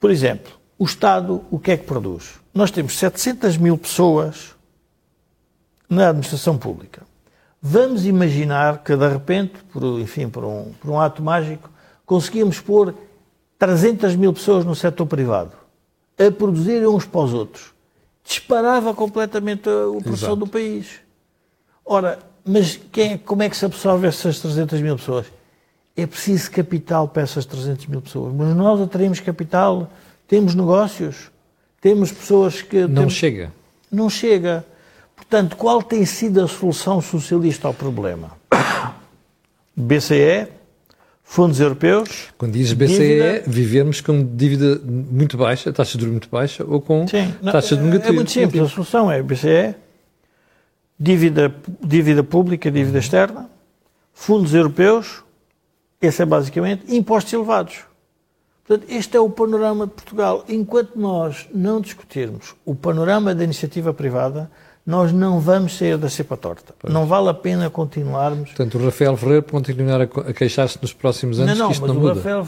Por 0.00 0.10
exemplo, 0.10 0.50
o 0.78 0.86
Estado, 0.86 1.42
o 1.50 1.58
que 1.58 1.72
é 1.72 1.76
que 1.76 1.84
produz? 1.84 2.40
Nós 2.54 2.70
temos 2.70 2.96
700 2.96 3.58
mil 3.58 3.76
pessoas 3.76 4.58
na 5.90 6.08
administração 6.08 6.56
pública. 6.56 7.02
Vamos 7.60 8.06
imaginar 8.06 8.82
que, 8.82 8.96
de 8.96 9.08
repente, 9.08 9.54
por, 9.70 9.82
enfim, 10.00 10.28
por 10.28 10.44
um, 10.44 10.72
por 10.80 10.90
um 10.90 10.98
ato 10.98 11.22
mágico, 11.22 11.68
conseguimos 12.06 12.60
pôr 12.60 12.94
300 13.58 14.16
mil 14.16 14.32
pessoas 14.32 14.64
no 14.64 14.74
setor 14.74 15.04
privado 15.04 15.52
a 16.18 16.30
produzirem 16.30 16.86
uns 16.86 17.06
para 17.06 17.20
os 17.20 17.32
outros. 17.32 17.72
Disparava 18.22 18.94
completamente 18.94 19.68
a 19.68 20.02
produção 20.02 20.36
do 20.36 20.46
país. 20.46 21.00
Ora, 21.84 22.18
mas 22.44 22.78
quem, 22.92 23.12
é, 23.14 23.18
como 23.18 23.42
é 23.42 23.48
que 23.48 23.56
se 23.56 23.64
absorve 23.64 24.06
essas 24.06 24.38
300 24.38 24.80
mil 24.80 24.96
pessoas? 24.96 25.26
É 25.96 26.06
preciso 26.06 26.50
capital 26.50 27.08
para 27.08 27.22
essas 27.22 27.44
300 27.46 27.86
mil 27.86 28.00
pessoas. 28.00 28.34
Mas 28.34 28.54
nós 28.54 28.80
atraímos 28.80 29.20
capital, 29.20 29.90
temos 30.28 30.54
negócios, 30.54 31.30
temos 31.80 32.12
pessoas 32.12 32.62
que. 32.62 32.82
Não 32.82 33.02
temos... 33.02 33.14
chega. 33.14 33.52
Não 33.90 34.10
chega. 34.10 34.64
Portanto, 35.30 35.56
qual 35.56 35.80
tem 35.80 36.04
sido 36.04 36.42
a 36.42 36.48
solução 36.48 37.00
socialista 37.00 37.68
ao 37.68 37.72
problema? 37.72 38.32
BCE, 39.76 40.48
fundos 41.22 41.60
europeus. 41.60 42.30
Quando 42.36 42.54
dizes 42.54 42.72
BCE, 42.72 42.96
dívida... 42.96 43.42
vivermos 43.46 44.00
com 44.00 44.24
dívida 44.24 44.80
muito 44.84 45.36
baixa, 45.36 45.72
taxa 45.72 45.96
de 45.96 46.00
juros 46.00 46.14
muito 46.14 46.28
baixa, 46.28 46.64
ou 46.66 46.80
com 46.80 47.06
Sim, 47.06 47.32
taxas 47.44 47.78
não, 47.78 47.84
negativas. 47.84 48.12
É 48.12 48.16
muito 48.16 48.30
simples, 48.32 48.62
a 48.64 48.68
solução 48.68 49.08
é 49.08 49.22
BCE, 49.22 49.76
dívida, 50.98 51.54
dívida 51.80 52.24
pública, 52.24 52.68
dívida 52.68 52.94
uhum. 52.94 52.98
externa, 52.98 53.50
fundos 54.12 54.52
europeus, 54.52 55.22
esse 56.02 56.20
é 56.20 56.26
basicamente, 56.26 56.92
impostos 56.92 57.32
elevados. 57.32 57.84
Portanto, 58.66 58.90
este 58.90 59.16
é 59.16 59.20
o 59.20 59.30
panorama 59.30 59.86
de 59.86 59.92
Portugal. 59.92 60.44
Enquanto 60.48 60.96
nós 60.96 61.48
não 61.54 61.80
discutirmos 61.80 62.56
o 62.64 62.74
panorama 62.74 63.32
da 63.32 63.44
iniciativa 63.44 63.94
privada, 63.94 64.50
nós 64.86 65.12
não 65.12 65.38
vamos 65.38 65.76
sair 65.76 65.96
da 65.96 66.08
cepa 66.08 66.36
torta. 66.36 66.74
Pois. 66.78 66.92
Não 66.92 67.06
vale 67.06 67.28
a 67.28 67.34
pena 67.34 67.68
continuarmos. 67.68 68.50
Portanto, 68.50 68.78
o 68.78 68.84
Rafael 68.84 69.16
Ferreira 69.16 69.42
continuar 69.42 70.00
a 70.02 70.32
queixar-se 70.32 70.78
nos 70.80 70.92
próximos 70.92 71.38
anos 71.38 71.52
não, 71.52 71.58
não, 71.58 71.66
que 71.68 71.72
isto 71.74 71.82
mas 71.82 71.90
não 71.90 71.96
o 71.96 72.00
muda. 72.00 72.14
Rafael 72.14 72.46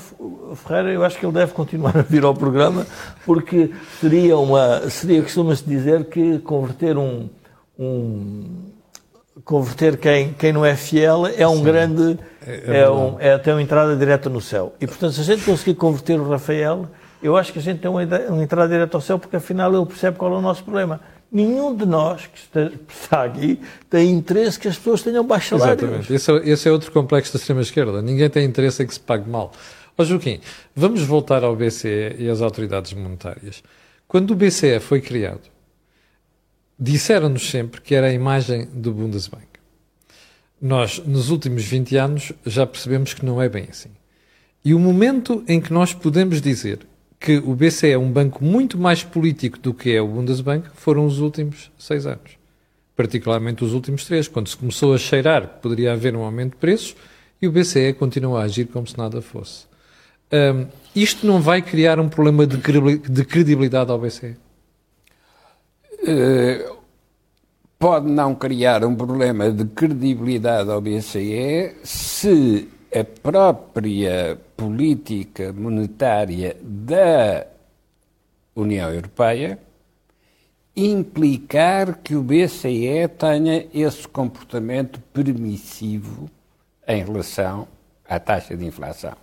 Ferreira, 0.56 0.90
eu 0.92 1.04
acho 1.04 1.18
que 1.18 1.26
ele 1.26 1.32
deve 1.32 1.52
continuar 1.52 1.96
a 1.98 2.02
vir 2.02 2.24
ao 2.24 2.34
programa, 2.34 2.86
porque 3.24 3.70
seria 4.00 4.36
uma. 4.36 4.88
Seria, 4.88 5.22
costuma-se 5.22 5.64
dizer 5.64 6.06
que 6.06 6.38
converter 6.40 6.96
um. 6.96 7.28
um 7.78 8.72
converter 9.44 9.96
quem, 9.96 10.32
quem 10.34 10.52
não 10.52 10.64
é 10.64 10.76
fiel 10.76 11.26
é 11.26 11.48
um 11.48 11.56
Sim. 11.56 11.62
grande 11.64 12.18
é, 12.46 12.52
é, 12.66 12.80
é, 12.80 12.90
um, 12.90 13.16
é 13.18 13.36
ter 13.38 13.52
uma 13.52 13.62
entrada 13.62 13.96
direta 13.96 14.28
no 14.28 14.40
céu. 14.40 14.74
E, 14.80 14.86
portanto, 14.86 15.12
se 15.12 15.20
a 15.20 15.24
gente 15.24 15.44
conseguir 15.44 15.74
converter 15.74 16.20
o 16.20 16.28
Rafael, 16.28 16.86
eu 17.22 17.36
acho 17.36 17.52
que 17.52 17.58
a 17.58 17.62
gente 17.62 17.80
tem 17.80 17.90
uma, 17.90 18.02
uma 18.28 18.42
entrada 18.42 18.68
direta 18.68 18.96
ao 18.96 19.00
céu, 19.00 19.18
porque 19.18 19.36
afinal 19.36 19.74
ele 19.74 19.86
percebe 19.86 20.16
qual 20.16 20.32
é 20.32 20.36
o 20.36 20.40
nosso 20.40 20.62
problema. 20.64 21.00
Nenhum 21.32 21.74
de 21.74 21.86
nós 21.86 22.26
que 22.26 22.38
está 22.92 23.24
aqui 23.24 23.58
tem 23.88 24.10
interesse 24.10 24.60
que 24.60 24.68
as 24.68 24.76
pessoas 24.76 25.02
tenham 25.02 25.26
baixo 25.26 25.58
salário. 25.58 25.82
Exatamente. 25.82 26.12
Esse 26.12 26.30
é, 26.30 26.48
esse 26.50 26.68
é 26.68 26.72
outro 26.72 26.92
complexo 26.92 27.32
da 27.32 27.38
extrema-esquerda. 27.38 28.02
Ninguém 28.02 28.28
tem 28.28 28.44
interesse 28.44 28.82
em 28.82 28.86
que 28.86 28.92
se 28.92 29.00
pague 29.00 29.28
mal. 29.30 29.50
Ó 29.96 30.04
Joaquim, 30.04 30.40
vamos 30.76 31.02
voltar 31.02 31.42
ao 31.42 31.56
BCE 31.56 32.16
e 32.18 32.28
às 32.28 32.42
autoridades 32.42 32.92
monetárias. 32.92 33.62
Quando 34.06 34.32
o 34.32 34.36
BCE 34.36 34.78
foi 34.78 35.00
criado, 35.00 35.50
disseram-nos 36.78 37.48
sempre 37.48 37.80
que 37.80 37.94
era 37.94 38.08
a 38.08 38.12
imagem 38.12 38.66
do 38.66 38.92
Bundesbank. 38.92 39.46
Nós, 40.60 40.98
nos 40.98 41.30
últimos 41.30 41.64
20 41.64 41.96
anos, 41.96 42.32
já 42.44 42.66
percebemos 42.66 43.14
que 43.14 43.24
não 43.24 43.40
é 43.40 43.48
bem 43.48 43.68
assim. 43.70 43.90
E 44.62 44.74
o 44.74 44.78
momento 44.78 45.42
em 45.48 45.60
que 45.62 45.72
nós 45.72 45.94
podemos 45.94 46.42
dizer 46.42 46.80
que 47.22 47.36
o 47.38 47.54
BCE 47.54 47.92
é 47.92 47.98
um 47.98 48.10
banco 48.10 48.44
muito 48.44 48.76
mais 48.76 49.04
político 49.04 49.58
do 49.58 49.72
que 49.72 49.94
é 49.94 50.02
o 50.02 50.08
Bundesbank 50.08 50.68
foram 50.74 51.06
os 51.06 51.20
últimos 51.20 51.70
seis 51.78 52.04
anos. 52.04 52.36
Particularmente 52.96 53.64
os 53.64 53.72
últimos 53.72 54.04
três, 54.04 54.26
quando 54.26 54.48
se 54.48 54.56
começou 54.56 54.92
a 54.92 54.98
cheirar 54.98 55.46
que 55.46 55.62
poderia 55.62 55.92
haver 55.92 56.16
um 56.16 56.22
aumento 56.22 56.52
de 56.52 56.56
preços 56.56 56.96
e 57.40 57.46
o 57.46 57.52
BCE 57.52 57.92
continua 57.94 58.40
a 58.40 58.44
agir 58.44 58.66
como 58.66 58.86
se 58.86 58.98
nada 58.98 59.22
fosse. 59.22 59.66
Um, 60.32 60.66
isto 60.96 61.26
não 61.26 61.40
vai 61.40 61.62
criar 61.62 62.00
um 62.00 62.08
problema 62.08 62.46
de 62.46 63.24
credibilidade 63.24 63.90
ao 63.90 63.98
BCE? 63.98 64.36
Eh, 66.04 66.72
pode 67.78 68.10
não 68.10 68.34
criar 68.34 68.84
um 68.84 68.94
problema 68.94 69.50
de 69.50 69.64
credibilidade 69.64 70.70
ao 70.70 70.80
BCE 70.80 71.76
se 71.84 72.68
a 72.95 73.05
própria 73.05 74.38
política 74.57 75.53
monetária 75.53 76.57
da 76.61 77.47
União 78.55 78.90
Europeia 78.93 79.59
implicar 80.76 81.99
que 81.99 82.14
o 82.14 82.22
BCE 82.22 83.09
tenha 83.18 83.66
esse 83.72 84.07
comportamento 84.09 85.01
permissivo 85.12 86.30
em 86.86 87.03
relação 87.05 87.66
à 88.07 88.18
taxa 88.18 88.57
de 88.57 88.64
inflação. 88.64 89.14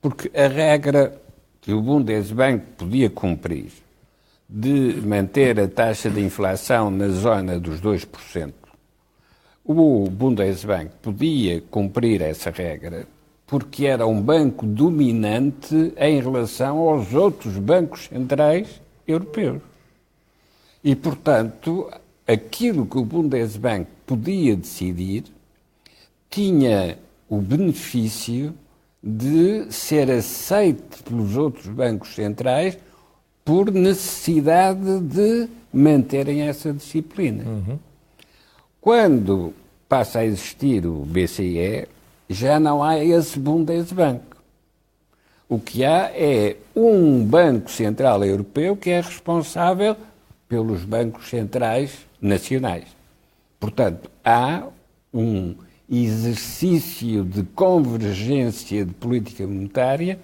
Porque 0.00 0.30
a 0.36 0.48
regra 0.48 1.20
que 1.60 1.72
o 1.72 1.80
Bundesbank 1.80 2.66
podia 2.76 3.08
cumprir 3.08 3.72
de 4.48 5.00
manter 5.04 5.58
a 5.58 5.66
taxa 5.66 6.10
de 6.10 6.20
inflação 6.20 6.90
na 6.90 7.08
zona 7.08 7.58
dos 7.58 7.80
2%. 7.80 8.52
O 9.64 10.10
Bundesbank 10.10 10.90
podia 11.00 11.62
cumprir 11.70 12.20
essa 12.20 12.50
regra 12.50 13.06
porque 13.46 13.86
era 13.86 14.06
um 14.06 14.20
banco 14.20 14.66
dominante 14.66 15.92
em 15.96 16.20
relação 16.20 16.78
aos 16.78 17.14
outros 17.14 17.56
bancos 17.56 18.06
centrais 18.06 18.80
europeus. 19.06 19.62
E, 20.82 20.94
portanto, 20.94 21.90
aquilo 22.26 22.84
que 22.84 22.98
o 22.98 23.04
Bundesbank 23.04 23.86
podia 24.06 24.56
decidir 24.56 25.24
tinha 26.28 26.98
o 27.28 27.38
benefício 27.38 28.54
de 29.02 29.72
ser 29.72 30.10
aceito 30.10 31.02
pelos 31.04 31.36
outros 31.36 31.66
bancos 31.68 32.14
centrais 32.14 32.76
por 33.44 33.70
necessidade 33.70 35.00
de 35.00 35.48
manterem 35.72 36.42
essa 36.42 36.72
disciplina. 36.72 37.44
Uhum. 37.44 37.78
Quando 38.84 39.54
passa 39.88 40.18
a 40.18 40.26
existir 40.26 40.84
o 40.84 41.06
BCE, 41.06 41.88
já 42.28 42.60
não 42.60 42.82
há 42.82 43.02
esse 43.02 43.38
Bundesbank. 43.38 44.20
O 45.48 45.58
que 45.58 45.82
há 45.82 46.10
é 46.14 46.56
um 46.76 47.24
Banco 47.24 47.70
Central 47.70 48.22
Europeu 48.22 48.76
que 48.76 48.90
é 48.90 49.00
responsável 49.00 49.96
pelos 50.46 50.84
bancos 50.84 51.30
centrais 51.30 51.96
nacionais. 52.20 52.84
Portanto, 53.58 54.10
há 54.22 54.64
um 55.14 55.54
exercício 55.90 57.24
de 57.24 57.42
convergência 57.42 58.84
de 58.84 58.92
política 58.92 59.46
monetária 59.46 60.18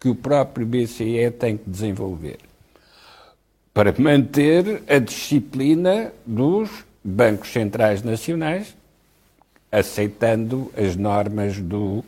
que 0.00 0.08
o 0.08 0.14
próprio 0.14 0.64
BCE 0.64 1.30
tem 1.38 1.58
que 1.58 1.68
desenvolver 1.68 2.38
para 3.74 3.94
manter 3.98 4.82
a 4.88 4.98
disciplina 4.98 6.10
dos 6.24 6.70
bancos 7.06 7.52
centrais 7.52 8.02
nacionais, 8.02 8.76
aceitando 9.70 10.72
as 10.76 10.96
normas 10.96 11.58
do 11.60 12.04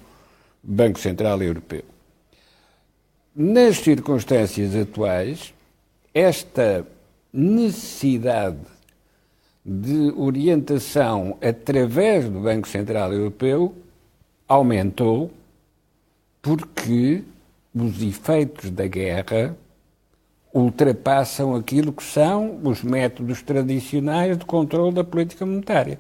Banco 0.60 0.98
Central 0.98 1.40
Europeu. 1.40 1.84
Nas 3.34 3.76
circunstâncias 3.76 4.74
atuais, 4.74 5.54
esta 6.12 6.84
necessidade 7.32 8.58
de 9.64 10.12
orientação 10.16 11.38
através 11.40 12.28
do 12.28 12.40
Banco 12.40 12.66
Central 12.66 13.12
Europeu 13.12 13.76
aumentou 14.48 15.30
porque 16.42 17.22
os 17.72 18.02
efeitos 18.02 18.70
da 18.70 18.88
guerra 18.88 19.56
ultrapassam 20.52 21.54
aquilo 21.54 21.92
que 21.92 22.02
são 22.02 22.58
os 22.64 22.82
métodos 22.82 23.42
tradicionais 23.42 24.36
de 24.36 24.44
controle 24.44 24.94
da 24.94 25.04
política 25.04 25.44
monetária. 25.44 25.98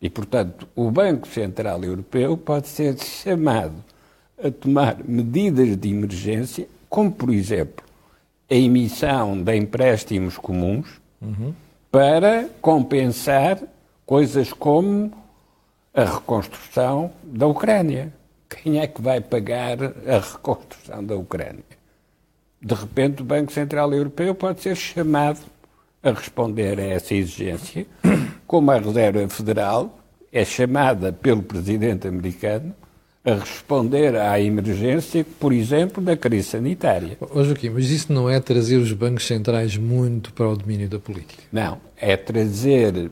E, 0.00 0.10
portanto, 0.10 0.68
o 0.76 0.90
Banco 0.90 1.26
Central 1.26 1.82
Europeu 1.82 2.36
pode 2.36 2.68
ser 2.68 2.98
chamado 2.98 3.74
a 4.42 4.50
tomar 4.50 4.98
medidas 5.02 5.76
de 5.76 5.88
emergência, 5.88 6.68
como, 6.90 7.10
por 7.10 7.30
exemplo, 7.30 7.84
a 8.50 8.54
emissão 8.54 9.42
de 9.42 9.56
empréstimos 9.56 10.36
comuns 10.36 11.00
uhum. 11.22 11.54
para 11.90 12.48
compensar 12.60 13.58
coisas 14.04 14.52
como 14.52 15.10
a 15.94 16.04
reconstrução 16.04 17.10
da 17.22 17.46
Ucrânia. 17.46 18.12
Quem 18.48 18.78
é 18.80 18.86
que 18.86 19.00
vai 19.00 19.20
pagar 19.20 19.78
a 19.82 20.18
reconstrução 20.18 21.02
da 21.02 21.16
Ucrânia? 21.16 21.64
De 22.64 22.74
repente 22.74 23.20
o 23.20 23.24
Banco 23.24 23.52
Central 23.52 23.92
Europeu 23.92 24.34
pode 24.34 24.62
ser 24.62 24.74
chamado 24.74 25.40
a 26.02 26.10
responder 26.10 26.80
a 26.80 26.84
essa 26.84 27.14
exigência, 27.14 27.86
como 28.46 28.70
a 28.70 28.78
Reserva 28.78 29.28
Federal 29.28 29.98
é 30.32 30.44
chamada 30.44 31.12
pelo 31.12 31.42
presidente 31.42 32.08
americano 32.08 32.74
a 33.24 33.34
responder 33.34 34.16
à 34.16 34.38
emergência, 34.40 35.24
por 35.38 35.52
exemplo, 35.52 36.02
da 36.02 36.16
crise 36.16 36.48
sanitária. 36.48 37.16
Ô 37.20 37.42
Joaquim, 37.42 37.70
mas 37.70 37.90
isso 37.90 38.12
não 38.12 38.28
é 38.28 38.40
trazer 38.40 38.76
os 38.76 38.92
bancos 38.92 39.26
centrais 39.26 39.76
muito 39.76 40.32
para 40.32 40.48
o 40.48 40.56
domínio 40.56 40.88
da 40.88 40.98
política? 40.98 41.42
Não, 41.52 41.78
é 41.96 42.16
trazer 42.16 43.10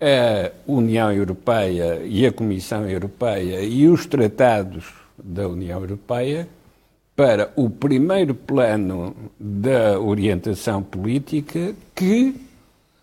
a 0.00 0.52
União 0.66 1.12
Europeia 1.12 2.02
e 2.04 2.26
a 2.26 2.32
Comissão 2.32 2.88
Europeia 2.88 3.62
e 3.62 3.88
os 3.88 4.06
tratados 4.06 4.84
da 5.18 5.48
União 5.48 5.80
Europeia 5.80 6.48
para 7.16 7.50
o 7.56 7.70
primeiro 7.70 8.34
plano 8.34 9.16
da 9.40 9.98
orientação 9.98 10.82
política 10.82 11.74
que 11.94 12.36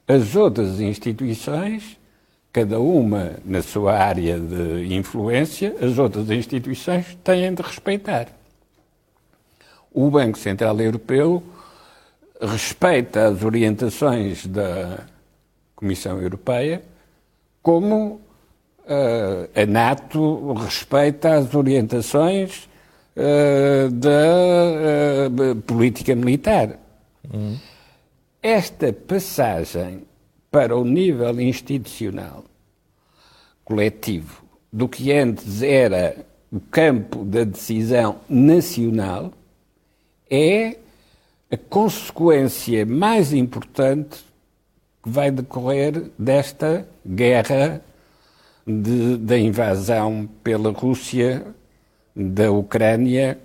as 0.08 0.36
outras 0.36 0.80
instituições, 0.80 1.98
cada 2.52 2.80
uma 2.80 3.32
na 3.44 3.64
sua 3.64 3.98
área 3.98 4.40
de 4.40 4.94
influência, 4.94 5.76
as 5.82 5.98
outras 5.98 6.30
instituições 6.30 7.18
têm 7.24 7.52
de 7.56 7.64
respeitar. 7.64 8.28
O 9.92 10.12
Banco 10.12 10.38
Central 10.38 10.80
Europeu 10.80 11.42
respeita 12.40 13.28
as 13.28 13.44
orientações 13.44 14.46
da 14.46 15.00
Comissão 15.76 16.22
Europeia, 16.22 16.84
como 17.64 18.22
uh, 18.86 19.50
a 19.56 19.66
NATO 19.66 20.54
respeita 20.54 21.36
as 21.36 21.56
orientações 21.56 22.70
uh, 23.16 23.90
da 23.92 25.52
uh, 25.52 25.62
política 25.62 26.16
militar. 26.16 26.80
Hum. 27.34 27.58
Esta 28.42 28.92
passagem 28.92 30.04
para 30.52 30.76
o 30.78 30.84
nível 30.84 31.40
institucional 31.40 32.44
coletivo 33.64 34.44
do 34.72 34.88
que 34.88 35.12
antes 35.12 35.62
era 35.62 36.26
o 36.52 36.60
campo 36.60 37.24
da 37.24 37.44
decisão 37.44 38.18
nacional 38.30 39.32
é 40.30 40.78
a 41.50 41.58
consequência 41.58 42.86
mais 42.86 43.32
importante 43.34 44.24
que 45.02 45.10
vai 45.10 45.32
decorrer 45.32 46.12
desta 46.18 46.88
guerra 47.06 47.82
de, 48.66 49.18
da 49.18 49.38
invasão 49.38 50.28
pela 50.44 50.72
Rússia 50.72 51.46
da 52.16 52.52
Ucrânia 52.52 53.38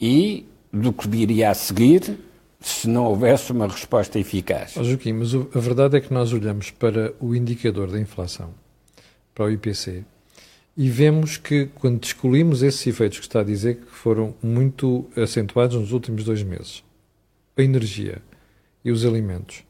e 0.00 0.46
do 0.72 0.92
que 0.92 1.08
viria 1.08 1.50
a 1.50 1.54
seguir 1.54 2.18
se 2.60 2.88
não 2.88 3.04
houvesse 3.04 3.50
uma 3.52 3.66
resposta 3.66 4.18
eficaz. 4.18 4.76
Oh, 4.76 4.84
Joaquim, 4.84 5.14
mas 5.14 5.34
a 5.34 5.58
verdade 5.58 5.96
é 5.96 6.00
que 6.00 6.12
nós 6.12 6.32
olhamos 6.32 6.70
para 6.70 7.14
o 7.18 7.34
indicador 7.34 7.90
da 7.90 7.98
inflação, 7.98 8.52
para 9.34 9.46
o 9.46 9.50
IPC, 9.50 10.04
e 10.76 10.88
vemos 10.88 11.36
que, 11.36 11.66
quando 11.76 12.00
descolimos 12.00 12.62
esses 12.62 12.86
efeitos 12.86 13.18
que 13.18 13.26
está 13.26 13.40
a 13.40 13.44
dizer, 13.44 13.76
que 13.76 13.90
foram 13.90 14.34
muito 14.42 15.06
acentuados 15.16 15.76
nos 15.76 15.92
últimos 15.92 16.24
dois 16.24 16.42
meses, 16.42 16.84
a 17.56 17.62
energia 17.62 18.22
e 18.84 18.90
os 18.90 19.04
alimentos, 19.04 19.64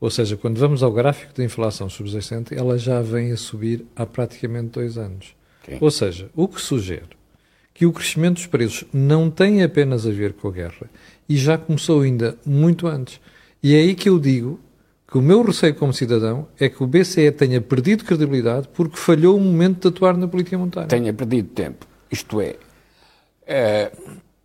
ou 0.00 0.10
seja, 0.10 0.36
quando 0.36 0.58
vamos 0.58 0.82
ao 0.82 0.90
gráfico 0.90 1.34
da 1.34 1.44
inflação 1.44 1.90
subjacente, 1.90 2.54
ela 2.54 2.78
já 2.78 3.02
vem 3.02 3.32
a 3.32 3.36
subir 3.36 3.84
há 3.94 4.06
praticamente 4.06 4.68
dois 4.70 4.96
anos. 4.96 5.34
Okay. 5.62 5.78
Ou 5.80 5.90
seja, 5.90 6.30
o 6.34 6.48
que 6.48 6.60
sugere 6.60 7.20
que 7.80 7.86
o 7.86 7.92
crescimento 7.92 8.34
dos 8.34 8.46
preços 8.46 8.84
não 8.92 9.30
tem 9.30 9.62
apenas 9.62 10.06
a 10.06 10.10
ver 10.10 10.34
com 10.34 10.48
a 10.48 10.50
guerra 10.50 10.90
e 11.26 11.36
já 11.36 11.56
começou 11.56 12.02
ainda 12.02 12.36
muito 12.44 12.86
antes. 12.86 13.18
E 13.62 13.74
é 13.74 13.78
aí 13.78 13.94
que 13.94 14.08
eu 14.08 14.18
digo 14.18 14.60
que 15.10 15.16
o 15.16 15.22
meu 15.22 15.42
receio 15.42 15.74
como 15.74 15.92
cidadão 15.92 16.46
é 16.58 16.68
que 16.68 16.82
o 16.82 16.86
BCE 16.86 17.32
tenha 17.32 17.60
perdido 17.60 18.04
credibilidade 18.04 18.68
porque 18.74 18.96
falhou 18.96 19.36
o 19.36 19.40
momento 19.40 19.88
de 19.88 19.96
atuar 19.96 20.16
na 20.16 20.28
política 20.28 20.58
monetária. 20.58 20.88
Tenha 20.88 21.12
perdido 21.14 21.48
tempo. 21.48 21.86
Isto 22.10 22.40
é, 22.40 22.56
é 23.46 23.90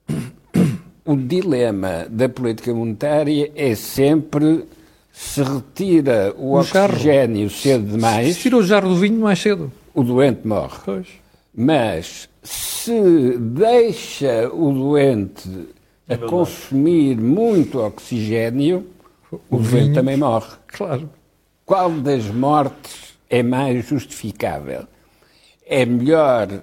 o 1.03 1.17
dilema 1.17 2.07
da 2.09 2.29
política 2.29 2.73
monetária 2.73 3.51
é 3.53 3.75
sempre 3.75 4.65
se 5.11 5.43
retira 5.43 6.33
o, 6.37 6.53
o 6.53 6.59
oxigênio 6.59 7.49
cedo 7.49 7.91
demais. 7.91 8.35
Se 8.35 8.41
tira 8.43 8.57
o 8.57 8.63
jarro 8.63 8.89
do 8.89 8.95
vinho 8.95 9.19
mais 9.19 9.39
cedo. 9.39 9.71
O 9.95 10.03
doente 10.03 10.45
morre. 10.45 10.77
Pois. 10.83 11.07
Mas 11.55 12.29
se 12.43 13.37
deixa 13.39 14.49
o 14.53 14.73
doente 14.73 15.49
a 16.07 16.17
consumir 16.17 17.17
muito 17.17 17.79
oxigênio, 17.79 18.85
o, 19.31 19.39
o 19.49 19.59
doente 19.59 19.93
também 19.93 20.17
morre. 20.17 20.57
Claro. 20.67 21.09
Qual 21.65 21.89
das 21.91 22.25
mortes 22.25 23.17
é 23.29 23.41
mais 23.41 23.85
justificável? 23.85 24.85
É 25.65 25.85
melhor 25.85 26.61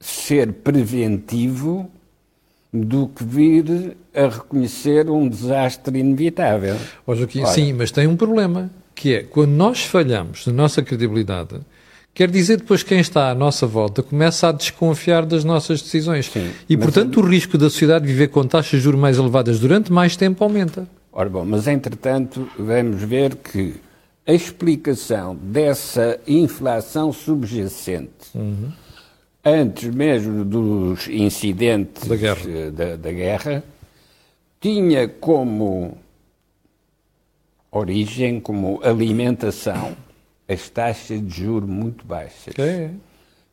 ser 0.00 0.52
preventivo 0.52 1.90
do 2.72 3.08
que 3.08 3.24
vir 3.24 3.96
a 4.14 4.28
reconhecer 4.28 5.10
um 5.10 5.28
desastre 5.28 5.98
inevitável. 5.98 6.76
Oh, 7.06 7.14
Joaquim, 7.14 7.44
sim, 7.46 7.72
mas 7.72 7.90
tem 7.90 8.06
um 8.06 8.16
problema, 8.16 8.70
que 8.94 9.14
é, 9.14 9.22
quando 9.22 9.50
nós 9.50 9.84
falhamos 9.84 10.46
na 10.46 10.52
nossa 10.52 10.82
credibilidade, 10.82 11.60
quer 12.14 12.30
dizer 12.30 12.58
depois 12.58 12.82
quem 12.82 13.00
está 13.00 13.28
à 13.28 13.34
nossa 13.34 13.66
volta 13.66 14.02
começa 14.02 14.48
a 14.48 14.52
desconfiar 14.52 15.26
das 15.26 15.44
nossas 15.44 15.82
decisões. 15.82 16.26
Sim, 16.26 16.50
e, 16.68 16.76
portanto, 16.76 17.20
o 17.20 17.26
risco 17.26 17.58
da 17.58 17.68
sociedade 17.68 18.06
viver 18.06 18.28
com 18.28 18.46
taxas 18.46 18.78
de 18.78 18.80
juros 18.80 19.00
mais 19.00 19.18
elevadas 19.18 19.58
durante 19.58 19.92
mais 19.92 20.16
tempo 20.16 20.42
aumenta. 20.44 20.86
Ora 21.12 21.28
bom, 21.28 21.44
mas 21.44 21.66
entretanto, 21.66 22.48
vamos 22.58 23.02
ver 23.02 23.36
que 23.36 23.74
a 24.26 24.32
explicação 24.32 25.36
dessa 25.36 26.18
inflação 26.26 27.12
subjacente 27.12 28.30
uhum 28.34 28.72
antes 29.44 29.94
mesmo 29.94 30.44
dos 30.44 31.06
incidentes 31.08 32.08
da 32.08 32.16
guerra, 32.16 32.70
da, 32.70 32.96
da 32.96 33.12
guerra 33.12 33.62
tinha 34.60 35.06
como 35.06 35.98
origem, 37.70 38.40
como 38.40 38.80
alimentação, 38.82 39.94
as 40.48 40.68
taxas 40.68 41.26
de 41.26 41.42
juros 41.42 41.68
muito 41.68 42.04
baixas, 42.04 42.54
é. 42.58 42.90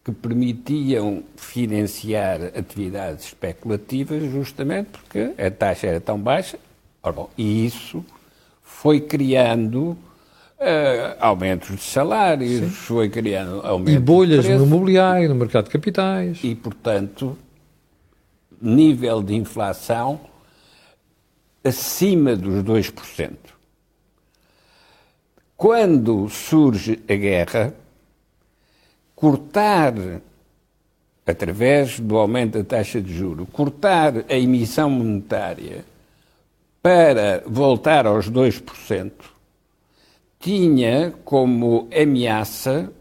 que 0.04 0.12
permitiam 0.12 1.24
financiar 1.36 2.42
atividades 2.58 3.26
especulativas 3.26 4.24
justamente 4.32 4.90
porque 4.92 5.32
a 5.38 5.50
taxa 5.50 5.88
era 5.88 6.02
tão 6.02 6.20
baixa. 6.20 6.60
Ora, 7.02 7.14
bom, 7.14 7.30
e 7.38 7.66
isso 7.66 8.06
foi 8.62 9.02
criando 9.02 9.98
Uh, 10.62 11.18
aumentos 11.20 11.76
de 11.76 11.82
salários, 11.82 12.60
Sim. 12.60 12.70
foi 12.70 13.10
criando 13.10 13.66
aumentos 13.66 13.96
E 13.96 13.98
bolhas 14.00 14.48
no 14.48 14.64
imobiliário, 14.64 15.28
no 15.28 15.34
mercado 15.34 15.64
de 15.64 15.72
capitais. 15.72 16.38
E, 16.44 16.54
portanto, 16.54 17.36
nível 18.62 19.24
de 19.24 19.34
inflação 19.34 20.22
acima 21.64 22.36
dos 22.36 22.64
2%. 22.64 23.32
Quando 25.62 26.28
surge 26.28 27.00
a 27.08 27.14
guerra, 27.14 27.76
cortar, 29.16 29.94
através 31.24 32.00
do 32.00 32.18
aumento 32.18 32.58
da 32.58 32.64
taxa 32.64 33.00
de 33.00 33.14
juro, 33.14 33.46
cortar 33.46 34.26
a 34.28 34.34
emissão 34.34 34.90
monetária 34.90 35.86
para 36.82 37.44
voltar 37.46 38.08
aos 38.08 38.28
2%, 38.28 39.12
tinha 40.40 41.14
como 41.24 41.88
ameaça 41.96 42.92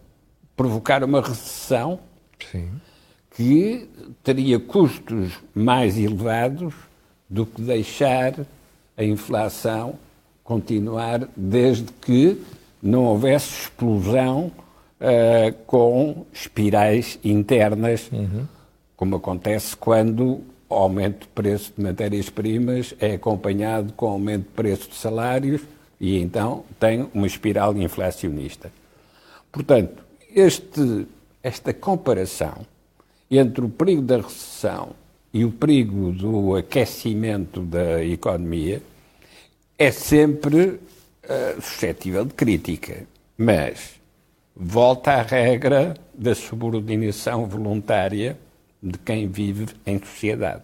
provocar 0.55 1.03
uma 1.03 1.23
recessão 1.23 1.99
Sim. 2.53 2.73
que 3.35 3.89
teria 4.23 4.61
custos 4.61 5.33
mais 5.55 5.97
elevados 5.97 6.75
do 7.27 7.47
que 7.47 7.63
deixar 7.63 8.35
a 8.99 9.03
inflação 9.03 9.99
continuar 10.51 11.29
desde 11.37 11.93
que 12.01 12.43
não 12.83 13.05
houvesse 13.05 13.63
explosão 13.63 14.51
uh, 15.01 15.53
com 15.65 16.27
espirais 16.33 17.21
internas, 17.23 18.11
uhum. 18.11 18.49
como 18.97 19.15
acontece 19.15 19.77
quando 19.77 20.41
o 20.69 20.75
aumento 20.75 21.21
de 21.21 21.29
preço 21.29 21.73
de 21.77 21.81
matérias-primas 21.81 22.97
é 22.99 23.13
acompanhado 23.13 23.93
com 23.93 24.09
aumento 24.09 24.43
de 24.43 24.49
preço 24.49 24.91
de 24.91 24.97
salários 24.97 25.63
e 26.01 26.19
então 26.19 26.65
tem 26.81 27.09
uma 27.15 27.29
espiral 27.29 27.77
inflacionista. 27.77 28.73
Portanto, 29.53 30.03
este, 30.35 31.07
esta 31.45 31.73
comparação 31.73 32.67
entre 33.31 33.65
o 33.65 33.69
perigo 33.69 34.03
da 34.03 34.17
recessão 34.17 34.89
e 35.33 35.45
o 35.45 35.53
perigo 35.53 36.11
do 36.11 36.57
aquecimento 36.57 37.61
da 37.61 38.05
economia 38.05 38.83
é 39.81 39.91
sempre 39.91 40.67
uh, 40.67 41.63
suscetível 41.63 42.27
de 42.27 42.35
crítica, 42.35 43.07
mas 43.39 43.99
volta 44.55 45.13
à 45.13 45.23
regra 45.23 45.95
da 46.13 46.35
subordinação 46.35 47.47
voluntária 47.47 48.39
de 48.83 48.99
quem 48.99 49.27
vive 49.27 49.69
em 49.87 49.99
sociedade. 49.99 50.63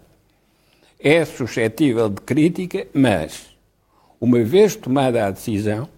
É 1.01 1.25
suscetível 1.25 2.11
de 2.11 2.21
crítica, 2.21 2.87
mas 2.93 3.57
uma 4.21 4.45
vez 4.45 4.77
tomada 4.77 5.25
a 5.25 5.31
decisão, 5.31 5.89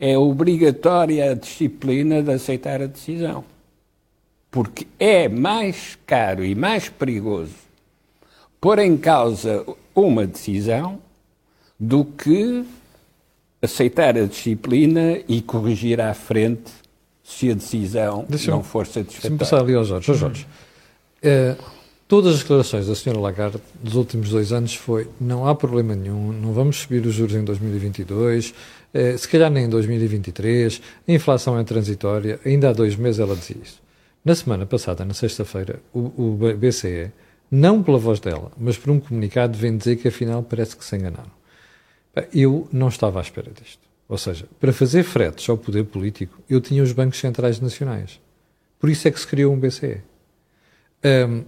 é 0.00 0.18
obrigatória 0.18 1.30
a 1.30 1.34
disciplina 1.34 2.24
de 2.24 2.32
aceitar 2.32 2.82
a 2.82 2.86
decisão. 2.86 3.44
Porque 4.50 4.84
é 4.98 5.28
mais 5.28 5.96
caro 6.04 6.44
e 6.44 6.56
mais 6.56 6.88
perigoso 6.88 7.54
pôr 8.60 8.80
em 8.80 8.96
causa 8.96 9.64
uma 9.94 10.26
decisão 10.26 11.05
do 11.78 12.04
que 12.04 12.64
aceitar 13.60 14.16
a 14.16 14.26
disciplina 14.26 15.18
e 15.28 15.40
corrigir 15.42 16.00
à 16.00 16.14
frente 16.14 16.70
se 17.22 17.50
a 17.50 17.54
decisão 17.54 18.26
não 18.46 18.62
for 18.62 18.86
satisfatória. 18.86 19.20
Deixa-me 19.20 19.38
passar 19.38 19.60
ali 19.60 19.74
ao 19.74 19.84
Jorge. 19.84 20.14
Jorge, 20.14 20.46
é, 21.22 21.56
Todas 22.08 22.36
as 22.36 22.40
declarações 22.42 22.86
da 22.86 22.94
senhora 22.94 23.20
Lagarde 23.20 23.58
dos 23.82 23.96
últimos 23.96 24.30
dois 24.30 24.52
anos 24.52 24.76
foi 24.76 25.08
não 25.20 25.48
há 25.48 25.56
problema 25.56 25.96
nenhum, 25.96 26.30
não 26.30 26.52
vamos 26.52 26.76
subir 26.76 27.04
os 27.04 27.12
juros 27.12 27.34
em 27.34 27.42
2022, 27.42 28.54
eh, 28.94 29.16
se 29.16 29.28
calhar 29.28 29.50
nem 29.50 29.64
em 29.64 29.68
2023, 29.68 30.80
a 31.08 31.12
inflação 31.12 31.58
é 31.58 31.64
transitória, 31.64 32.38
ainda 32.46 32.70
há 32.70 32.72
dois 32.72 32.94
meses 32.94 33.18
ela 33.18 33.34
dizia 33.34 33.56
isso. 33.60 33.82
Na 34.24 34.36
semana 34.36 34.64
passada, 34.64 35.04
na 35.04 35.14
sexta-feira, 35.14 35.80
o, 35.92 35.98
o, 35.98 36.38
BCE, 36.56 37.10
não 37.50 37.82
pela 37.82 37.98
voz 37.98 38.20
dela, 38.20 38.52
mas 38.56 38.78
por 38.78 38.90
um 38.90 39.00
comunicado, 39.00 39.58
vem 39.58 39.76
dizer 39.76 39.96
que 39.96 40.06
afinal 40.06 40.44
parece 40.44 40.76
que 40.76 40.84
se 40.84 40.94
enganaram. 40.94 41.35
Eu 42.32 42.68
não 42.72 42.88
estava 42.88 43.18
à 43.18 43.22
espera 43.22 43.50
disto. 43.50 43.86
Ou 44.08 44.16
seja, 44.16 44.46
para 44.60 44.72
fazer 44.72 45.02
fretes 45.02 45.48
ao 45.48 45.58
poder 45.58 45.84
político, 45.84 46.40
eu 46.48 46.60
tinha 46.60 46.82
os 46.82 46.92
bancos 46.92 47.18
centrais 47.18 47.60
nacionais. 47.60 48.20
Por 48.78 48.88
isso 48.88 49.08
é 49.08 49.10
que 49.10 49.18
se 49.18 49.26
criou 49.26 49.52
um 49.52 49.58
BCE. 49.58 50.02
Um, 51.04 51.44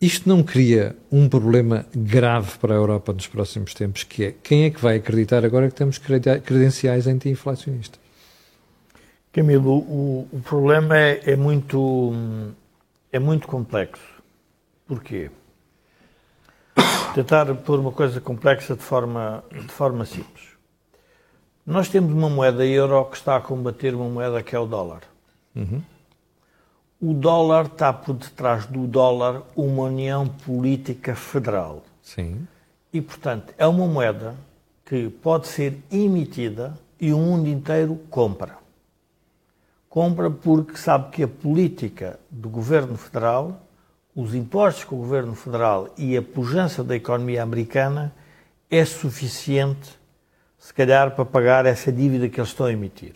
isto 0.00 0.28
não 0.28 0.42
cria 0.42 0.94
um 1.10 1.28
problema 1.28 1.86
grave 1.94 2.58
para 2.58 2.74
a 2.74 2.76
Europa 2.76 3.12
nos 3.12 3.26
próximos 3.26 3.72
tempos, 3.72 4.04
que 4.04 4.24
é 4.24 4.34
quem 4.42 4.64
é 4.64 4.70
que 4.70 4.80
vai 4.80 4.96
acreditar 4.96 5.44
agora 5.44 5.68
que 5.68 5.74
temos 5.74 5.98
credenciais 5.98 7.06
anti-inflacionistas? 7.06 7.98
Camilo, 9.32 9.78
o, 9.78 10.28
o 10.30 10.40
problema 10.40 10.96
é, 10.96 11.22
é, 11.32 11.36
muito, 11.36 12.12
é 13.10 13.18
muito 13.18 13.48
complexo. 13.48 14.22
Porquê? 14.86 15.30
Tentar 17.14 17.54
pôr 17.54 17.78
uma 17.78 17.92
coisa 17.92 18.20
complexa 18.20 18.74
de 18.74 18.82
forma, 18.82 19.44
de 19.52 19.68
forma 19.68 20.04
simples. 20.04 20.48
Nós 21.64 21.88
temos 21.88 22.12
uma 22.12 22.28
moeda 22.28 22.66
euro 22.66 23.04
que 23.04 23.16
está 23.16 23.36
a 23.36 23.40
combater 23.40 23.94
uma 23.94 24.08
moeda 24.08 24.42
que 24.42 24.56
é 24.56 24.58
o 24.58 24.66
dólar. 24.66 25.02
Uhum. 25.54 25.80
O 27.00 27.14
dólar 27.14 27.66
está 27.66 27.92
por 27.92 28.14
detrás 28.14 28.66
do 28.66 28.86
dólar 28.88 29.42
uma 29.54 29.84
união 29.84 30.26
política 30.26 31.14
federal. 31.14 31.84
Sim. 32.02 32.48
E, 32.92 33.00
portanto, 33.00 33.54
é 33.56 33.66
uma 33.66 33.86
moeda 33.86 34.34
que 34.84 35.08
pode 35.08 35.46
ser 35.46 35.78
emitida 35.92 36.76
e 37.00 37.12
o 37.12 37.18
mundo 37.18 37.48
inteiro 37.48 37.94
compra. 38.10 38.58
Compra 39.88 40.28
porque 40.30 40.76
sabe 40.76 41.10
que 41.10 41.22
a 41.22 41.28
política 41.28 42.18
do 42.28 42.48
governo 42.48 42.96
federal, 42.96 43.60
os 44.14 44.34
impostos 44.34 44.84
que 44.84 44.94
o 44.94 44.98
governo 44.98 45.34
federal 45.34 45.92
e 45.98 46.16
a 46.16 46.22
pujança 46.22 46.84
da 46.84 46.94
economia 46.94 47.42
americana 47.42 48.14
é 48.70 48.84
suficiente, 48.84 49.98
se 50.58 50.72
calhar, 50.72 51.14
para 51.14 51.24
pagar 51.24 51.66
essa 51.66 51.90
dívida 51.90 52.28
que 52.28 52.38
eles 52.38 52.50
estão 52.50 52.66
a 52.66 52.72
emitir. 52.72 53.14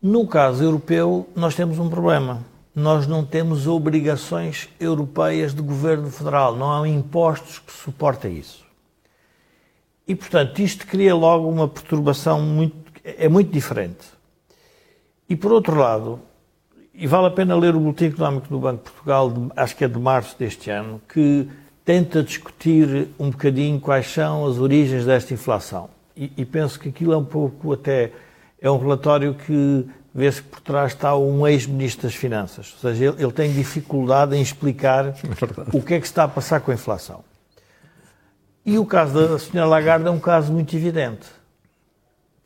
No 0.00 0.26
caso 0.26 0.62
europeu, 0.62 1.28
nós 1.34 1.54
temos 1.54 1.78
um 1.78 1.88
problema. 1.88 2.44
Nós 2.74 3.06
não 3.06 3.24
temos 3.24 3.66
obrigações 3.66 4.68
europeias 4.78 5.54
de 5.54 5.60
governo 5.60 6.10
federal, 6.10 6.56
não 6.56 6.72
há 6.72 6.88
impostos 6.88 7.58
que 7.58 7.72
suportem 7.72 8.38
isso. 8.38 8.64
E, 10.06 10.14
portanto, 10.14 10.58
isto 10.60 10.86
cria 10.86 11.14
logo 11.14 11.48
uma 11.48 11.68
perturbação 11.68 12.40
muito, 12.40 12.76
é 13.04 13.28
muito 13.28 13.50
diferente. 13.50 14.06
E, 15.28 15.36
por 15.36 15.52
outro 15.52 15.76
lado, 15.76 16.20
e 16.94 17.06
vale 17.06 17.26
a 17.26 17.30
pena 17.30 17.56
ler 17.56 17.74
o 17.74 17.80
Boletim 17.80 18.06
Económico 18.06 18.48
do 18.48 18.58
Banco 18.58 18.84
de 18.84 18.90
Portugal, 18.90 19.30
de, 19.30 19.48
acho 19.56 19.76
que 19.76 19.84
é 19.84 19.88
de 19.88 19.98
março 19.98 20.38
deste 20.38 20.70
ano, 20.70 21.00
que 21.08 21.48
tenta 21.84 22.22
discutir 22.22 23.08
um 23.18 23.30
bocadinho 23.30 23.80
quais 23.80 24.06
são 24.06 24.46
as 24.46 24.58
origens 24.58 25.06
desta 25.06 25.32
inflação. 25.32 25.88
E, 26.16 26.32
e 26.36 26.44
penso 26.44 26.78
que 26.78 26.88
aquilo 26.88 27.12
é 27.12 27.16
um 27.16 27.24
pouco 27.24 27.72
até 27.72 28.12
é 28.60 28.70
um 28.70 28.78
relatório 28.78 29.34
que 29.34 29.86
vê-se 30.14 30.42
que 30.42 30.48
por 30.48 30.60
trás 30.60 30.92
está 30.92 31.16
um 31.16 31.46
ex-ministro 31.46 32.02
das 32.02 32.14
Finanças. 32.14 32.74
Ou 32.74 32.90
seja, 32.90 33.06
ele, 33.06 33.22
ele 33.22 33.32
tem 33.32 33.52
dificuldade 33.52 34.36
em 34.36 34.42
explicar 34.42 35.06
é 35.06 35.14
o 35.72 35.80
que 35.80 35.94
é 35.94 36.00
que 36.00 36.06
está 36.06 36.24
a 36.24 36.28
passar 36.28 36.60
com 36.60 36.70
a 36.70 36.74
inflação. 36.74 37.24
E 38.64 38.78
o 38.78 38.84
caso 38.84 39.14
da 39.14 39.38
senhora 39.38 39.68
Lagarde 39.68 40.06
é 40.06 40.10
um 40.10 40.20
caso 40.20 40.52
muito 40.52 40.76
evidente. 40.76 41.39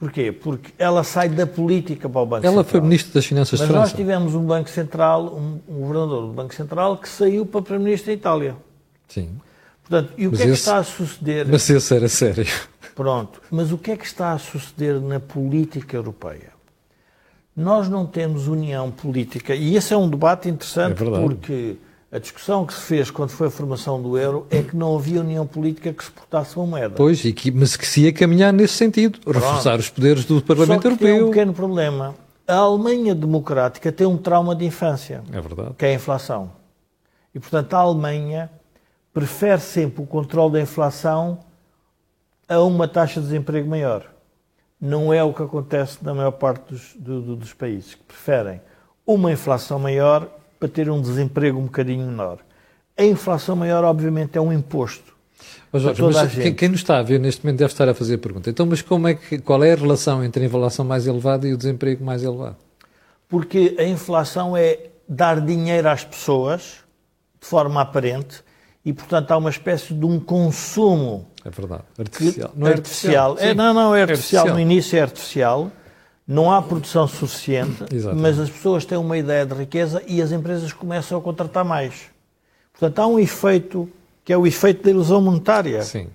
Porquê? 0.05 0.31
Porque 0.31 0.71
ela 0.79 1.03
sai 1.03 1.31
da 1.31 1.47
política 1.47 2.11
para 2.11 2.21
o 2.21 2.27
Banco 2.27 2.45
ela 2.45 2.57
Central. 2.57 2.63
Ela 2.63 2.65
foi 2.65 2.81
Ministro 2.83 3.15
das 3.15 3.25
Finanças 3.25 3.59
Mas 3.59 3.67
de 3.67 3.73
França. 3.73 3.89
nós 3.89 3.97
tivemos 3.97 4.35
um 4.35 4.45
Banco 4.45 4.69
Central, 4.69 5.35
um, 5.35 5.61
um 5.67 5.81
governador 5.81 6.27
do 6.27 6.33
Banco 6.35 6.55
Central, 6.55 6.99
que 6.99 7.09
saiu 7.09 7.47
para 7.47 7.63
Primeiro-Ministro 7.63 8.09
da 8.09 8.13
Itália. 8.13 8.57
Sim. 9.09 9.31
Portanto, 9.83 10.13
e 10.19 10.27
o 10.27 10.31
mas 10.31 10.41
que 10.41 10.43
é 10.43 10.47
que 10.49 10.53
está 10.53 10.77
a 10.77 10.85
suceder? 10.85 11.47
Mas 11.49 11.71
esse 11.71 11.97
era 11.97 12.07
sério. 12.07 12.47
Pronto. 12.95 13.41
Mas 13.51 13.73
o 13.73 13.79
que 13.79 13.93
é 13.93 13.97
que 13.97 14.05
está 14.05 14.33
a 14.33 14.39
suceder 14.39 15.01
na 15.01 15.19
política 15.19 15.97
europeia? 15.97 16.53
Nós 17.57 17.89
não 17.89 18.05
temos 18.05 18.47
união 18.47 18.91
política, 18.91 19.55
e 19.55 19.75
esse 19.75 19.95
é 19.95 19.97
um 19.97 20.11
debate 20.11 20.51
interessante 20.51 21.03
é 21.03 21.21
porque 21.23 21.77
a 22.15 22.19
discussão 22.21 22.65
que 22.65 22.73
se 22.73 22.81
fez 22.83 23.11
quando 23.11 23.31
foi 23.31 23.49
a 23.49 23.51
formação 23.51 24.01
do 24.01 24.17
euro 24.17 24.47
é 24.49 24.63
que 24.63 24.77
não 24.77 24.97
havia 24.97 25.21
união 25.21 25.45
política 25.45 25.93
que 25.93 26.05
suportasse 26.05 26.57
uma 26.57 26.65
moeda. 26.65 26.95
Pois, 26.95 27.25
e 27.25 27.33
que, 27.33 27.51
mas 27.51 27.77
que 27.77 27.85
se 27.85 28.03
ia 28.03 28.13
caminhar 28.13 28.53
nesse 28.53 28.75
sentido, 28.75 29.19
Pronto. 29.19 29.41
reforçar 29.41 29.81
os 29.81 29.91
poderes 29.91 30.25
do 30.25 30.41
Parlamento 30.41 30.77
Só 30.77 30.81
que 30.83 30.87
Europeu. 30.87 31.17
Tem 31.17 31.23
um 31.25 31.31
pequeno 31.31 31.53
problema. 31.53 32.15
A 32.47 32.55
Alemanha 32.55 33.17
democrática 33.17 33.91
tem 33.91 34.07
um 34.07 34.17
trauma 34.17 34.55
de 34.55 34.65
infância, 34.65 35.25
é 35.33 35.41
verdade. 35.41 35.75
que 35.77 35.85
é 35.87 35.89
a 35.89 35.95
inflação. 35.95 36.53
E, 37.35 37.41
portanto, 37.41 37.75
a 37.75 37.79
Alemanha 37.79 38.49
prefere 39.13 39.61
sempre 39.61 40.01
o 40.01 40.07
controle 40.07 40.53
da 40.53 40.61
inflação 40.61 41.41
a 42.49 42.61
uma 42.61 42.87
taxa 42.87 43.21
de 43.21 43.27
desemprego 43.27 43.69
maior. 43.69 44.07
Não 44.81 45.13
é 45.13 45.25
o 45.25 45.33
que 45.35 45.43
acontece 45.43 45.99
na 46.01 46.15
maior 46.15 46.31
parte 46.31 46.73
dos, 46.73 46.95
do, 46.95 47.35
dos 47.35 47.53
países, 47.53 47.97
que 47.97 48.05
preferem 48.05 48.61
uma 49.05 49.33
inflação 49.33 49.81
maior 49.81 50.29
para 50.59 50.69
ter 50.69 50.91
um 50.91 51.01
desemprego 51.01 51.59
um 51.59 51.65
bocadinho 51.65 52.07
menor. 52.07 52.39
A 52.97 53.05
inflação 53.05 53.57
maior, 53.57 53.85
obviamente, 53.85 54.39
é 54.39 54.41
um 54.41 54.53
imposto. 54.53 55.15
Mas, 55.73 55.83
Jorge, 55.83 56.03
mas 56.03 56.35
quem, 56.35 56.55
quem, 56.55 56.69
nos 56.69 56.81
está 56.81 56.99
a 56.99 57.03
ver 57.03 57.19
neste 57.19 57.45
momento 57.45 57.59
deve 57.59 57.73
estar 57.73 57.89
a 57.89 57.95
fazer 57.95 58.15
a 58.15 58.19
pergunta. 58.19 58.49
Então, 58.49 58.65
mas 58.65 58.81
como 58.81 59.09
é 59.09 59.15
que, 59.15 59.39
qual 59.39 59.63
é 59.65 59.73
a 59.73 59.77
relação 59.77 60.23
entre 60.23 60.45
a 60.45 60.47
inflação 60.47 60.85
mais 60.85 61.07
elevada 61.07 61.49
e 61.49 61.53
o 61.53 61.57
desemprego 61.57 62.05
mais 62.05 62.23
elevado? 62.23 62.57
Porque 63.29 63.75
a 63.79 63.85
inflação 63.85 64.57
é 64.57 64.79
dar 65.09 65.41
dinheiro 65.41 65.89
às 65.89 66.05
pessoas 66.05 66.85
de 67.41 67.47
forma 67.47 67.81
aparente 67.81 68.43
e, 68.85 68.93
portanto, 68.93 69.33
há 69.33 69.37
uma 69.37 69.51
espécie 69.51 69.93
de 69.93 70.05
um 70.05 70.21
consumo. 70.21 71.27
É 71.45 71.51
verdade. 71.51 71.83
Artificial. 71.99 72.51
Que, 72.51 72.59
não 72.59 72.69
é 72.69 72.71
artificial. 72.71 73.31
artificial. 73.33 73.51
É, 73.51 73.55
não, 73.55 73.75
não, 73.75 73.95
é 73.95 74.03
artificial. 74.03 74.43
artificial. 74.43 74.55
No 74.55 74.61
início 74.61 74.97
é 74.97 75.03
artificial. 75.03 75.73
Não 76.27 76.51
há 76.51 76.63
produção 76.63 77.07
suficiente, 77.07 77.85
mas 78.17 78.39
as 78.39 78.49
pessoas 78.49 78.85
têm 78.85 78.97
uma 78.97 79.17
ideia 79.19 79.45
de 79.45 79.55
riqueza 79.55 80.03
e 80.07 80.23
as 80.23 80.33
empresas 80.33 80.73
começam 80.73 81.19
a 81.19 81.21
contratar 81.21 81.65
mais. 81.65 82.07
Portanto, 82.73 82.99
há 82.99 83.07
um 83.07 83.19
efeito 83.19 83.89
que 84.25 84.33
é 84.33 84.39
o 84.39 84.47
efeito 84.47 84.83
da 84.83 84.91
ilusão 84.91 85.21
monetária. 85.21 85.83
Sim. 85.83 86.09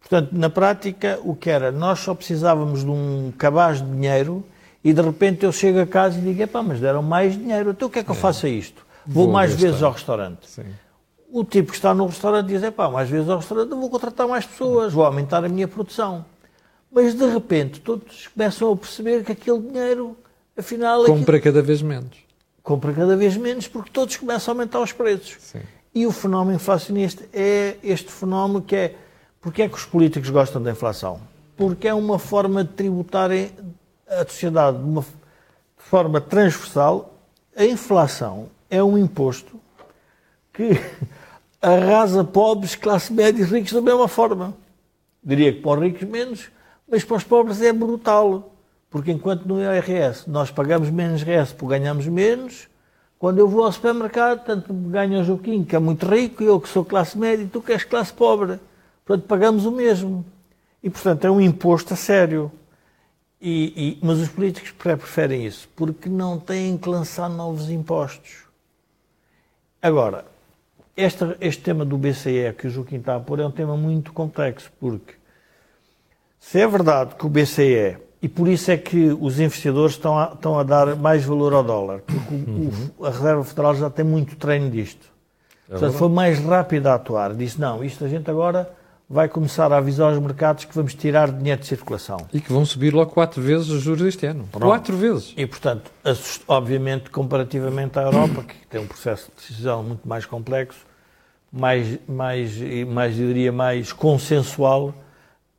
Portanto, 0.00 0.30
na 0.32 0.50
prática, 0.50 1.18
o 1.22 1.34
que 1.34 1.48
era? 1.48 1.70
Nós 1.70 2.00
só 2.00 2.14
precisávamos 2.14 2.84
de 2.84 2.90
um 2.90 3.32
cabaz 3.38 3.80
de 3.80 3.88
dinheiro 3.88 4.44
e 4.82 4.92
de 4.92 5.00
repente 5.00 5.44
eu 5.44 5.52
chego 5.52 5.80
a 5.80 5.86
casa 5.86 6.18
e 6.18 6.20
digo: 6.20 6.46
pá, 6.48 6.62
mas 6.62 6.80
deram 6.80 7.02
mais 7.02 7.34
dinheiro, 7.34 7.70
então 7.70 7.88
o 7.88 7.90
que 7.90 8.00
é 8.00 8.04
que 8.04 8.10
eu 8.10 8.14
é. 8.14 8.18
faço 8.18 8.46
a 8.46 8.48
isto? 8.48 8.84
Vou, 9.06 9.24
Vou 9.24 9.32
mais 9.32 9.54
vezes 9.54 9.82
ao 9.82 9.92
restaurante. 9.92 10.50
Sim 10.50 10.64
o 11.34 11.42
tipo 11.42 11.72
que 11.72 11.76
está 11.76 11.92
no 11.92 12.06
restaurante 12.06 12.46
diz, 12.46 12.62
é 12.62 12.70
pá, 12.70 12.88
mais 12.88 13.10
vezes 13.10 13.28
ao 13.28 13.38
restaurante 13.38 13.70
vou 13.70 13.90
contratar 13.90 14.28
mais 14.28 14.46
pessoas, 14.46 14.92
vou 14.92 15.04
aumentar 15.04 15.44
a 15.44 15.48
minha 15.48 15.66
produção. 15.66 16.24
Mas 16.94 17.12
de 17.12 17.26
repente 17.26 17.80
todos 17.80 18.28
começam 18.28 18.72
a 18.72 18.76
perceber 18.76 19.24
que 19.24 19.32
aquele 19.32 19.58
dinheiro, 19.58 20.16
afinal... 20.56 21.04
Compra 21.04 21.38
aquilo... 21.38 21.52
cada 21.52 21.66
vez 21.66 21.82
menos. 21.82 22.16
Compra 22.62 22.92
cada 22.92 23.16
vez 23.16 23.36
menos 23.36 23.66
porque 23.66 23.90
todos 23.90 24.16
começam 24.16 24.52
a 24.52 24.54
aumentar 24.54 24.80
os 24.80 24.92
preços. 24.92 25.36
Sim. 25.40 25.60
E 25.92 26.06
o 26.06 26.12
fenómeno 26.12 26.54
inflacionista 26.54 27.24
é 27.32 27.76
este 27.82 28.12
fenómeno 28.12 28.62
que 28.62 28.76
é... 28.76 28.94
Porquê 29.40 29.62
é 29.62 29.68
que 29.68 29.74
os 29.74 29.84
políticos 29.84 30.30
gostam 30.30 30.62
da 30.62 30.70
inflação? 30.70 31.20
Porque 31.56 31.88
é 31.88 31.92
uma 31.92 32.18
forma 32.18 32.62
de 32.62 32.70
tributar 32.70 33.30
a 34.08 34.24
sociedade 34.24 34.78
de 34.78 34.84
uma 34.84 35.04
forma 35.76 36.20
transversal. 36.20 37.12
A 37.56 37.64
inflação 37.64 38.48
é 38.70 38.82
um 38.82 38.96
imposto 38.96 39.60
que 40.52 40.80
arrasa 41.60 42.22
pobres, 42.22 42.76
classe 42.76 43.12
média 43.12 43.42
e 43.42 43.44
ricos 43.44 43.72
da 43.72 43.82
mesma 43.82 44.06
forma. 44.06 44.54
Diria 45.22 45.52
que 45.52 45.60
para 45.60 45.80
os 45.80 45.86
ricos 45.86 46.08
menos, 46.08 46.50
mas 46.94 47.02
para 47.02 47.16
os 47.16 47.24
pobres 47.24 47.60
é 47.60 47.72
brutal. 47.72 48.54
Porque 48.88 49.10
enquanto 49.10 49.46
no 49.46 49.60
IRS 49.60 50.30
nós 50.30 50.52
pagamos 50.52 50.88
menos 50.90 51.22
IRS 51.22 51.52
porque 51.52 51.76
ganhamos 51.76 52.06
menos, 52.06 52.68
quando 53.18 53.40
eu 53.40 53.48
vou 53.48 53.64
ao 53.64 53.72
supermercado, 53.72 54.44
tanto 54.44 54.72
ganho 54.72 55.20
o 55.20 55.24
Joaquim, 55.24 55.64
que 55.64 55.74
é 55.74 55.78
muito 55.80 56.06
rico, 56.06 56.44
eu 56.44 56.60
que 56.60 56.68
sou 56.68 56.84
classe 56.84 57.18
média, 57.18 57.42
e 57.42 57.48
tu 57.48 57.60
que 57.60 57.72
és 57.72 57.82
classe 57.82 58.12
pobre. 58.12 58.60
Portanto, 59.04 59.26
pagamos 59.26 59.66
o 59.66 59.72
mesmo. 59.72 60.24
E, 60.80 60.88
portanto, 60.88 61.24
é 61.24 61.30
um 61.30 61.40
imposto 61.40 61.94
a 61.94 61.96
sério. 61.96 62.52
E, 63.40 63.98
e, 63.98 63.98
mas 64.00 64.20
os 64.20 64.28
políticos 64.28 64.70
preferem 64.70 65.44
isso, 65.44 65.68
porque 65.74 66.08
não 66.08 66.38
têm 66.38 66.78
que 66.78 66.88
lançar 66.88 67.28
novos 67.28 67.70
impostos. 67.70 68.44
Agora, 69.82 70.24
este, 70.96 71.24
este 71.40 71.60
tema 71.60 71.84
do 71.84 71.98
BCE 71.98 72.54
que 72.56 72.68
o 72.68 72.70
Joaquim 72.70 72.98
está 72.98 73.16
a 73.16 73.20
pôr 73.20 73.40
é 73.40 73.46
um 73.46 73.50
tema 73.50 73.76
muito 73.76 74.12
complexo, 74.12 74.70
porque 74.78 75.23
se 76.50 76.60
é 76.60 76.68
verdade 76.68 77.14
que 77.14 77.24
o 77.24 77.28
BCE, 77.28 77.96
e 78.20 78.28
por 78.28 78.48
isso 78.48 78.70
é 78.70 78.76
que 78.76 79.16
os 79.18 79.40
investidores 79.40 79.94
estão 79.94 80.18
a, 80.18 80.32
estão 80.34 80.58
a 80.58 80.62
dar 80.62 80.94
mais 80.94 81.24
valor 81.24 81.54
ao 81.54 81.64
dólar, 81.64 82.00
porque 82.06 82.34
o, 82.34 83.02
o, 83.02 83.06
a 83.06 83.10
Reserva 83.10 83.42
Federal 83.42 83.74
já 83.74 83.88
tem 83.88 84.04
muito 84.04 84.36
treino 84.36 84.70
disto. 84.70 85.08
É 85.68 85.72
Portanto, 85.72 85.94
foi 85.94 86.08
mais 86.10 86.38
rápido 86.38 86.86
a 86.88 86.94
atuar. 86.94 87.34
Disse, 87.34 87.58
não, 87.58 87.82
isto 87.82 88.04
a 88.04 88.08
gente 88.08 88.30
agora 88.30 88.70
vai 89.08 89.26
começar 89.26 89.72
a 89.72 89.78
avisar 89.78 90.12
os 90.12 90.18
mercados 90.18 90.66
que 90.66 90.74
vamos 90.74 90.94
tirar 90.94 91.32
dinheiro 91.32 91.60
de 91.60 91.66
circulação. 91.66 92.18
E 92.32 92.40
que 92.40 92.52
vão 92.52 92.64
subir 92.64 92.94
logo 92.94 93.10
quatro 93.10 93.42
vezes 93.42 93.70
os 93.70 93.82
juros 93.82 94.02
este 94.02 94.26
ano. 94.26 94.46
Pronto. 94.52 94.66
Quatro 94.66 94.96
vezes. 94.96 95.32
E, 95.36 95.46
portanto, 95.46 95.90
obviamente, 96.46 97.08
comparativamente 97.08 97.98
à 97.98 98.02
Europa, 98.02 98.42
que 98.42 98.54
tem 98.68 98.80
um 98.80 98.86
processo 98.86 99.30
de 99.30 99.48
decisão 99.48 99.82
muito 99.82 100.06
mais 100.06 100.26
complexo, 100.26 100.80
mais, 101.50 101.98
mais, 102.06 102.52
mais 102.86 103.18
eu 103.18 103.28
diria, 103.28 103.50
mais 103.50 103.92
consensual, 103.92 104.94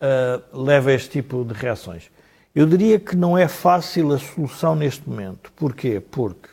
uh, 0.01 0.63
leva 0.63 0.89
a 0.89 0.93
este 0.93 1.09
tipo 1.09 1.43
de 1.43 1.53
reações. 1.53 2.09
Eu 2.53 2.65
diria 2.65 2.99
que 2.99 3.15
não 3.15 3.37
é 3.37 3.47
fácil 3.47 4.13
a 4.13 4.17
solução 4.17 4.75
neste 4.75 5.07
momento. 5.09 5.51
Porquê? 5.55 5.99
Porque 5.99 6.49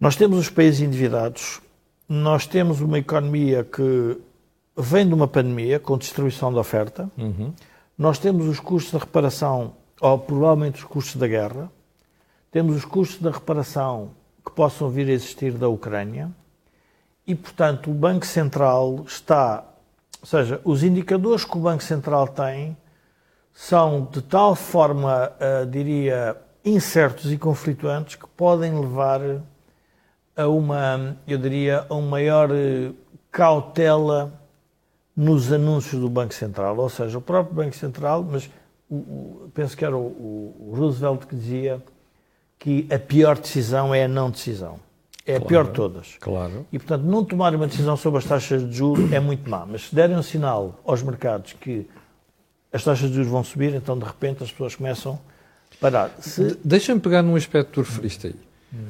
nós 0.00 0.16
temos 0.16 0.38
os 0.38 0.50
países 0.50 0.80
endividados, 0.80 1.60
nós 2.08 2.46
temos 2.46 2.80
uma 2.80 2.98
economia 2.98 3.62
que 3.62 4.18
vem 4.76 5.06
de 5.06 5.14
uma 5.14 5.28
pandemia 5.28 5.78
com 5.78 5.96
distribuição 5.96 6.52
de 6.52 6.58
oferta, 6.58 7.08
Uhum. 7.16 7.52
nós 7.96 8.18
temos 8.18 8.46
os 8.48 8.58
custos 8.58 8.92
da 8.92 8.98
reparação, 8.98 9.74
ou 10.00 10.18
provavelmente 10.18 10.78
os 10.78 10.84
custos 10.84 11.16
da 11.16 11.28
guerra, 11.28 11.70
temos 12.50 12.74
os 12.76 12.84
custos 12.84 13.20
da 13.20 13.30
reparação 13.30 14.10
que 14.44 14.50
possam 14.50 14.90
vir 14.90 15.08
a 15.08 15.12
existir 15.12 15.52
da 15.52 15.68
Ucrânia, 15.68 16.30
e, 17.24 17.34
portanto, 17.36 17.90
o 17.90 17.94
Banco 17.94 18.26
Central 18.26 19.04
está. 19.06 19.64
Ou 20.22 20.26
seja, 20.26 20.60
os 20.64 20.82
indicadores 20.84 21.44
que 21.44 21.56
o 21.56 21.60
Banco 21.60 21.82
Central 21.82 22.28
tem 22.28 22.76
são 23.52 24.08
de 24.10 24.22
tal 24.22 24.54
forma, 24.54 25.32
ah, 25.38 25.64
diria, 25.68 26.36
incertos 26.64 27.30
e 27.32 27.36
conflituantes 27.36 28.14
que 28.16 28.26
podem 28.28 28.78
levar 28.78 29.20
a 30.36 30.46
uma, 30.46 31.16
eu 31.26 31.36
diria, 31.36 31.84
a 31.88 31.94
uma 31.94 32.08
maior 32.08 32.50
eh, 32.52 32.92
cautela 33.30 34.32
nos 35.14 35.52
anúncios 35.52 36.00
do 36.00 36.08
Banco 36.08 36.32
Central. 36.32 36.78
Ou 36.78 36.88
seja, 36.88 37.18
o 37.18 37.20
próprio 37.20 37.54
Banco 37.56 37.76
Central, 37.76 38.22
mas 38.22 38.48
o- 38.88 38.94
o- 38.96 39.50
penso 39.52 39.76
que 39.76 39.84
era 39.84 39.96
o- 39.96 40.00
o 40.70 40.72
Roosevelt 40.74 41.26
que 41.26 41.34
dizia 41.36 41.82
que 42.58 42.86
a 42.90 42.98
pior 42.98 43.36
decisão 43.38 43.92
é 43.94 44.04
a 44.04 44.08
não 44.08 44.30
decisão. 44.30 44.78
É 45.24 45.34
a 45.34 45.36
Claro. 45.36 45.48
pior 45.48 45.64
de 45.66 45.70
todas. 45.70 46.06
Claro. 46.20 46.66
E, 46.72 46.78
portanto, 46.78 47.02
não 47.04 47.24
tomar 47.24 47.54
uma 47.54 47.66
decisão 47.66 47.96
sobre 47.96 48.18
as 48.18 48.24
taxas 48.24 48.68
de 48.68 48.76
juros 48.76 49.12
é 49.12 49.20
muito 49.20 49.48
má. 49.48 49.64
Mas 49.64 49.88
se 49.88 49.94
derem 49.94 50.16
um 50.16 50.22
sinal 50.22 50.80
aos 50.84 51.02
mercados 51.02 51.52
que 51.60 51.86
as 52.72 52.82
taxas 52.82 53.08
de 53.08 53.14
juros 53.16 53.30
vão 53.30 53.44
subir, 53.44 53.72
então, 53.74 53.96
de 53.98 54.04
repente, 54.04 54.42
as 54.42 54.50
pessoas 54.50 54.74
começam 54.74 55.20
a 55.72 55.76
parar. 55.80 56.10
Se, 56.20 56.42
De- 56.44 56.58
Deixa-me 56.64 57.00
pegar 57.00 57.22
num 57.22 57.36
aspecto 57.36 57.68
que 57.68 57.74
tu 57.74 57.80
referiste 57.82 58.26
aí, 58.28 58.34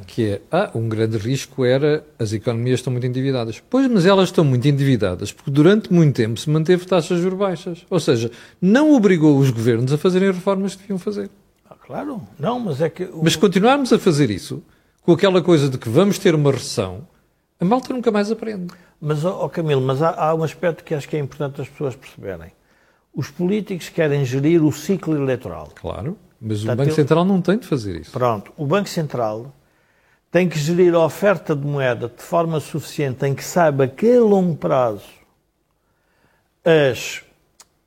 que 0.06 0.24
é, 0.24 0.40
ah, 0.50 0.70
um 0.74 0.88
grande 0.88 1.18
risco 1.18 1.64
era 1.66 2.02
as 2.18 2.32
economias 2.32 2.78
estão 2.80 2.92
muito 2.92 3.06
endividadas. 3.06 3.60
Pois, 3.68 3.86
mas 3.90 4.06
elas 4.06 4.28
estão 4.28 4.42
muito 4.44 4.66
endividadas 4.66 5.32
porque 5.32 5.50
durante 5.50 5.92
muito 5.92 6.14
tempo 6.16 6.38
se 6.40 6.48
manteve 6.48 6.86
taxas 6.86 7.18
de 7.18 7.24
juros 7.24 7.38
baixas. 7.38 7.84
Ou 7.90 8.00
seja, 8.00 8.30
não 8.60 8.94
obrigou 8.94 9.36
os 9.38 9.50
governos 9.50 9.92
a 9.92 9.98
fazerem 9.98 10.28
as 10.30 10.36
reformas 10.36 10.74
que 10.76 10.82
deviam 10.82 10.98
fazer. 10.98 11.28
Ah, 11.68 11.74
claro, 11.84 12.22
não, 12.38 12.58
mas 12.60 12.80
é 12.80 12.88
que... 12.88 13.04
o- 13.04 13.20
Mas 13.22 13.36
continuarmos 13.36 13.92
a 13.92 13.98
fazer 13.98 14.30
isso, 14.30 14.62
com 15.02 15.12
aquela 15.12 15.42
coisa 15.42 15.68
de 15.68 15.78
que 15.78 15.88
vamos 15.88 16.18
ter 16.18 16.34
uma 16.34 16.50
recessão, 16.52 17.06
a 17.60 17.64
malta 17.64 17.92
nunca 17.92 18.10
mais 18.10 18.30
aprende. 18.30 18.72
Mas, 19.00 19.24
ó, 19.24 19.48
Camilo, 19.48 19.80
mas 19.80 20.00
há, 20.02 20.10
há 20.28 20.34
um 20.34 20.42
aspecto 20.44 20.84
que 20.84 20.94
acho 20.94 21.08
que 21.08 21.16
é 21.16 21.18
importante 21.18 21.60
as 21.60 21.68
pessoas 21.68 21.96
perceberem. 21.96 22.52
Os 23.14 23.28
políticos 23.30 23.88
querem 23.88 24.24
gerir 24.24 24.64
o 24.64 24.70
ciclo 24.72 25.16
eleitoral. 25.16 25.70
Claro, 25.74 26.16
mas 26.40 26.58
o 26.62 26.66
Portanto, 26.66 26.78
Banco 26.78 26.90
eu- 26.90 26.94
Central 26.94 27.24
não 27.24 27.42
tem 27.42 27.58
de 27.58 27.66
fazer 27.66 28.00
isso. 28.00 28.12
Pronto, 28.12 28.52
o 28.56 28.64
Banco 28.66 28.88
Central 28.88 29.52
tem 30.30 30.48
que 30.48 30.58
gerir 30.58 30.94
a 30.94 31.04
oferta 31.04 31.54
de 31.54 31.66
moeda 31.66 32.08
de 32.08 32.22
forma 32.22 32.58
suficiente 32.60 33.26
em 33.26 33.34
que 33.34 33.44
saiba 33.44 33.86
que 33.86 34.16
a 34.16 34.20
longo 34.20 34.56
prazo 34.56 35.04
as- 36.64 37.22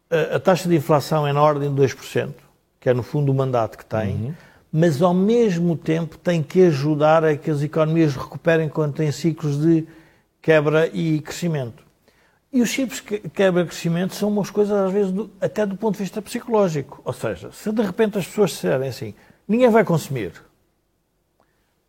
a, 0.10 0.36
a 0.36 0.40
taxa 0.40 0.68
de 0.70 0.76
inflação 0.76 1.26
é 1.26 1.34
na 1.34 1.42
ordem 1.42 1.74
de 1.74 1.82
2%, 1.82 2.34
que 2.80 2.90
é 2.90 2.94
no 2.94 3.02
fundo 3.04 3.32
o 3.32 3.36
mandato 3.36 3.78
que 3.78 3.86
tem, 3.86 4.36
mas 4.78 5.02
ao 5.02 5.14
mesmo 5.14 5.78
tempo 5.78 6.18
tem 6.18 6.44
que 6.44 6.62
ajudar 6.64 7.24
a 7.24 7.38
que 7.38 7.50
as 7.50 7.62
economias 7.62 8.14
recuperem 8.14 8.68
quando 8.68 8.96
têm 8.96 9.10
ciclos 9.10 9.58
de 9.62 9.88
quebra 10.42 10.88
e 10.88 11.22
crescimento. 11.22 11.82
E 12.52 12.62
os 12.62 12.70
ciclos 12.72 13.02
de 13.02 13.30
quebra 13.30 13.62
e 13.62 13.66
crescimento 13.66 14.14
são 14.14 14.28
umas 14.28 14.50
coisas, 14.50 14.76
às 14.76 14.92
vezes, 14.92 15.14
do- 15.14 15.32
até 15.40 15.66
do 15.66 15.78
ponto 15.78 15.94
de 15.96 16.04
vista 16.04 16.22
psicológico. 16.22 17.02
Ou 17.06 17.14
seja, 17.14 17.54
se 17.54 17.72
de 17.72 17.82
repente 17.82 18.18
as 18.18 18.28
pessoas 18.28 18.50
disserem 18.50 18.90
assim, 18.90 19.14
ninguém 19.48 19.70
vai 19.70 19.86
consumir, 19.86 20.34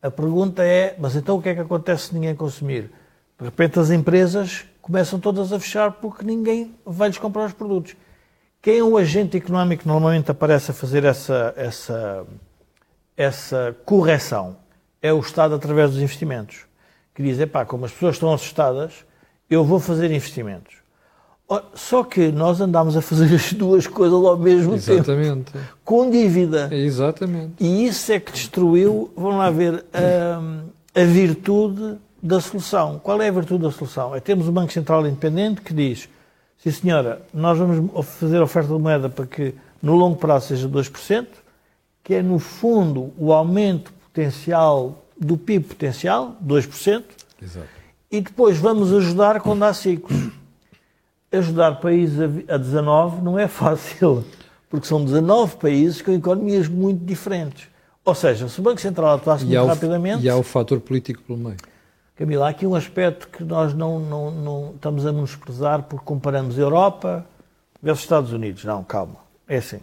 a 0.01 0.09
pergunta 0.09 0.63
é, 0.63 0.95
mas 0.97 1.17
então 1.17 1.39
o 1.39 1.43
que 1.43 1.49
é 1.49 1.55
que 1.57 1.61
acontece 1.63 2.07
se 2.07 2.15
ninguém 2.15 2.37
consumir? 2.37 2.93
De 3.37 3.45
repente 3.47 3.81
as 3.81 3.91
empresas 3.91 4.65
começam 4.81 5.19
todas 5.19 5.53
a 5.53 5.59
fechar 5.59 5.91
porque 5.91 6.25
ninguém 6.25 6.73
vai-lhes 6.85 7.19
comprar 7.19 7.47
os 7.47 7.53
produtos. 7.53 7.97
Quem 8.63 8.79
é 8.79 8.83
o 8.85 8.97
agente 8.97 9.37
económico 9.37 9.83
que 9.83 9.89
normalmente 9.89 10.31
aparece 10.31 10.71
a 10.71 10.75
fazer 10.75 11.05
essa, 11.05 11.53
essa, 11.57 12.25
essa 13.17 13.77
correção? 13.85 14.57
É 15.01 15.13
o 15.13 15.21
Estado 15.21 15.55
através 15.55 15.91
dos 15.91 16.01
investimentos. 16.01 16.67
Que 17.15 17.23
diz, 17.23 17.39
epá, 17.39 17.65
como 17.65 17.85
as 17.85 17.93
pessoas 17.93 18.17
estão 18.17 18.33
assustadas, 18.33 19.05
eu 19.49 19.65
vou 19.65 19.81
fazer 19.81 20.11
investimentos. 20.11 20.77
Só 21.75 22.03
que 22.03 22.33
nós 22.33 22.61
andamos 22.61 22.97
a 22.97 23.03
fazer 23.03 23.33
as 23.35 23.53
duas 23.53 23.87
coisas 23.87 24.19
ao 24.19 24.37
mesmo 24.37 24.73
tempo, 24.73 24.93
Exatamente. 24.93 25.53
com 25.85 26.11
dívida. 26.11 26.69
Exatamente. 26.75 27.55
E 27.61 27.87
isso 27.87 28.11
é 28.13 28.19
que 28.19 28.33
destruiu, 28.33 29.13
vamos 29.17 29.39
lá 29.39 29.51
ver, 29.51 29.85
hum, 29.95 30.63
a, 30.95 31.05
virtude 31.05 31.99
da 32.21 32.41
solução. 32.41 33.01
Qual 33.03 33.23
é 33.23 33.29
a 33.29 33.33
virtude 33.33 33.63
da 33.63 33.71
solução? 33.71 34.15
É 34.15 34.19
termos 34.19 34.49
um 34.49 34.53
Banco 34.53 34.73
Central 34.73 35.07
independente 35.07 35.61
que 35.61 35.73
diz, 35.73 36.09
sim 36.59 36.73
senhora, 36.73 37.23
nós 37.33 37.57
vamos 37.57 38.07
fazer 38.07 38.41
oferta 38.43 38.75
de 38.75 38.81
moeda 38.81 39.09
para 39.09 39.27
que 39.27 39.55
no 39.81 39.95
longo 39.95 40.17
prazo 40.17 40.49
seja 40.49 40.69
2%, 40.69 41.27
que 42.07 42.15
é 42.15 42.23
no 42.23 42.39
fundo 42.39 43.13
o 43.19 43.33
aumento 43.33 43.93
potencial 43.93 45.05
do 45.19 45.37
PIB 45.37 45.65
potencial, 45.67 46.37
2%, 46.41 47.03
Exato. 47.43 47.67
e 48.13 48.21
depois 48.21 48.59
vamos 48.59 48.93
ajudar 48.93 49.41
quando 49.41 49.65
há 49.65 49.75
ciclos. 49.75 50.31
Ajudar 51.33 51.81
países 51.81 52.21
a 52.21 52.27
vi- 52.29 52.45
a 52.49 52.57
19 52.57 53.21
não 53.23 53.37
é 53.37 53.49
fácil, 53.49 54.25
porque 54.71 54.87
são 54.87 55.05
19 55.05 55.57
países 55.57 56.01
com 56.01 56.13
economias 56.13 56.69
muito 56.69 57.05
diferentes. 57.05 57.67
Ou 58.05 58.15
seja, 58.15 58.49
se 58.49 58.61
o 58.61 58.63
Banco 58.63 58.81
Central 58.81 59.17
atuasse 59.17 59.43
E 59.43 59.49
muito 59.49 59.61
o, 59.63 59.67
rapidamente, 59.67 60.23
e 60.25 60.31
há 60.31 60.37
o 60.37 60.45
fator 60.45 60.79
político 60.79 61.21
pelo 61.25 61.37
meio. 61.41 61.57
Camila, 62.15 62.47
há 62.47 62.51
aqui 62.51 62.65
um 62.65 62.77
aspecto 62.77 63.27
que 63.29 63.43
nós 63.43 63.75
não, 63.75 63.99
não, 63.99 64.31
não 64.31 64.73
estamos 64.77 65.05
a 65.05 65.13
menosprezar 65.13 65.83
porque 65.83 66.05
comparamos 66.05 66.57
Europa 66.57 67.27
versus 67.83 68.05
Estados 68.05 68.33
Unidos. 68.33 68.63
Não, 68.65 68.85
calma. 68.85 69.17
É 69.49 69.57
assim. 69.57 69.81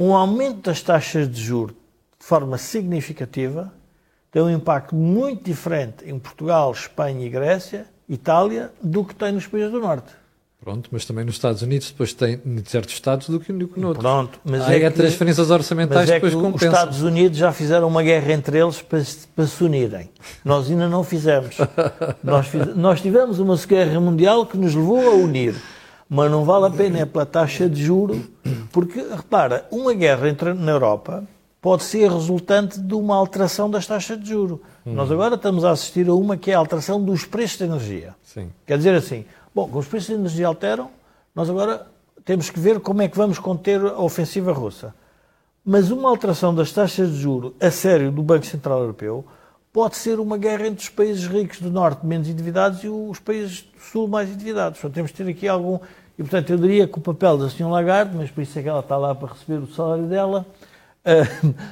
Um 0.00 0.14
aumento 0.14 0.62
das 0.62 0.80
taxas 0.82 1.30
de 1.30 1.40
juros 1.42 1.76
de 2.18 2.24
forma 2.26 2.56
significativa 2.58 3.70
tem 4.32 4.40
um 4.40 4.48
impacto 4.50 4.94
muito 4.94 5.44
diferente 5.44 6.04
em 6.08 6.18
Portugal, 6.18 6.72
Espanha 6.72 7.26
e 7.26 7.28
Grécia, 7.28 7.84
Itália, 8.08 8.72
do 8.82 9.04
que 9.04 9.14
tem 9.14 9.30
nos 9.32 9.46
países 9.46 9.70
do 9.70 9.78
Norte. 9.80 10.10
Pronto, 10.62 10.88
mas 10.92 11.04
também 11.06 11.24
nos 11.24 11.34
Estados 11.36 11.62
Unidos 11.62 11.90
depois 11.90 12.12
tem 12.12 12.40
em 12.44 12.62
certos 12.64 12.94
estados 12.94 13.28
do 13.28 13.40
que, 13.40 13.50
do 13.52 13.66
que 13.68 13.80
noutros. 13.80 14.02
Pronto, 14.02 14.38
mas 14.44 14.62
Aí 14.62 14.82
é 14.82 14.86
é 14.86 14.90
que- 14.90 14.96
transferências 14.96 15.50
orçamentais 15.50 16.00
Mas 16.02 16.10
é 16.10 16.20
que 16.20 16.26
depois 16.26 16.34
os 16.34 16.42
compensam. 16.42 16.68
Estados 16.68 17.02
Unidos 17.02 17.38
já 17.38 17.50
fizeram 17.52 17.88
uma 17.88 18.02
guerra 18.02 18.32
entre 18.32 18.58
eles 18.58 18.80
para, 18.82 19.02
se- 19.02 19.26
para 19.28 19.46
se 19.46 19.62
unirem. 19.64 20.10
Nós 20.44 20.70
ainda 20.70 20.86
não 20.88 21.02
fizemos. 21.02 21.56
nós, 22.22 22.46
fiz- 22.46 22.76
nós 22.76 23.00
tivemos 23.00 23.38
uma 23.38 23.56
guerra 23.56 23.98
mundial 24.00 24.44
que 24.46 24.56
nos 24.58 24.74
levou 24.74 25.00
a 25.10 25.14
unir. 25.14 25.54
Mas 26.12 26.28
não 26.28 26.44
vale 26.44 26.66
a 26.66 26.70
pena 26.70 26.98
é 26.98 27.06
pela 27.06 27.24
taxa 27.24 27.68
de 27.68 27.84
juro, 27.84 28.20
porque, 28.72 29.00
repara, 29.00 29.64
uma 29.70 29.94
guerra 29.94 30.28
entre, 30.28 30.52
na 30.52 30.72
Europa 30.72 31.22
pode 31.62 31.84
ser 31.84 32.10
resultante 32.10 32.80
de 32.80 32.94
uma 32.94 33.14
alteração 33.14 33.70
das 33.70 33.86
taxas 33.86 34.20
de 34.20 34.30
juro. 34.30 34.60
Nós 34.84 35.12
agora 35.12 35.36
estamos 35.36 35.64
a 35.64 35.70
assistir 35.70 36.08
a 36.08 36.14
uma 36.14 36.36
que 36.36 36.50
é 36.50 36.54
a 36.54 36.58
alteração 36.58 37.00
dos 37.00 37.24
preços 37.24 37.58
de 37.58 37.64
energia. 37.64 38.16
Sim. 38.24 38.50
Quer 38.66 38.76
dizer 38.76 38.94
assim, 38.94 39.24
bom, 39.54 39.66
como 39.66 39.78
os 39.78 39.86
preços 39.86 40.08
de 40.08 40.14
energia 40.14 40.48
alteram, 40.48 40.90
nós 41.32 41.48
agora 41.48 41.86
temos 42.24 42.50
que 42.50 42.58
ver 42.58 42.80
como 42.80 43.02
é 43.02 43.08
que 43.08 43.16
vamos 43.16 43.38
conter 43.38 43.80
a 43.80 44.00
ofensiva 44.00 44.52
russa. 44.52 44.92
Mas 45.64 45.92
uma 45.92 46.08
alteração 46.08 46.52
das 46.52 46.72
taxas 46.72 47.10
de 47.10 47.20
juro 47.20 47.54
a 47.60 47.70
sério 47.70 48.10
do 48.10 48.22
Banco 48.22 48.46
Central 48.46 48.80
Europeu 48.80 49.24
pode 49.72 49.96
ser 49.96 50.18
uma 50.18 50.36
guerra 50.36 50.66
entre 50.66 50.82
os 50.82 50.88
países 50.88 51.26
ricos 51.26 51.60
do 51.60 51.70
Norte 51.70 52.04
menos 52.04 52.28
endividados 52.28 52.82
e 52.82 52.88
os 52.88 53.20
países 53.20 53.62
do 53.62 53.80
Sul 53.80 54.08
mais 54.08 54.28
endividados. 54.28 54.80
Portanto, 54.80 54.94
temos 54.94 55.12
de 55.12 55.16
ter 55.18 55.30
aqui 55.30 55.46
algum... 55.46 55.78
E, 56.20 56.22
portanto, 56.22 56.50
eu 56.50 56.58
diria 56.58 56.86
que 56.86 56.98
o 56.98 57.00
papel 57.00 57.38
da 57.38 57.46
Sra. 57.46 57.66
Lagarde, 57.66 58.14
mas 58.14 58.30
por 58.30 58.42
isso 58.42 58.58
é 58.58 58.62
que 58.62 58.68
ela 58.68 58.80
está 58.80 58.94
lá 58.98 59.14
para 59.14 59.32
receber 59.32 59.56
o 59.64 59.66
salário 59.72 60.04
dela, 60.04 60.44
eh, 61.02 61.22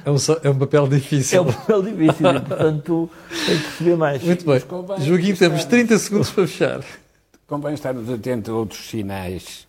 É 0.03 0.09
um, 0.09 0.15
é 0.41 0.49
um 0.49 0.57
papel 0.57 0.85
é 0.85 0.89
difícil. 0.89 1.43
um 1.43 1.53
papel 1.53 1.83
difícil 1.83 2.27
e, 2.31 2.39
portanto, 2.41 3.09
tem 3.29 3.57
que 3.59 3.63
receber 3.67 3.95
mais. 3.95 4.23
Muito 4.23 4.43
bem. 4.45 4.55
estar- 4.57 5.37
temos 5.37 5.65
30 5.65 5.99
segundos 5.99 6.31
para 6.31 6.47
fechar. 6.47 6.81
Convém 7.45 7.75
estarmos 7.75 8.09
atentos 8.09 8.49
a 8.51 8.55
outros 8.55 8.89
sinais 8.89 9.67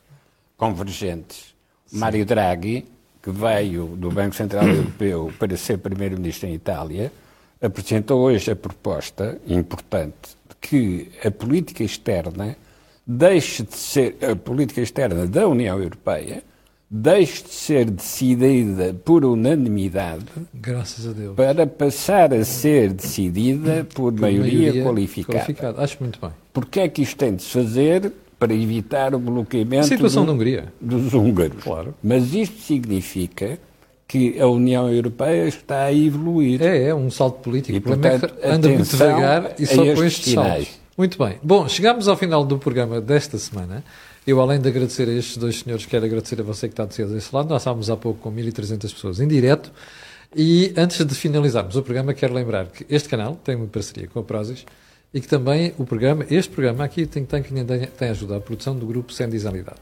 convergentes. 0.56 1.54
Mário 1.92 2.24
Draghi, 2.24 2.86
que 3.22 3.30
veio 3.30 3.84
do 3.98 4.10
Banco 4.10 4.34
Central 4.34 4.64
Europeu 4.68 5.30
para 5.38 5.54
ser 5.58 5.76
Primeiro-Ministro 5.76 6.48
em 6.48 6.54
Itália, 6.54 7.12
apresentou 7.60 8.20
hoje 8.22 8.50
a 8.50 8.56
proposta 8.56 9.38
importante 9.46 10.38
de 10.48 10.56
que 10.58 11.10
a 11.22 11.30
política 11.30 11.84
externa 11.84 12.56
deixe 13.10 13.64
de 13.64 13.74
ser, 13.76 14.16
a 14.22 14.36
política 14.36 14.80
externa 14.80 15.26
da 15.26 15.48
União 15.48 15.78
Europeia, 15.82 16.42
deixe 16.88 17.42
de 17.44 17.50
ser 17.50 17.90
decidida 17.90 18.94
por 19.04 19.24
unanimidade 19.24 20.24
Graças 20.54 21.06
a 21.08 21.12
Deus. 21.12 21.34
para 21.34 21.66
passar 21.66 22.32
a 22.32 22.44
ser 22.44 22.92
decidida 22.92 23.86
por, 23.94 24.12
maioria, 24.12 24.82
qualificada. 24.84 25.82
Acho 25.82 25.96
muito 26.00 26.20
bem. 26.20 26.30
Porquê 26.52 26.80
é 26.80 26.88
que 26.88 27.02
isto 27.02 27.16
tem 27.16 27.34
de 27.34 27.42
se 27.42 27.50
fazer? 27.50 28.12
para 28.40 28.54
evitar 28.54 29.14
o 29.14 29.18
bloqueamento 29.18 29.80
A 29.84 29.88
situação 29.88 30.22
do- 30.22 30.28
da 30.28 30.32
Hungria. 30.32 30.72
dos 30.80 31.12
húngaros. 31.12 31.62
Claro. 31.62 31.94
Mas 32.02 32.32
isto 32.32 32.58
significa 32.62 33.58
que 34.08 34.40
a 34.40 34.46
União 34.46 34.90
Europeia 34.90 35.46
está 35.46 35.84
a 35.84 35.92
evoluir. 35.92 36.62
É, 36.62 36.88
é 36.88 36.94
um 36.94 37.10
salto 37.10 37.40
político. 37.40 37.72
E, 37.74 37.76
é 37.76 37.80
portanto, 37.82 38.32
que 38.34 38.46
anda 38.48 38.66
muito 38.70 38.90
devagar 38.90 39.54
e 39.58 39.66
só 39.66 39.76
com 39.76 39.90
estes 39.90 40.04
estes 40.06 40.32
saltos. 40.32 40.79
Muito 41.00 41.16
bem. 41.16 41.38
Bom, 41.42 41.66
chegamos 41.66 42.08
ao 42.08 42.14
final 42.14 42.44
do 42.44 42.58
programa 42.58 43.00
desta 43.00 43.38
semana. 43.38 43.82
Eu, 44.26 44.38
além 44.38 44.60
de 44.60 44.68
agradecer 44.68 45.08
a 45.08 45.12
estes 45.14 45.38
dois 45.38 45.60
senhores, 45.60 45.86
quero 45.86 46.04
agradecer 46.04 46.38
a 46.38 46.44
você 46.44 46.68
que 46.68 46.74
está 46.74 46.84
de 46.84 46.94
cedo 46.94 47.14
desse 47.14 47.34
lado. 47.34 47.48
Nós 47.48 47.62
estávamos 47.62 47.88
há 47.88 47.96
pouco 47.96 48.20
com 48.20 48.30
1.300 48.30 48.80
pessoas 48.92 49.18
em 49.18 49.26
direto. 49.26 49.72
E 50.36 50.74
antes 50.76 51.02
de 51.02 51.14
finalizarmos 51.14 51.74
o 51.74 51.82
programa, 51.82 52.12
quero 52.12 52.34
lembrar 52.34 52.66
que 52.66 52.84
este 52.86 53.08
canal 53.08 53.34
tem 53.42 53.56
uma 53.56 53.66
parceria 53.66 54.08
com 54.08 54.20
a 54.20 54.22
Prozis 54.22 54.66
e 55.14 55.22
que 55.22 55.26
também 55.26 55.72
o 55.78 55.86
programa, 55.86 56.26
este 56.30 56.52
programa 56.52 56.84
aqui, 56.84 57.06
tem, 57.06 57.24
tem, 57.24 57.42
tem, 57.44 57.64
tem 57.64 58.08
ajuda 58.10 58.36
à 58.36 58.40
produção 58.40 58.76
do 58.76 58.84
grupo 58.84 59.10
Sem 59.10 59.26
Desanidade. 59.26 59.80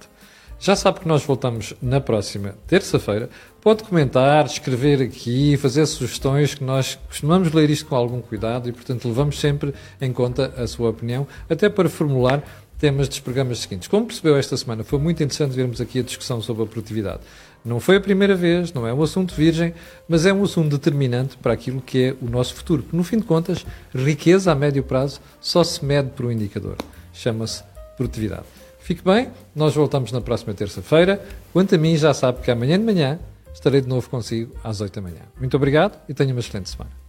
Já 0.60 0.74
sabe 0.74 0.98
que 1.00 1.08
nós 1.08 1.24
voltamos 1.24 1.72
na 1.80 2.00
próxima 2.00 2.56
terça-feira. 2.66 3.30
Pode 3.60 3.84
comentar, 3.84 4.44
escrever 4.44 5.00
aqui, 5.00 5.56
fazer 5.56 5.86
sugestões, 5.86 6.54
que 6.54 6.64
nós 6.64 6.98
costumamos 7.06 7.52
ler 7.52 7.70
isto 7.70 7.86
com 7.86 7.94
algum 7.94 8.20
cuidado 8.20 8.68
e, 8.68 8.72
portanto, 8.72 9.06
levamos 9.06 9.38
sempre 9.38 9.72
em 10.00 10.12
conta 10.12 10.52
a 10.56 10.66
sua 10.66 10.90
opinião, 10.90 11.28
até 11.48 11.68
para 11.68 11.88
formular 11.88 12.42
temas 12.76 13.08
dos 13.08 13.20
programas 13.20 13.60
seguintes. 13.60 13.86
Como 13.86 14.06
percebeu 14.06 14.36
esta 14.36 14.56
semana, 14.56 14.82
foi 14.82 14.98
muito 14.98 15.22
interessante 15.22 15.54
vermos 15.54 15.80
aqui 15.80 16.00
a 16.00 16.02
discussão 16.02 16.42
sobre 16.42 16.64
a 16.64 16.66
produtividade. 16.66 17.20
Não 17.64 17.78
foi 17.78 17.96
a 17.96 18.00
primeira 18.00 18.34
vez, 18.34 18.72
não 18.72 18.86
é 18.86 18.92
um 18.92 19.02
assunto 19.02 19.34
virgem, 19.34 19.74
mas 20.08 20.26
é 20.26 20.32
um 20.32 20.42
assunto 20.42 20.70
determinante 20.70 21.36
para 21.36 21.52
aquilo 21.52 21.80
que 21.80 22.02
é 22.02 22.16
o 22.20 22.28
nosso 22.28 22.54
futuro. 22.54 22.82
Porque, 22.82 22.96
no 22.96 23.04
fim 23.04 23.18
de 23.18 23.24
contas, 23.24 23.64
riqueza 23.94 24.50
a 24.50 24.54
médio 24.56 24.82
prazo 24.82 25.20
só 25.40 25.62
se 25.62 25.84
mede 25.84 26.10
por 26.10 26.26
um 26.26 26.32
indicador. 26.32 26.76
Chama-se 27.12 27.62
produtividade. 27.96 28.57
Fique 28.88 29.04
bem, 29.04 29.28
nós 29.54 29.74
voltamos 29.74 30.10
na 30.12 30.20
próxima 30.22 30.54
terça-feira. 30.54 31.22
Quanto 31.52 31.74
a 31.74 31.78
mim, 31.78 31.94
já 31.94 32.14
sabe 32.14 32.40
que 32.40 32.50
amanhã 32.50 32.78
de 32.78 32.86
manhã 32.86 33.18
estarei 33.52 33.82
de 33.82 33.86
novo 33.86 34.08
consigo 34.08 34.54
às 34.64 34.80
8 34.80 34.94
da 34.94 35.02
manhã. 35.02 35.20
Muito 35.38 35.54
obrigado 35.58 36.00
e 36.08 36.14
tenha 36.14 36.32
uma 36.32 36.40
excelente 36.40 36.70
semana. 36.70 37.07